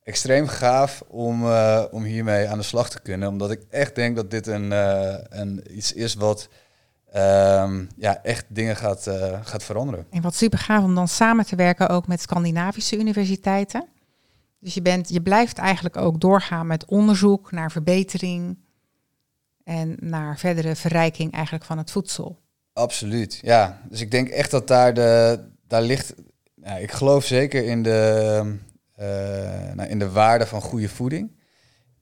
extreem 0.03 0.47
gaaf 0.47 1.03
om, 1.07 1.43
uh, 1.43 1.83
om 1.91 2.03
hiermee 2.03 2.49
aan 2.49 2.57
de 2.57 2.63
slag 2.63 2.89
te 2.89 3.01
kunnen. 3.01 3.29
Omdat 3.29 3.51
ik 3.51 3.61
echt 3.69 3.95
denk 3.95 4.15
dat 4.15 4.31
dit 4.31 4.47
een, 4.47 4.71
een 5.39 5.77
iets 5.77 5.93
is 5.93 6.13
wat 6.13 6.49
um, 7.15 7.87
ja, 7.97 8.23
echt 8.23 8.45
dingen 8.47 8.75
gaat, 8.75 9.09
gaat 9.43 9.63
veranderen. 9.63 10.05
En 10.09 10.21
wat 10.21 10.35
super 10.35 10.59
gaaf 10.59 10.83
om 10.83 10.95
dan 10.95 11.07
samen 11.07 11.45
te 11.45 11.55
werken 11.55 11.89
ook 11.89 12.07
met 12.07 12.21
Scandinavische 12.21 12.97
universiteiten. 12.97 13.87
Dus 14.65 14.73
je, 14.73 14.81
bent, 14.81 15.09
je 15.09 15.21
blijft 15.21 15.57
eigenlijk 15.57 15.97
ook 15.97 16.21
doorgaan 16.21 16.67
met 16.67 16.85
onderzoek 16.85 17.51
naar 17.51 17.71
verbetering 17.71 18.57
en 19.63 19.97
naar 19.99 20.39
verdere 20.39 20.75
verrijking 20.75 21.31
eigenlijk 21.31 21.65
van 21.65 21.77
het 21.77 21.91
voedsel. 21.91 22.39
Absoluut, 22.73 23.39
ja. 23.41 23.81
Dus 23.89 24.01
ik 24.01 24.11
denk 24.11 24.29
echt 24.29 24.51
dat 24.51 24.67
daar, 24.67 24.93
de, 24.93 25.39
daar 25.67 25.81
ligt... 25.81 26.13
Ja, 26.55 26.77
ik 26.77 26.91
geloof 26.91 27.25
zeker 27.25 27.65
in 27.65 27.83
de, 27.83 28.41
uh, 28.99 29.73
nou, 29.73 29.89
in 29.89 29.99
de 29.99 30.09
waarde 30.09 30.45
van 30.45 30.61
goede 30.61 30.89
voeding. 30.89 31.31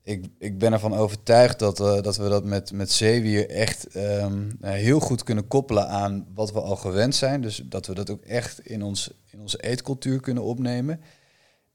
Ik, 0.02 0.26
ik 0.38 0.58
ben 0.58 0.72
ervan 0.72 0.94
overtuigd 0.94 1.58
dat, 1.58 1.80
uh, 1.80 2.02
dat 2.02 2.16
we 2.16 2.28
dat 2.28 2.44
met, 2.44 2.72
met 2.72 2.92
zeewier 2.92 3.50
echt 3.50 3.96
um, 3.96 4.56
heel 4.60 5.00
goed 5.00 5.22
kunnen 5.22 5.46
koppelen 5.46 5.88
aan 5.88 6.26
wat 6.34 6.52
we 6.52 6.60
al 6.60 6.76
gewend 6.76 7.14
zijn. 7.14 7.40
Dus 7.40 7.62
dat 7.64 7.86
we 7.86 7.94
dat 7.94 8.10
ook 8.10 8.22
echt 8.22 8.66
in, 8.66 8.82
ons, 8.82 9.10
in 9.30 9.40
onze 9.40 9.62
eetcultuur 9.62 10.20
kunnen 10.20 10.42
opnemen. 10.42 11.00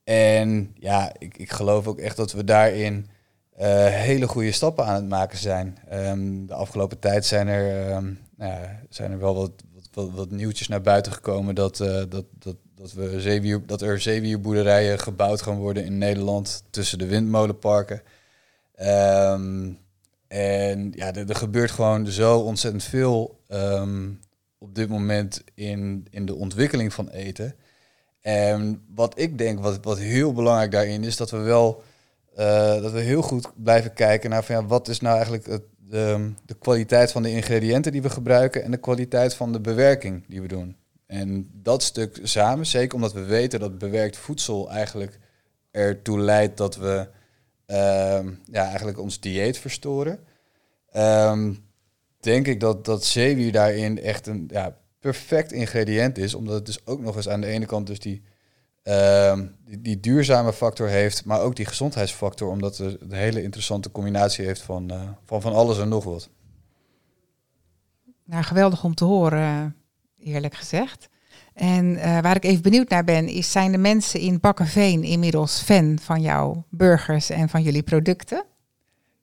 En 0.10 0.72
ja, 0.76 1.14
ik, 1.18 1.38
ik 1.38 1.52
geloof 1.52 1.88
ook 1.88 2.00
echt 2.00 2.18
dat 2.18 2.32
we 2.32 2.44
daarin 2.44 3.08
uh, 3.60 3.66
hele 3.86 4.28
goede 4.28 4.52
stappen 4.52 4.86
aan 4.86 4.96
het 4.96 5.10
maken 5.10 5.38
zijn. 5.38 5.78
Um, 5.94 6.46
de 6.48 6.54
afgelopen 6.54 7.00
tijd 7.00 7.26
zijn 7.26 7.48
er, 7.48 7.96
um, 7.96 8.20
nou 8.38 8.66
zijn 8.90 9.12
er 9.12 9.20
wel 9.20 9.36
wat, 9.36 9.52
wat, 9.94 10.10
wat, 10.12 10.32
nieuwtjes 10.32 10.68
naar 10.68 10.82
buiten 10.82 11.12
gekomen 11.12 11.56
dat, 11.56 11.78
dat, 11.78 12.10
dat, 12.10 12.56
dat, 12.76 12.94
we 12.94 13.22
zeewier, 13.22 13.66
dat 13.66 13.82
er 13.82 14.02
zeewierboerderijen 14.02 15.00
gebouwd 15.00 15.42
gaan 15.42 15.58
worden 15.58 15.86
in 15.86 15.98
Nederland 15.98 16.64
tussen 16.70 16.98
de 16.98 17.08
windmolenparken. 17.08 18.02
Um, 18.82 19.80
en 20.28 20.92
ja, 20.96 21.14
er, 21.14 21.30
er, 21.30 21.36
gebeurt 21.36 21.72
gewoon 21.72 22.08
zo 22.08 22.40
ontzettend 22.40 22.84
veel 22.84 23.40
ehm, 23.48 24.12
op 24.58 24.76
dit 24.76 24.90
moment 24.90 25.44
in, 25.54 26.08
in 26.10 26.26
de 26.26 26.36
ontwikkeling 26.36 26.94
van 26.94 27.10
eten. 27.10 27.56
En 28.22 28.86
wat 28.96 29.20
ik 29.20 29.38
denk, 29.38 29.60
wat, 29.60 29.80
wat 29.82 29.98
heel 29.98 30.34
belangrijk 30.34 30.72
daarin 30.72 31.04
is, 31.04 31.18
dat 31.18 31.32
we 31.32 31.38
wel 31.38 31.84
uh, 32.38 32.82
dat 32.82 32.92
we 32.92 33.00
heel 33.00 33.22
goed 33.22 33.52
blijven 33.56 33.94
kijken 33.94 34.30
naar 34.30 34.44
van 34.44 34.56
ja, 34.56 34.66
wat 34.66 34.88
is 34.88 35.00
nou 35.00 35.16
eigenlijk 35.16 35.46
het, 35.46 35.64
de, 35.78 36.32
de 36.46 36.56
kwaliteit 36.60 37.12
van 37.12 37.24
de 37.24 37.32
ingrediënten 37.32 37.92
die 37.92 38.02
we 38.02 38.10
gebruiken 38.10 38.64
en 38.64 38.72
de 38.72 38.78
kwaliteit 38.78 39.34
van 39.34 39.52
de 39.52 39.60
bewerking 39.60 40.24
die 40.28 40.42
we 40.42 40.48
doen. 40.48 40.76
En 41.06 41.50
dat 41.54 41.84
stuk 41.84 42.20
samen, 42.24 42.66
zeker 42.66 42.96
omdat 42.96 43.14
we 43.14 43.24
weten 43.24 43.60
dat 43.60 43.78
bewerkt 43.78 44.18
voedsel 44.18 44.70
eigenlijk 44.70 45.20
ertoe 45.72 46.20
leidt 46.20 46.58
dat 46.58 46.76
we 46.76 47.08
Ehm, 47.70 48.34
ja, 48.52 48.66
eigenlijk 48.66 49.00
ons 49.00 49.20
dieet 49.20 49.58
verstoren. 49.58 50.20
Um, 50.96 51.66
denk 52.20 52.48
ik 52.48 52.60
dat, 52.60 52.86
dat 52.86 53.06
zeewier 53.06 53.52
daarin 53.52 54.02
echt 54.02 54.28
een 54.28 54.46
ja, 54.52 54.78
perfect 55.00 55.52
ingrediënt 55.52 56.18
is. 56.18 56.34
Omdat 56.34 56.54
het 56.54 56.66
dus 56.66 56.86
ook 56.86 57.00
nog 57.00 57.16
eens 57.16 57.30
aan 57.30 57.42
de 57.42 57.48
ene 57.48 57.66
kant 57.66 57.88
dus 57.88 58.00
die, 58.00 58.24
ehm, 58.84 59.48
die, 59.66 59.82
die, 59.82 60.00
duurzame 60.00 60.54
factor 60.54 60.88
heeft, 60.88 61.26
maar 61.26 61.42
ook 61.42 61.56
die 61.56 61.66
gezondheidsfactor. 61.66 62.50
Omdat 62.50 62.78
het 62.78 63.02
een 63.02 63.12
hele 63.12 63.44
interessante 63.44 63.92
combinatie 63.92 64.46
heeft 64.46 64.62
van, 64.62 64.92
uh, 64.94 65.02
van, 65.26 65.42
van 65.42 65.54
alles 65.54 65.80
en 65.80 65.90
nog 65.90 66.04
wat. 66.04 66.30
Nou, 68.24 68.44
geweldig 68.44 68.84
om 68.84 68.96
te 68.96 69.06
horen, 69.06 69.76
eerlijk 70.18 70.56
gezegd. 70.56 71.10
En 71.54 71.86
uh, 71.86 72.20
waar 72.20 72.36
ik 72.36 72.44
even 72.44 72.62
benieuwd 72.62 72.90
naar 72.90 73.04
ben, 73.04 73.28
is 73.28 73.52
zijn 73.52 73.72
de 73.72 73.78
mensen 73.78 74.20
in 74.20 74.40
Bakkenveen 74.40 75.04
inmiddels 75.04 75.62
fan 75.62 76.00
van 76.02 76.22
jouw 76.22 76.66
burgers 76.70 77.30
en 77.30 77.50
van 77.50 77.62
jullie 77.62 77.84
producten? 77.84 78.46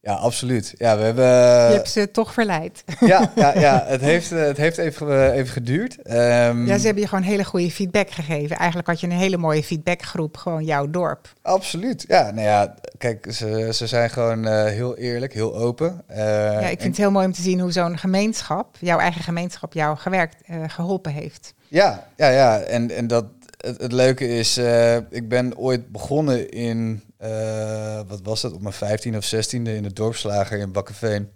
Ja, 0.07 0.15
absoluut. 0.15 0.75
Ja, 0.79 0.97
we 0.97 1.03
hebben... 1.03 1.25
Je 1.69 1.75
hebt 1.75 1.91
ze 1.91 2.11
toch 2.11 2.33
verleid. 2.33 2.85
Ja, 3.01 3.33
ja, 3.35 3.59
ja. 3.59 3.85
het 3.87 4.01
heeft, 4.01 4.33
eh, 4.33 4.41
het 4.41 4.57
heeft 4.57 4.79
even, 4.79 5.09
uh, 5.09 5.37
even 5.37 5.53
geduurd. 5.53 5.97
Um, 6.11 6.67
ja, 6.67 6.79
ze 6.79 6.85
hebben 6.85 7.03
je 7.03 7.09
gewoon 7.09 7.25
hele 7.25 7.45
goede 7.45 7.71
feedback 7.71 8.11
gegeven. 8.11 8.57
Eigenlijk 8.57 8.89
had 8.89 9.01
je 9.01 9.07
een 9.07 9.13
hele 9.13 9.37
mooie 9.37 9.63
feedbackgroep, 9.63 10.37
gewoon 10.37 10.65
jouw 10.65 10.91
dorp. 10.91 11.33
Absoluut. 11.43 12.05
Ja, 12.09 12.31
nou 12.31 12.47
ja, 12.47 12.75
kijk, 12.99 13.27
ze, 13.33 13.69
ze 13.73 13.87
zijn 13.87 14.11
gewoon 14.11 14.47
uh, 14.47 14.65
heel 14.65 14.97
eerlijk, 14.97 15.33
heel 15.33 15.57
open. 15.57 16.03
ja, 16.09 16.59
ik 16.59 16.69
vind 16.69 16.81
en... 16.81 16.89
het 16.89 16.97
heel 16.97 17.11
mooi 17.11 17.27
om 17.27 17.33
te 17.33 17.43
zien 17.43 17.61
hoe 17.61 17.73
zo'n 17.73 17.99
gemeenschap, 17.99 18.77
jouw 18.81 18.99
eigen 18.99 19.23
gemeenschap, 19.23 19.73
jou 19.73 19.97
gewerkt, 19.97 20.37
geholpen 20.67 21.13
heeft. 21.13 21.55
Ja, 21.69 22.07
ja, 22.17 22.29
ja. 22.29 22.59
En, 22.59 22.91
en 22.91 23.07
dat, 23.07 23.25
het, 23.67 23.81
het 23.81 23.93
leuke 23.93 24.29
is, 24.29 24.59
uh, 24.59 24.97
ik 24.97 25.29
ben 25.29 25.57
ooit 25.57 25.89
begonnen 25.93 26.51
in, 26.51 27.03
uh, 27.23 28.01
wat 28.07 28.21
was 28.23 28.43
het, 28.43 28.53
op 28.53 28.63
mijn 28.63 28.75
15 28.75 29.17
of 29.17 29.35
16e 29.35 29.51
in 29.51 29.83
de 29.83 29.93
dorpslager 29.93 30.59
in 30.59 30.73
Bakkenveen. 30.73 31.31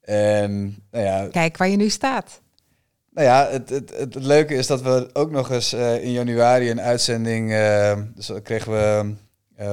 En, 0.00 0.76
nou 0.90 1.04
ja, 1.04 1.26
Kijk 1.26 1.56
waar 1.56 1.68
je 1.68 1.76
nu 1.76 1.88
staat. 1.88 2.42
Nou 3.10 3.26
ja, 3.26 3.48
het, 3.50 3.68
het, 3.68 3.96
het, 3.96 4.14
leuke 4.14 4.54
is 4.54 4.66
dat 4.66 4.82
we 4.82 5.10
ook 5.12 5.30
nog 5.30 5.50
eens 5.50 5.74
uh, 5.74 6.04
in 6.04 6.10
januari 6.10 6.70
een 6.70 6.80
uitzending, 6.80 7.50
dus 8.14 8.30
kregen 8.42 8.72
we 8.72 9.14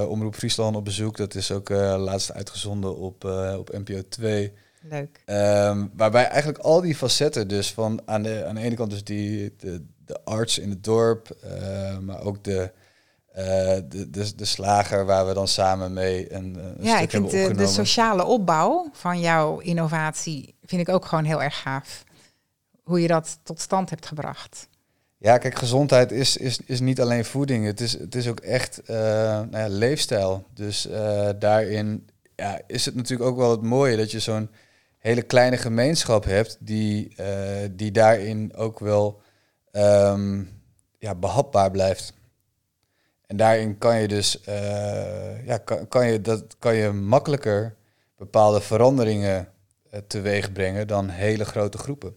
Omroep 0.07 0.35
Friesland 0.35 0.75
op 0.75 0.85
bezoek. 0.85 1.17
Dat 1.17 1.35
is 1.35 1.51
ook 1.51 1.69
laatst 1.69 2.33
uitgezonden 2.33 2.97
op, 2.97 3.23
op 3.57 3.71
NPO 3.71 4.01
2. 4.09 4.53
Leuk. 4.81 5.23
Um, 5.25 5.91
waarbij 5.95 6.27
eigenlijk 6.27 6.63
al 6.63 6.81
die 6.81 6.95
facetten, 6.95 7.47
dus 7.47 7.71
van 7.71 8.01
aan 8.05 8.23
de, 8.23 8.45
aan 8.45 8.55
de 8.55 8.61
ene 8.61 8.75
kant 8.75 8.89
dus 8.89 9.03
die, 9.03 9.53
de, 9.57 9.85
de 10.11 10.23
arts 10.23 10.59
in 10.59 10.69
het 10.69 10.83
dorp, 10.83 11.37
uh, 11.45 11.97
maar 11.97 12.21
ook 12.21 12.43
de, 12.43 12.71
uh, 13.37 13.43
de, 13.89 14.09
de, 14.09 14.35
de, 14.35 14.45
slager 14.45 15.05
waar 15.05 15.27
we 15.27 15.33
dan 15.33 15.47
samen 15.47 15.93
mee 15.93 16.33
een, 16.33 16.55
een 16.55 16.75
ja, 16.79 16.99
ik 16.99 17.09
vind 17.09 17.31
de, 17.31 17.53
de, 17.55 17.67
sociale 17.67 18.25
opbouw 18.25 18.89
van 18.93 19.19
jouw 19.19 19.59
innovatie 19.59 20.55
vind 20.65 20.81
ik 20.81 20.89
ook 20.89 21.05
gewoon 21.05 21.23
heel 21.23 21.41
erg 21.41 21.61
gaaf. 21.61 22.03
Hoe 22.83 23.01
je 23.01 23.07
dat 23.07 23.39
tot 23.43 23.59
stand 23.59 23.89
hebt 23.89 24.05
gebracht. 24.05 24.67
Ja, 25.17 25.37
kijk, 25.37 25.55
gezondheid 25.55 26.11
is, 26.11 26.37
is, 26.37 26.59
is 26.65 26.79
niet 26.79 27.01
alleen 27.01 27.25
voeding. 27.25 27.65
Het 27.65 27.79
is, 27.79 27.91
het 27.99 28.15
is 28.15 28.27
ook 28.27 28.39
echt 28.39 28.81
uh, 28.81 28.95
nou 28.95 29.57
ja, 29.57 29.67
leefstijl. 29.67 30.45
Dus 30.53 30.87
daarin 31.39 32.09
ja, 32.35 32.61
is 32.67 32.85
het 32.85 32.95
natuurlijk 32.95 33.29
ook 33.29 33.37
wel 33.37 33.51
het 33.51 33.61
mooie 33.61 33.97
dat 33.97 34.11
je 34.11 34.19
zo'n 34.19 34.49
hele 34.97 35.21
kleine 35.21 35.57
gemeenschap 35.57 36.23
hebt 36.23 36.57
die, 36.59 37.15
die 37.71 37.91
daarin 37.91 38.55
ook 38.55 38.79
wel 38.79 39.21
um, 39.71 40.49
ja, 40.97 41.15
behapbaar 41.15 41.71
blijft. 41.71 42.13
En 43.25 43.37
daarin 43.37 43.77
kan 43.77 44.01
je 44.01 44.07
dus 44.07 44.41
uh, 44.47 45.45
ja, 45.45 45.57
kan, 45.89 46.07
je, 46.07 46.21
dat, 46.21 46.55
kan 46.59 46.75
je 46.75 46.91
makkelijker 46.91 47.75
bepaalde 48.17 48.61
veranderingen 48.61 49.47
uh, 49.93 49.99
teweeg 50.07 50.51
brengen 50.51 50.87
dan 50.87 51.09
hele 51.09 51.45
grote 51.45 51.77
groepen. 51.77 52.15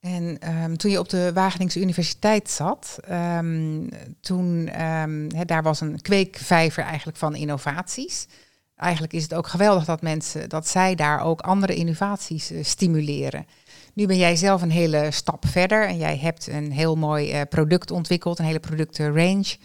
En 0.00 0.54
um, 0.62 0.76
toen 0.76 0.90
je 0.90 0.98
op 0.98 1.08
de 1.08 1.32
Wageningse 1.32 1.80
Universiteit 1.80 2.50
zat, 2.50 2.98
um, 3.10 3.88
toen 4.20 4.70
daar 5.46 5.62
was 5.62 5.80
een 5.80 6.00
kweekvijver 6.02 6.82
eigenlijk 6.82 7.18
van 7.18 7.34
innovaties 7.34 8.26
eigenlijk 8.76 9.12
is 9.12 9.22
het 9.22 9.34
ook 9.34 9.46
geweldig 9.46 9.84
dat 9.84 10.02
mensen, 10.02 10.48
dat 10.48 10.68
zij 10.68 10.94
daar 10.94 11.20
ook 11.20 11.40
andere 11.40 11.74
innovaties 11.74 12.52
uh, 12.52 12.64
stimuleren. 12.64 13.46
Nu 13.96 14.06
ben 14.06 14.16
jij 14.16 14.36
zelf 14.36 14.62
een 14.62 14.70
hele 14.70 15.10
stap 15.10 15.46
verder 15.46 15.86
en 15.86 15.96
jij 15.96 16.18
hebt 16.18 16.46
een 16.46 16.72
heel 16.72 16.96
mooi 16.96 17.32
uh, 17.32 17.40
product 17.48 17.90
ontwikkeld, 17.90 18.38
een 18.38 18.44
hele 18.44 18.60
productenrange. 18.60 19.56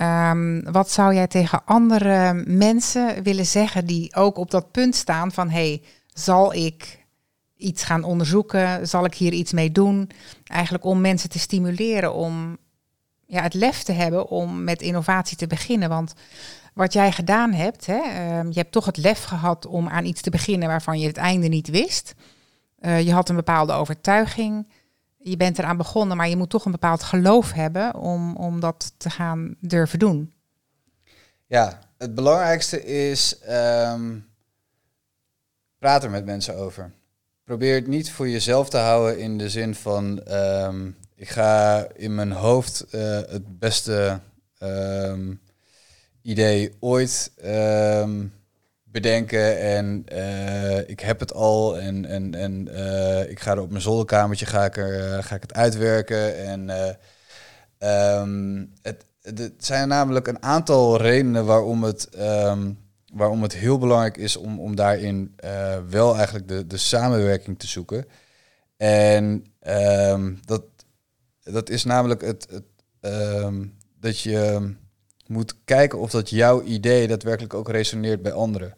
Um, 0.00 0.72
wat 0.72 0.90
zou 0.90 1.14
jij 1.14 1.26
tegen 1.26 1.64
andere 1.64 2.42
mensen 2.46 3.22
willen 3.22 3.46
zeggen 3.46 3.86
die 3.86 4.14
ook 4.14 4.36
op 4.36 4.50
dat 4.50 4.70
punt 4.70 4.96
staan 4.96 5.32
van 5.32 5.50
hey, 5.50 5.82
zal 6.06 6.54
ik 6.54 7.06
iets 7.56 7.84
gaan 7.84 8.04
onderzoeken? 8.04 8.88
Zal 8.88 9.04
ik 9.04 9.14
hier 9.14 9.32
iets 9.32 9.52
mee 9.52 9.72
doen? 9.72 10.10
Eigenlijk 10.44 10.84
om 10.84 11.00
mensen 11.00 11.30
te 11.30 11.38
stimuleren 11.38 12.14
om 12.14 12.58
ja, 13.26 13.42
het 13.42 13.54
lef 13.54 13.82
te 13.82 13.92
hebben 13.92 14.28
om 14.28 14.64
met 14.64 14.82
innovatie 14.82 15.36
te 15.36 15.46
beginnen. 15.46 15.88
Want 15.88 16.12
wat 16.74 16.92
jij 16.92 17.12
gedaan 17.12 17.52
hebt. 17.52 17.86
Hè, 17.86 17.98
uh, 17.98 18.50
je 18.50 18.58
hebt 18.58 18.72
toch 18.72 18.86
het 18.86 18.96
lef 18.96 19.22
gehad 19.22 19.66
om 19.66 19.88
aan 19.88 20.04
iets 20.04 20.20
te 20.20 20.30
beginnen 20.30 20.68
waarvan 20.68 21.00
je 21.00 21.06
het 21.06 21.16
einde 21.16 21.48
niet 21.48 21.68
wist. 21.68 22.14
Uh, 22.80 23.00
je 23.00 23.12
had 23.12 23.28
een 23.28 23.36
bepaalde 23.36 23.72
overtuiging. 23.72 24.68
Je 25.16 25.36
bent 25.36 25.58
eraan 25.58 25.76
begonnen, 25.76 26.16
maar 26.16 26.28
je 26.28 26.36
moet 26.36 26.50
toch 26.50 26.64
een 26.64 26.72
bepaald 26.72 27.02
geloof 27.02 27.52
hebben 27.52 27.94
om, 27.94 28.36
om 28.36 28.60
dat 28.60 28.92
te 28.96 29.10
gaan 29.10 29.56
durven 29.60 29.98
doen. 29.98 30.32
Ja, 31.46 31.78
het 31.98 32.14
belangrijkste 32.14 32.84
is 32.84 33.36
um, 33.48 34.28
praat 35.78 36.04
er 36.04 36.10
met 36.10 36.24
mensen 36.24 36.56
over. 36.56 36.92
Probeer 37.44 37.74
het 37.74 37.86
niet 37.86 38.10
voor 38.10 38.28
jezelf 38.28 38.70
te 38.70 38.76
houden 38.76 39.18
in 39.18 39.38
de 39.38 39.48
zin 39.48 39.74
van 39.74 40.32
um, 40.32 40.96
ik 41.14 41.28
ga 41.28 41.86
in 41.94 42.14
mijn 42.14 42.32
hoofd 42.32 42.84
uh, 42.90 43.00
het 43.28 43.58
beste 43.58 44.20
um, 44.62 45.40
idee 46.22 46.76
ooit 46.78 47.32
ehm, 47.36 48.26
bedenken 48.90 49.58
en 49.58 50.04
uh, 50.12 50.88
ik 50.88 51.00
heb 51.00 51.20
het 51.20 51.32
al 51.32 51.78
en, 51.78 52.04
en, 52.04 52.34
en 52.34 52.68
uh, 52.68 53.30
ik 53.30 53.40
ga 53.40 53.52
er 53.52 53.60
op 53.60 53.70
mijn 53.70 53.82
zolderkamertje 53.82 54.46
ga 54.46 54.64
ik 54.64 54.76
er, 54.76 55.16
uh, 55.16 55.24
ga 55.24 55.34
ik 55.34 55.42
het 55.42 55.54
uitwerken. 55.54 56.36
En 56.36 56.70
um, 58.20 58.72
het, 58.82 59.04
het 59.22 59.52
zijn 59.58 59.88
namelijk 59.88 60.26
een 60.26 60.42
aantal 60.42 60.96
redenen 60.96 61.44
waarom 61.44 61.84
het, 61.84 62.08
um, 62.18 62.78
waarom 63.12 63.42
het 63.42 63.54
heel 63.54 63.78
belangrijk 63.78 64.16
is 64.16 64.36
om, 64.36 64.60
om 64.60 64.74
daarin 64.74 65.34
wel 65.88 66.14
eigenlijk 66.14 66.48
de, 66.48 66.66
de 66.66 66.76
samenwerking 66.76 67.58
te 67.58 67.66
zoeken. 67.66 68.04
En 68.76 69.44
dat, 70.44 70.62
dat 71.42 71.68
is 71.68 71.84
namelijk 71.84 72.20
het, 72.20 72.46
het 72.50 72.64
dat 74.00 74.20
je 74.20 74.72
moet 75.26 75.54
kijken 75.64 75.98
of 75.98 76.10
dat 76.10 76.30
jouw 76.30 76.62
idee 76.62 77.08
daadwerkelijk 77.08 77.54
ook 77.54 77.68
resoneert 77.68 78.22
bij 78.22 78.32
anderen. 78.32 78.74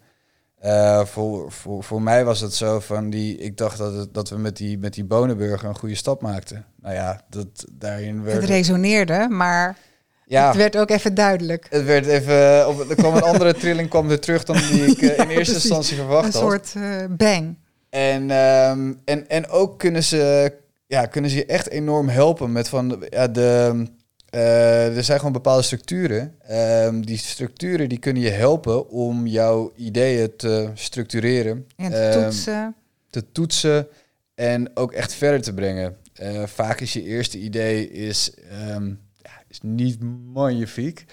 Uh, 0.64 1.04
voor, 1.04 1.52
voor, 1.52 1.84
voor 1.84 2.02
mij 2.02 2.24
was 2.24 2.40
het 2.40 2.54
zo 2.54 2.80
van 2.80 3.10
die. 3.10 3.36
Ik 3.36 3.56
dacht 3.56 3.78
dat, 3.78 3.94
het, 3.94 4.14
dat 4.14 4.28
we 4.28 4.38
met 4.38 4.56
die, 4.56 4.78
met 4.78 4.94
die 4.94 5.04
bonenburger 5.04 5.68
een 5.68 5.78
goede 5.78 5.94
stap 5.94 6.20
maakten. 6.20 6.64
Nou 6.80 6.94
ja, 6.94 7.20
dat 7.28 7.46
daarin 7.72 8.22
werd. 8.22 8.40
Het 8.40 8.50
resoneerde, 8.50 9.26
maar 9.30 9.78
ja, 10.26 10.46
het 10.46 10.56
werd 10.56 10.76
ook 10.76 10.90
even 10.90 11.14
duidelijk. 11.14 11.66
Het 11.70 11.84
werd 11.84 12.06
even. 12.06 12.68
Op, 12.68 12.90
er 12.90 12.96
kwam 12.96 13.14
een 13.14 13.22
andere 13.22 13.54
trilling 13.54 13.88
kwam 13.88 14.10
er 14.10 14.20
terug 14.20 14.44
dan 14.44 14.56
die 14.56 14.84
ik 14.84 15.00
uh, 15.00 15.18
in 15.18 15.28
eerste 15.28 15.54
instantie 15.54 15.96
verwacht 15.96 16.32
had. 16.32 16.34
Een 16.34 16.40
soort 16.40 16.74
uh, 16.76 17.04
bang. 17.10 17.56
En, 17.90 18.30
um, 18.30 19.00
en, 19.04 19.28
en 19.28 19.48
ook 19.48 19.78
kunnen 19.78 20.04
ze, 20.04 20.52
ja, 20.86 21.06
kunnen 21.06 21.30
ze 21.30 21.36
je 21.36 21.46
echt 21.46 21.68
enorm 21.68 22.08
helpen 22.08 22.52
met 22.52 22.68
van 22.68 23.04
ja, 23.10 23.28
de 23.28 23.86
uh, 24.34 24.96
er 24.96 25.04
zijn 25.04 25.18
gewoon 25.18 25.32
bepaalde 25.32 25.62
structuren. 25.62 26.34
Uh, 26.50 26.88
die 27.00 27.18
structuren 27.18 27.88
die 27.88 27.98
kunnen 27.98 28.22
je 28.22 28.30
helpen 28.30 28.88
om 28.88 29.26
jouw 29.26 29.72
ideeën 29.76 30.36
te 30.36 30.70
structureren. 30.74 31.66
En 31.76 31.90
te 31.90 31.96
ehm, 31.96 32.22
toetsen. 32.22 32.74
Te 33.10 33.32
toetsen. 33.32 33.88
en 34.34 34.76
ook 34.76 34.92
echt 34.92 35.14
verder 35.14 35.42
te 35.42 35.54
brengen. 35.54 35.96
Uh, 36.22 36.42
vaak 36.46 36.80
is 36.80 36.92
je 36.92 37.02
eerste 37.02 37.38
idee 37.38 37.90
is, 37.90 38.34
um, 38.68 39.00
ja, 39.22 39.30
is 39.48 39.58
niet 39.62 40.00
magnifiek. 40.32 41.04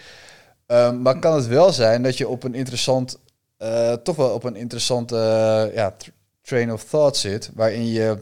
Um, 0.67 1.01
maar 1.01 1.19
kan 1.19 1.35
het 1.35 1.47
wel 1.47 1.71
zijn 1.71 2.03
dat 2.03 2.17
je 2.17 2.27
op 2.27 2.43
een 2.43 2.55
interessant, 2.55 3.19
uh, 3.59 3.93
toch 3.93 4.15
wel 4.15 4.29
op 4.29 4.43
een 4.43 4.55
interessante 4.55 5.15
ja, 5.73 5.95
train 6.41 6.71
of 6.71 6.83
thought 6.83 7.17
zit, 7.17 7.51
waarin 7.53 7.87
je 7.87 8.17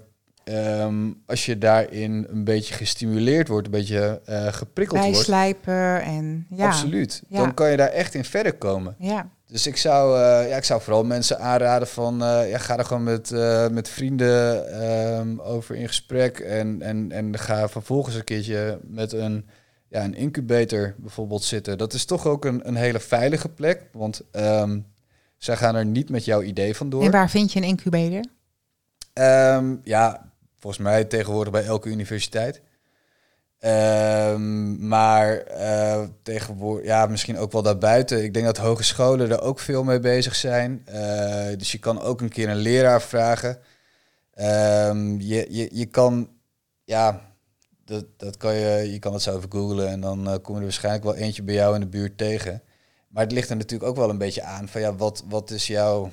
um, 0.49 1.21
als 1.25 1.45
je 1.45 1.57
daarin 1.57 2.27
een 2.29 2.43
beetje 2.43 2.73
gestimuleerd 2.73 3.47
wordt, 3.47 3.65
een 3.65 3.71
beetje 3.71 4.21
uh, 4.29 4.47
geprikkeld 4.47 5.01
Bijslijpen 5.01 5.91
wordt. 5.91 6.05
en 6.05 6.47
ja. 6.49 6.67
Absoluut. 6.67 7.23
Ja. 7.27 7.39
Dan 7.39 7.53
kan 7.53 7.71
je 7.71 7.77
daar 7.77 7.89
echt 7.89 8.13
in 8.13 8.25
verder 8.25 8.53
komen. 8.53 8.95
Ja. 8.99 9.29
Dus 9.45 9.67
ik 9.67 9.77
zou, 9.77 10.19
uh, 10.19 10.49
ja, 10.49 10.55
ik 10.55 10.63
zou 10.63 10.81
vooral 10.81 11.03
mensen 11.03 11.39
aanraden 11.39 11.87
van 11.87 12.23
uh, 12.23 12.49
ja, 12.49 12.57
ga 12.57 12.77
er 12.77 12.85
gewoon 12.85 13.03
met, 13.03 13.31
met 13.71 13.89
vrienden 13.89 14.83
um, 15.19 15.39
over 15.39 15.75
in 15.75 15.87
gesprek. 15.87 16.39
En, 16.39 16.81
en, 16.81 17.11
en 17.11 17.37
ga 17.37 17.69
vervolgens 17.69 18.15
een 18.15 18.23
keertje 18.23 18.79
met 18.83 19.13
een, 19.13 19.47
ja, 19.89 20.03
een 20.03 20.15
incubator 20.15 20.95
bijvoorbeeld 20.97 21.43
zitten. 21.43 21.77
Dat 21.77 21.93
is 21.93 22.05
toch 22.05 22.25
ook 22.25 22.45
een, 22.45 22.67
een 22.67 22.75
hele 22.75 22.99
veilige 22.99 23.49
plek. 23.49 23.83
Want 23.91 24.21
um, 24.31 24.85
zij 25.37 25.55
gaan 25.55 25.75
er 25.75 25.85
niet 25.85 26.09
met 26.09 26.25
jouw 26.25 26.41
idee 26.41 26.75
vandoor. 26.75 27.03
En 27.03 27.11
waar 27.11 27.29
vind 27.29 27.53
je 27.53 27.59
een 27.59 27.67
incubator? 27.67 28.23
Um, 29.13 29.81
ja, 29.83 30.31
volgens 30.59 30.83
mij 30.83 31.03
tegenwoordig 31.03 31.53
bij 31.53 31.65
elke 31.65 31.89
universiteit. 31.89 32.61
Um, 33.65 34.87
maar 34.87 35.43
uh, 35.51 36.03
tegenwoordig, 36.23 36.85
ja, 36.85 37.05
misschien 37.05 37.37
ook 37.37 37.51
wel 37.51 37.61
daarbuiten. 37.61 38.23
Ik 38.23 38.33
denk 38.33 38.45
dat 38.45 38.57
hogescholen 38.57 39.31
er 39.31 39.41
ook 39.41 39.59
veel 39.59 39.83
mee 39.83 39.99
bezig 39.99 40.35
zijn. 40.35 40.85
Uh, 40.89 41.57
dus 41.57 41.71
je 41.71 41.77
kan 41.77 42.01
ook 42.01 42.21
een 42.21 42.29
keer 42.29 42.49
een 42.49 42.55
leraar 42.55 43.01
vragen. 43.01 43.59
Um, 44.89 45.21
je, 45.21 45.47
je, 45.49 45.69
je 45.71 45.85
kan, 45.85 46.29
ja, 46.83 47.21
dat, 47.85 48.05
dat 48.17 48.37
kan 48.37 48.53
je, 48.53 48.91
je 48.91 48.99
kan 48.99 49.13
het 49.13 49.21
zo 49.21 49.37
even 49.37 49.51
googlen 49.51 49.87
en 49.87 50.01
dan 50.01 50.27
uh, 50.27 50.35
kom 50.41 50.53
je 50.53 50.59
er 50.59 50.65
waarschijnlijk 50.65 51.03
wel 51.03 51.15
eentje 51.15 51.43
bij 51.43 51.55
jou 51.55 51.73
in 51.73 51.81
de 51.81 51.87
buurt 51.87 52.17
tegen. 52.17 52.61
Maar 53.07 53.23
het 53.23 53.31
ligt 53.31 53.49
er 53.49 53.55
natuurlijk 53.55 53.89
ook 53.89 53.97
wel 53.97 54.09
een 54.09 54.17
beetje 54.17 54.43
aan 54.43 54.67
van 54.67 54.81
ja, 54.81 54.95
wat, 54.95 55.23
wat 55.27 55.49
is 55.51 55.67
jouw, 55.67 56.11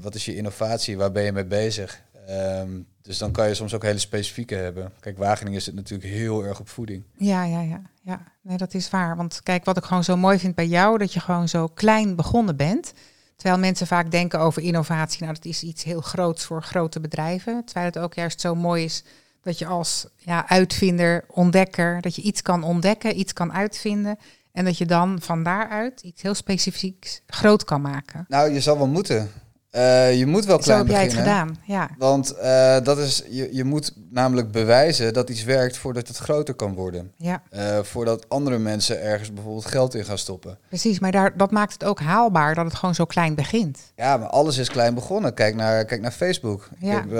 wat 0.00 0.14
is 0.14 0.24
je 0.24 0.36
innovatie, 0.36 0.96
waar 0.96 1.12
ben 1.12 1.22
je 1.22 1.32
mee 1.32 1.46
bezig? 1.46 2.02
Um, 2.32 2.86
dus 3.02 3.18
dan 3.18 3.32
kan 3.32 3.48
je 3.48 3.54
soms 3.54 3.74
ook 3.74 3.82
hele 3.82 3.98
specifieke 3.98 4.54
hebben. 4.54 4.92
Kijk, 5.00 5.18
Wageningen 5.18 5.62
zit 5.62 5.74
natuurlijk 5.74 6.10
heel 6.10 6.44
erg 6.44 6.60
op 6.60 6.68
voeding. 6.68 7.02
Ja, 7.16 7.44
ja, 7.44 7.60
ja. 7.60 7.80
ja. 8.02 8.22
Nee, 8.42 8.56
dat 8.56 8.74
is 8.74 8.90
waar. 8.90 9.16
Want 9.16 9.40
kijk, 9.42 9.64
wat 9.64 9.76
ik 9.76 9.84
gewoon 9.84 10.04
zo 10.04 10.16
mooi 10.16 10.38
vind 10.38 10.54
bij 10.54 10.66
jou, 10.66 10.98
dat 10.98 11.12
je 11.12 11.20
gewoon 11.20 11.48
zo 11.48 11.66
klein 11.66 12.16
begonnen 12.16 12.56
bent. 12.56 12.92
Terwijl 13.36 13.60
mensen 13.60 13.86
vaak 13.86 14.10
denken 14.10 14.40
over 14.40 14.62
innovatie, 14.62 15.22
nou 15.22 15.34
dat 15.34 15.44
is 15.44 15.62
iets 15.62 15.82
heel 15.84 16.00
groots 16.00 16.44
voor 16.44 16.62
grote 16.62 17.00
bedrijven. 17.00 17.64
Terwijl 17.64 17.86
het 17.86 17.98
ook 17.98 18.14
juist 18.14 18.40
zo 18.40 18.54
mooi 18.54 18.84
is 18.84 19.04
dat 19.42 19.58
je 19.58 19.66
als 19.66 20.06
ja, 20.16 20.48
uitvinder, 20.48 21.24
ontdekker, 21.28 22.00
dat 22.00 22.14
je 22.14 22.22
iets 22.22 22.42
kan 22.42 22.62
ontdekken, 22.62 23.18
iets 23.18 23.32
kan 23.32 23.52
uitvinden. 23.52 24.18
En 24.52 24.64
dat 24.64 24.78
je 24.78 24.86
dan 24.86 25.20
van 25.20 25.42
daaruit 25.42 26.00
iets 26.00 26.22
heel 26.22 26.34
specifieks 26.34 27.22
groot 27.26 27.64
kan 27.64 27.80
maken. 27.80 28.24
Nou, 28.28 28.50
je 28.52 28.60
zal 28.60 28.78
wel 28.78 28.86
moeten. 28.86 29.30
Uh, 29.76 30.18
je 30.18 30.26
moet 30.26 30.44
wel 30.44 30.58
klein 30.58 30.78
Zo 30.78 30.84
heb 30.86 30.94
jij 30.94 31.04
beginnen. 31.04 31.36
het 31.36 31.48
gedaan, 31.48 31.62
ja. 31.64 31.90
Want 31.98 32.34
uh, 32.42 32.80
dat 32.80 32.98
is, 32.98 33.22
je, 33.30 33.48
je 33.52 33.64
moet 33.64 33.92
namelijk 34.10 34.50
bewijzen 34.50 35.12
dat 35.12 35.30
iets 35.30 35.44
werkt 35.44 35.76
voordat 35.76 36.08
het 36.08 36.16
groter 36.16 36.54
kan 36.54 36.74
worden. 36.74 37.12
Ja. 37.16 37.42
Uh, 37.50 37.78
voordat 37.82 38.28
andere 38.28 38.58
mensen 38.58 39.02
ergens 39.02 39.32
bijvoorbeeld 39.32 39.66
geld 39.66 39.94
in 39.94 40.04
gaan 40.04 40.18
stoppen. 40.18 40.58
Precies, 40.68 40.98
maar 40.98 41.12
daar, 41.12 41.36
dat 41.36 41.50
maakt 41.50 41.72
het 41.72 41.84
ook 41.84 42.00
haalbaar 42.00 42.54
dat 42.54 42.64
het 42.64 42.74
gewoon 42.74 42.94
zo 42.94 43.04
klein 43.04 43.34
begint. 43.34 43.78
Ja, 43.96 44.16
maar 44.16 44.28
alles 44.28 44.58
is 44.58 44.68
klein 44.68 44.94
begonnen. 44.94 45.34
Kijk 45.34 45.54
naar, 45.54 45.84
kijk 45.84 46.00
naar 46.00 46.10
Facebook. 46.10 46.68
Ja. 46.78 46.92
Ik 46.92 46.96
heb 46.96 47.10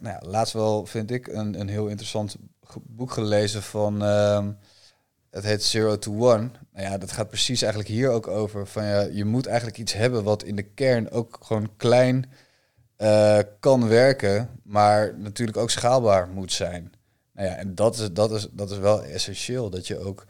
nou 0.00 0.14
ja, 0.20 0.20
laatst 0.20 0.52
wel, 0.52 0.86
vind 0.86 1.10
ik, 1.10 1.26
een, 1.26 1.60
een 1.60 1.68
heel 1.68 1.86
interessant 1.86 2.36
boek 2.82 3.10
gelezen 3.10 3.62
van... 3.62 4.02
Ehm, 5.36 5.44
het 5.44 5.44
heet 5.44 5.62
Zero 5.62 5.98
to 5.98 6.12
One. 6.12 6.50
Nou 6.72 6.86
ja, 6.90 6.98
dat 6.98 7.12
gaat 7.12 7.28
precies 7.28 7.62
eigenlijk 7.62 7.92
hier 7.92 8.10
ook 8.10 8.26
over. 8.26 8.66
Van 8.66 8.84
ja, 8.84 9.00
je 9.00 9.24
moet 9.24 9.46
eigenlijk 9.46 9.78
iets 9.78 9.92
hebben 9.92 10.24
wat 10.24 10.42
in 10.42 10.56
de 10.56 10.62
kern 10.62 11.10
ook 11.10 11.38
gewoon 11.40 11.70
klein 11.76 12.30
uh, 12.98 13.38
kan 13.60 13.88
werken, 13.88 14.60
maar 14.62 15.18
natuurlijk 15.18 15.58
ook 15.58 15.70
schaalbaar 15.70 16.28
moet 16.28 16.52
zijn. 16.52 16.92
Nou 17.32 17.48
ja, 17.48 17.54
en 17.54 17.74
dat 17.74 17.98
is, 17.98 18.12
dat 18.12 18.32
is, 18.32 18.48
dat 18.52 18.70
is 18.70 18.78
wel 18.78 19.04
essentieel. 19.04 19.70
Dat 19.70 19.86
je, 19.86 19.98
ook, 19.98 20.26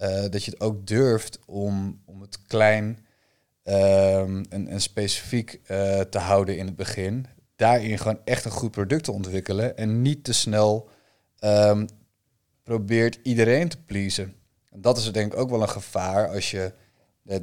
uh, 0.00 0.08
dat 0.08 0.44
je 0.44 0.50
het 0.50 0.60
ook 0.60 0.86
durft 0.86 1.38
om, 1.46 2.02
om 2.04 2.20
het 2.20 2.42
klein 2.42 3.06
um, 3.64 4.44
en, 4.48 4.68
en 4.68 4.80
specifiek 4.80 5.60
uh, 5.70 6.00
te 6.00 6.18
houden 6.18 6.56
in 6.56 6.66
het 6.66 6.76
begin. 6.76 7.26
Daarin 7.56 7.98
gewoon 7.98 8.20
echt 8.24 8.44
een 8.44 8.50
goed 8.50 8.70
product 8.70 9.04
te 9.04 9.12
ontwikkelen 9.12 9.76
en 9.76 10.02
niet 10.02 10.24
te 10.24 10.32
snel 10.32 10.88
um, 11.40 11.86
probeert 12.62 13.18
iedereen 13.22 13.68
te 13.68 13.82
pleasen. 13.86 14.37
Dat 14.80 14.98
is 14.98 15.12
denk 15.12 15.32
ik 15.32 15.38
ook 15.38 15.50
wel 15.50 15.62
een 15.62 15.68
gevaar 15.68 16.28
als 16.28 16.50
je 16.50 16.72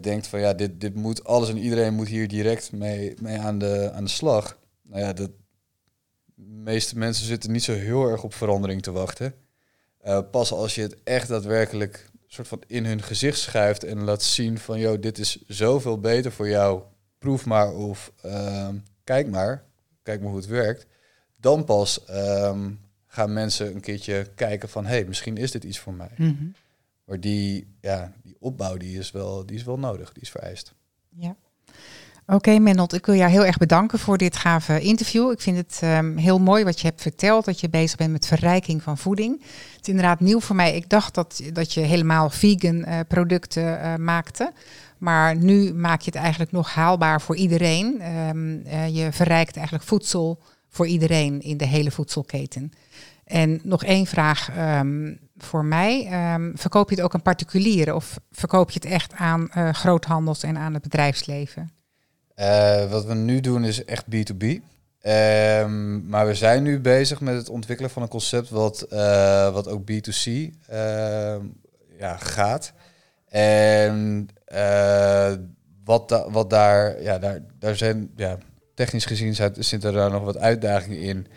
denkt 0.01 0.27
van 0.27 0.39
ja, 0.39 0.53
dit, 0.53 0.81
dit 0.81 0.95
moet 0.95 1.23
alles 1.23 1.49
en 1.49 1.57
iedereen 1.57 1.93
moet 1.93 2.07
hier 2.07 2.27
direct 2.27 2.71
mee, 2.71 3.13
mee 3.21 3.39
aan, 3.39 3.57
de, 3.57 3.91
aan 3.93 4.03
de 4.03 4.09
slag. 4.09 4.57
Nou 4.81 5.01
ja, 5.01 5.13
de 5.13 5.31
meeste 6.36 6.97
mensen 6.97 7.25
zitten 7.25 7.51
niet 7.51 7.63
zo 7.63 7.73
heel 7.73 8.09
erg 8.09 8.23
op 8.23 8.33
verandering 8.33 8.81
te 8.81 8.91
wachten. 8.91 9.33
Uh, 10.05 10.19
pas 10.31 10.51
als 10.51 10.75
je 10.75 10.81
het 10.81 11.03
echt 11.03 11.27
daadwerkelijk 11.27 12.09
soort 12.27 12.47
van 12.47 12.61
in 12.67 12.86
hun 12.86 13.01
gezicht 13.01 13.39
schuift 13.39 13.83
en 13.83 14.03
laat 14.03 14.23
zien 14.23 14.57
van 14.57 14.79
joh, 14.79 15.01
dit 15.01 15.17
is 15.17 15.43
zoveel 15.47 15.99
beter 15.99 16.31
voor 16.31 16.49
jou, 16.49 16.81
proef 17.17 17.45
maar 17.45 17.73
of 17.73 18.11
uh, 18.25 18.69
kijk 19.03 19.27
maar, 19.27 19.63
kijk 20.03 20.19
maar 20.19 20.29
hoe 20.29 20.39
het 20.39 20.47
werkt. 20.47 20.86
Dan 21.36 21.63
pas 21.65 22.01
um, 22.09 22.79
gaan 23.07 23.33
mensen 23.33 23.75
een 23.75 23.81
keertje 23.81 24.27
kijken 24.36 24.69
van 24.69 24.86
hé, 24.86 24.91
hey, 24.91 25.05
misschien 25.05 25.38
is 25.38 25.51
dit 25.51 25.63
iets 25.63 25.79
voor 25.79 25.93
mij. 25.93 26.11
Mm. 26.15 26.53
Maar 27.05 27.19
die, 27.19 27.67
ja, 27.81 28.13
die 28.23 28.35
opbouw 28.39 28.77
die 28.77 28.97
is, 28.97 29.11
wel, 29.11 29.45
die 29.45 29.55
is 29.55 29.63
wel 29.63 29.79
nodig, 29.79 30.13
die 30.13 30.23
is 30.23 30.29
vereist. 30.29 30.73
Ja. 31.09 31.35
Oké, 32.27 32.51
okay, 32.51 32.85
ik 32.87 33.05
wil 33.05 33.15
jou 33.15 33.31
heel 33.31 33.45
erg 33.45 33.57
bedanken 33.57 33.99
voor 33.99 34.17
dit 34.17 34.35
gave 34.35 34.79
interview. 34.79 35.31
Ik 35.31 35.41
vind 35.41 35.57
het 35.57 35.81
um, 35.83 36.17
heel 36.17 36.39
mooi 36.39 36.63
wat 36.63 36.79
je 36.79 36.87
hebt 36.87 37.01
verteld, 37.01 37.45
dat 37.45 37.59
je 37.59 37.69
bezig 37.69 37.97
bent 37.97 38.11
met 38.11 38.27
verrijking 38.27 38.83
van 38.83 38.97
voeding. 38.97 39.41
Het 39.41 39.81
is 39.81 39.87
inderdaad 39.87 40.19
nieuw 40.19 40.39
voor 40.39 40.55
mij. 40.55 40.75
Ik 40.75 40.89
dacht 40.89 41.13
dat, 41.13 41.41
dat 41.53 41.73
je 41.73 41.81
helemaal 41.81 42.29
vegan 42.29 42.75
uh, 42.75 42.99
producten 43.07 43.63
uh, 43.63 43.95
maakte. 43.95 44.51
Maar 44.97 45.35
nu 45.35 45.73
maak 45.73 46.01
je 46.01 46.11
het 46.11 46.19
eigenlijk 46.19 46.51
nog 46.51 46.73
haalbaar 46.73 47.21
voor 47.21 47.35
iedereen. 47.35 48.01
Um, 48.27 48.61
uh, 48.65 48.95
je 48.95 49.11
verrijkt 49.11 49.55
eigenlijk 49.55 49.87
voedsel 49.87 50.39
voor 50.69 50.87
iedereen 50.87 51.41
in 51.41 51.57
de 51.57 51.65
hele 51.65 51.91
voedselketen. 51.91 52.71
En 53.26 53.59
nog 53.63 53.84
één 53.84 54.05
vraag 54.05 54.49
um, 54.80 55.19
voor 55.38 55.65
mij. 55.65 56.09
Um, 56.34 56.51
verkoop 56.55 56.89
je 56.89 56.95
het 56.95 57.03
ook 57.03 57.13
aan 57.13 57.21
particulieren 57.21 57.95
of 57.95 58.19
verkoop 58.32 58.69
je 58.71 58.80
het 58.82 58.91
echt 58.91 59.13
aan 59.13 59.49
uh, 59.57 59.73
groothandels 59.73 60.43
en 60.43 60.57
aan 60.57 60.73
het 60.73 60.82
bedrijfsleven? 60.82 61.71
Uh, 62.36 62.91
wat 62.91 63.05
we 63.05 63.13
nu 63.13 63.39
doen 63.39 63.63
is 63.63 63.86
echt 63.86 64.05
B2B. 64.05 64.45
Um, 64.45 66.07
maar 66.07 66.28
we 66.28 66.36
zijn 66.36 66.63
nu 66.63 66.80
bezig 66.80 67.21
met 67.21 67.36
het 67.36 67.49
ontwikkelen 67.49 67.91
van 67.91 68.01
een 68.01 68.07
concept 68.07 68.49
wat, 68.49 68.86
uh, 68.89 69.53
wat 69.53 69.67
ook 69.67 69.91
B2C 69.91 70.32
ja, 71.97 72.17
gaat. 72.17 72.73
En 73.30 74.30
wat, 75.84 76.26
wat 76.30 76.49
daar, 76.49 77.01
ja, 77.01 77.19
daar, 77.19 77.39
daar 77.59 77.76
zijn, 77.76 78.11
ja, 78.15 78.38
technisch 78.73 79.05
gezien 79.05 79.36
zitten 79.57 79.89
er 79.89 79.95
daar 79.95 80.11
nog 80.11 80.23
wat 80.23 80.38
uitdagingen 80.38 80.99
in. 80.99 81.28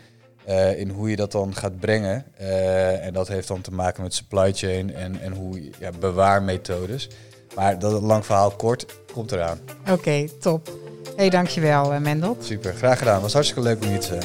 Uh, 0.47 0.79
in 0.79 0.89
hoe 0.89 1.09
je 1.09 1.15
dat 1.15 1.31
dan 1.31 1.55
gaat 1.55 1.79
brengen. 1.79 2.25
Uh, 2.41 3.05
en 3.05 3.13
dat 3.13 3.27
heeft 3.27 3.47
dan 3.47 3.61
te 3.61 3.71
maken 3.71 4.03
met 4.03 4.13
supply 4.13 4.53
chain 4.53 4.95
en, 4.95 5.21
en 5.21 5.33
hoe 5.33 5.69
ja, 5.79 5.89
bewaarmethodes. 5.99 7.09
Maar 7.55 7.79
dat 7.79 8.01
lang 8.01 8.25
verhaal 8.25 8.51
kort 8.51 8.85
komt 9.13 9.31
eraan. 9.31 9.59
Oké, 9.81 9.91
okay, 9.91 10.29
top. 10.39 10.71
hey, 11.15 11.29
dankjewel 11.29 11.93
uh, 11.93 11.99
Mendel. 11.99 12.37
Super, 12.39 12.73
graag 12.73 12.97
gedaan. 12.97 13.21
Was 13.21 13.33
hartstikke 13.33 13.63
leuk 13.63 13.81
om 13.81 13.87
hier 13.87 13.99
te 13.99 14.05
zijn. 14.05 14.23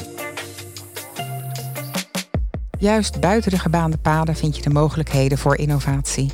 Juist 2.79 3.19
buiten 3.19 3.51
de 3.51 3.59
gebaande 3.59 3.97
paden 3.97 4.35
vind 4.35 4.55
je 4.55 4.61
de 4.61 4.69
mogelijkheden 4.69 5.37
voor 5.37 5.57
innovatie. 5.57 6.31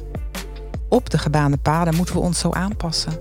Op 0.90 1.10
de 1.10 1.18
gebaande 1.18 1.58
paden 1.58 1.96
moeten 1.96 2.16
we 2.16 2.22
ons 2.22 2.40
zo 2.40 2.52
aanpassen. 2.52 3.14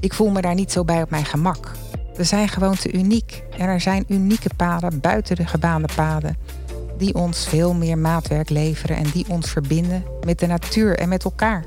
Ik 0.00 0.14
voel 0.14 0.30
me 0.30 0.40
daar 0.40 0.54
niet 0.54 0.72
zo 0.72 0.84
bij 0.84 1.02
op 1.02 1.10
mijn 1.10 1.24
gemak. 1.24 1.72
We 2.18 2.24
zijn 2.24 2.48
gewoon 2.48 2.76
te 2.76 2.92
uniek 2.92 3.42
en 3.58 3.68
er 3.68 3.80
zijn 3.80 4.04
unieke 4.08 4.50
paden 4.56 5.00
buiten 5.00 5.36
de 5.36 5.46
gebaande 5.46 5.88
paden 5.94 6.36
die 6.96 7.14
ons 7.14 7.46
veel 7.46 7.74
meer 7.74 7.98
maatwerk 7.98 8.50
leveren 8.50 8.96
en 8.96 9.10
die 9.12 9.26
ons 9.28 9.50
verbinden 9.50 10.04
met 10.24 10.38
de 10.38 10.46
natuur 10.46 10.98
en 10.98 11.08
met 11.08 11.24
elkaar. 11.24 11.64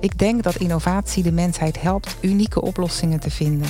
Ik 0.00 0.18
denk 0.18 0.42
dat 0.42 0.56
innovatie 0.56 1.22
de 1.22 1.32
mensheid 1.32 1.80
helpt 1.80 2.16
unieke 2.20 2.62
oplossingen 2.62 3.20
te 3.20 3.30
vinden. 3.30 3.68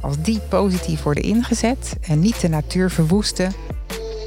Als 0.00 0.16
die 0.18 0.40
positief 0.40 1.02
worden 1.02 1.24
ingezet 1.24 1.96
en 2.00 2.20
niet 2.20 2.40
de 2.40 2.48
natuur 2.48 2.90
verwoesten, 2.90 3.52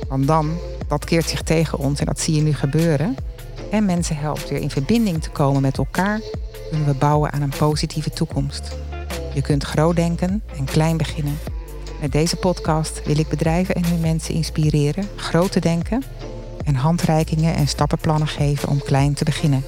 want 0.07 0.27
dan, 0.27 0.57
dat 0.87 1.05
keert 1.05 1.29
zich 1.29 1.41
tegen 1.41 1.77
ons 1.77 1.99
en 1.99 2.05
dat 2.05 2.19
zie 2.19 2.35
je 2.35 2.41
nu 2.41 2.53
gebeuren, 2.53 3.15
en 3.71 3.85
mensen 3.85 4.17
helpt 4.17 4.49
weer 4.49 4.61
in 4.61 4.69
verbinding 4.69 5.21
te 5.21 5.29
komen 5.29 5.61
met 5.61 5.77
elkaar, 5.77 6.19
kunnen 6.69 6.87
we 6.87 6.93
bouwen 6.93 7.31
aan 7.31 7.41
een 7.41 7.53
positieve 7.57 8.09
toekomst. 8.09 8.77
Je 9.33 9.41
kunt 9.41 9.63
groot 9.63 9.95
denken 9.95 10.43
en 10.57 10.65
klein 10.65 10.97
beginnen. 10.97 11.37
Met 12.01 12.11
deze 12.11 12.35
podcast 12.35 13.01
wil 13.05 13.17
ik 13.17 13.27
bedrijven 13.27 13.75
en 13.75 13.85
hun 13.85 13.99
mensen 13.99 14.33
inspireren 14.33 15.07
groot 15.15 15.51
te 15.51 15.59
denken 15.59 16.03
en 16.65 16.75
handreikingen 16.75 17.55
en 17.55 17.67
stappenplannen 17.67 18.27
geven 18.27 18.69
om 18.69 18.83
klein 18.83 19.13
te 19.13 19.23
beginnen. 19.23 19.63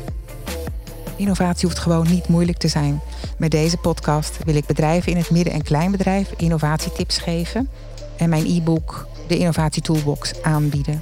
Innovatie 1.16 1.68
hoeft 1.68 1.80
gewoon 1.80 2.07
niet 2.09 2.28
moeilijk 2.28 2.57
te 2.57 2.68
zijn. 2.68 3.01
Met 3.38 3.51
deze 3.51 3.78
podcast 3.78 4.38
wil 4.43 4.55
ik 4.55 4.66
bedrijven 4.66 5.11
in 5.11 5.18
het 5.18 5.30
midden- 5.30 5.53
en 5.53 5.63
kleinbedrijf 5.63 6.32
innovatietips 6.38 7.18
geven 7.18 7.70
en 8.18 8.30
mijn 8.30 8.45
e-book, 8.45 9.07
de 9.28 9.38
Innovatie 9.38 9.82
Toolbox, 9.82 10.41
aanbieden. 10.41 11.01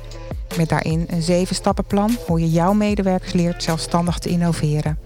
Met 0.57 0.69
daarin 0.69 1.05
een 1.09 1.21
zeven 1.21 1.55
stappenplan 1.55 2.17
hoe 2.27 2.39
je 2.39 2.51
jouw 2.51 2.73
medewerkers 2.73 3.33
leert 3.33 3.63
zelfstandig 3.63 4.19
te 4.19 4.29
innoveren. 4.29 4.97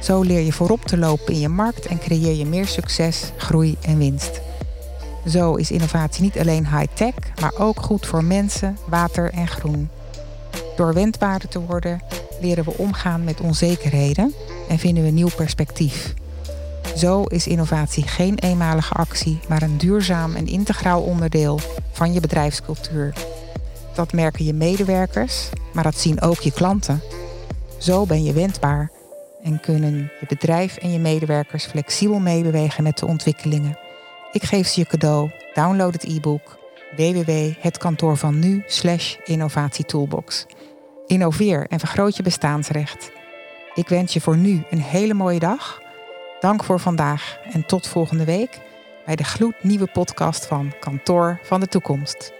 Zo 0.00 0.20
leer 0.20 0.40
je 0.40 0.52
voorop 0.52 0.84
te 0.84 0.98
lopen 0.98 1.32
in 1.32 1.40
je 1.40 1.48
markt 1.48 1.86
en 1.86 1.98
creëer 1.98 2.34
je 2.34 2.46
meer 2.46 2.66
succes, 2.66 3.32
groei 3.36 3.76
en 3.80 3.98
winst. 3.98 4.40
Zo 5.28 5.54
is 5.54 5.70
innovatie 5.70 6.22
niet 6.22 6.38
alleen 6.38 6.66
high-tech, 6.66 7.14
maar 7.40 7.52
ook 7.58 7.80
goed 7.80 8.06
voor 8.06 8.24
mensen, 8.24 8.78
water 8.88 9.32
en 9.32 9.48
groen. 9.48 9.88
Door 10.76 10.94
wendbaarder 10.94 11.48
te 11.48 11.60
worden, 11.60 12.02
leren 12.40 12.64
we 12.64 12.76
omgaan 12.76 13.24
met 13.24 13.40
onzekerheden 13.40 14.34
en 14.68 14.78
vinden 14.78 15.04
we 15.04 15.10
nieuw 15.10 15.30
perspectief. 15.36 16.14
Zo 16.96 17.22
is 17.22 17.46
innovatie 17.46 18.06
geen 18.06 18.38
eenmalige 18.38 18.94
actie, 18.94 19.40
maar 19.48 19.62
een 19.62 19.78
duurzaam 19.78 20.34
en 20.34 20.46
integraal 20.46 21.02
onderdeel 21.02 21.60
van 21.92 22.12
je 22.12 22.20
bedrijfscultuur. 22.20 23.14
Dat 23.94 24.12
merken 24.12 24.44
je 24.44 24.52
medewerkers, 24.52 25.48
maar 25.72 25.84
dat 25.84 25.98
zien 25.98 26.20
ook 26.20 26.40
je 26.40 26.52
klanten. 26.52 27.02
Zo 27.78 28.06
ben 28.06 28.24
je 28.24 28.32
wendbaar 28.32 28.90
en 29.46 29.60
kunnen 29.60 30.10
je 30.20 30.26
bedrijf 30.26 30.76
en 30.76 30.92
je 30.92 30.98
medewerkers 30.98 31.66
flexibel 31.66 32.18
meebewegen 32.18 32.82
met 32.82 32.98
de 32.98 33.06
ontwikkelingen. 33.06 33.78
Ik 34.32 34.42
geef 34.42 34.66
ze 34.66 34.80
je 34.80 34.86
cadeau. 34.86 35.30
Download 35.54 35.92
het 35.92 36.04
e-book 36.04 36.58
www.hetkantoorvannu 36.96 38.64
innovatietoolbox. 39.24 40.46
Innoveer 41.06 41.66
en 41.68 41.78
vergroot 41.78 42.16
je 42.16 42.22
bestaansrecht. 42.22 43.10
Ik 43.74 43.88
wens 43.88 44.12
je 44.12 44.20
voor 44.20 44.36
nu 44.36 44.64
een 44.70 44.82
hele 44.82 45.14
mooie 45.14 45.38
dag. 45.38 45.80
Dank 46.40 46.64
voor 46.64 46.80
vandaag 46.80 47.38
en 47.52 47.66
tot 47.66 47.86
volgende 47.86 48.24
week 48.24 48.58
bij 49.04 49.16
de 49.16 49.24
gloednieuwe 49.24 49.86
podcast 49.86 50.46
van 50.46 50.72
Kantoor 50.80 51.40
van 51.42 51.60
de 51.60 51.66
Toekomst. 51.66 52.35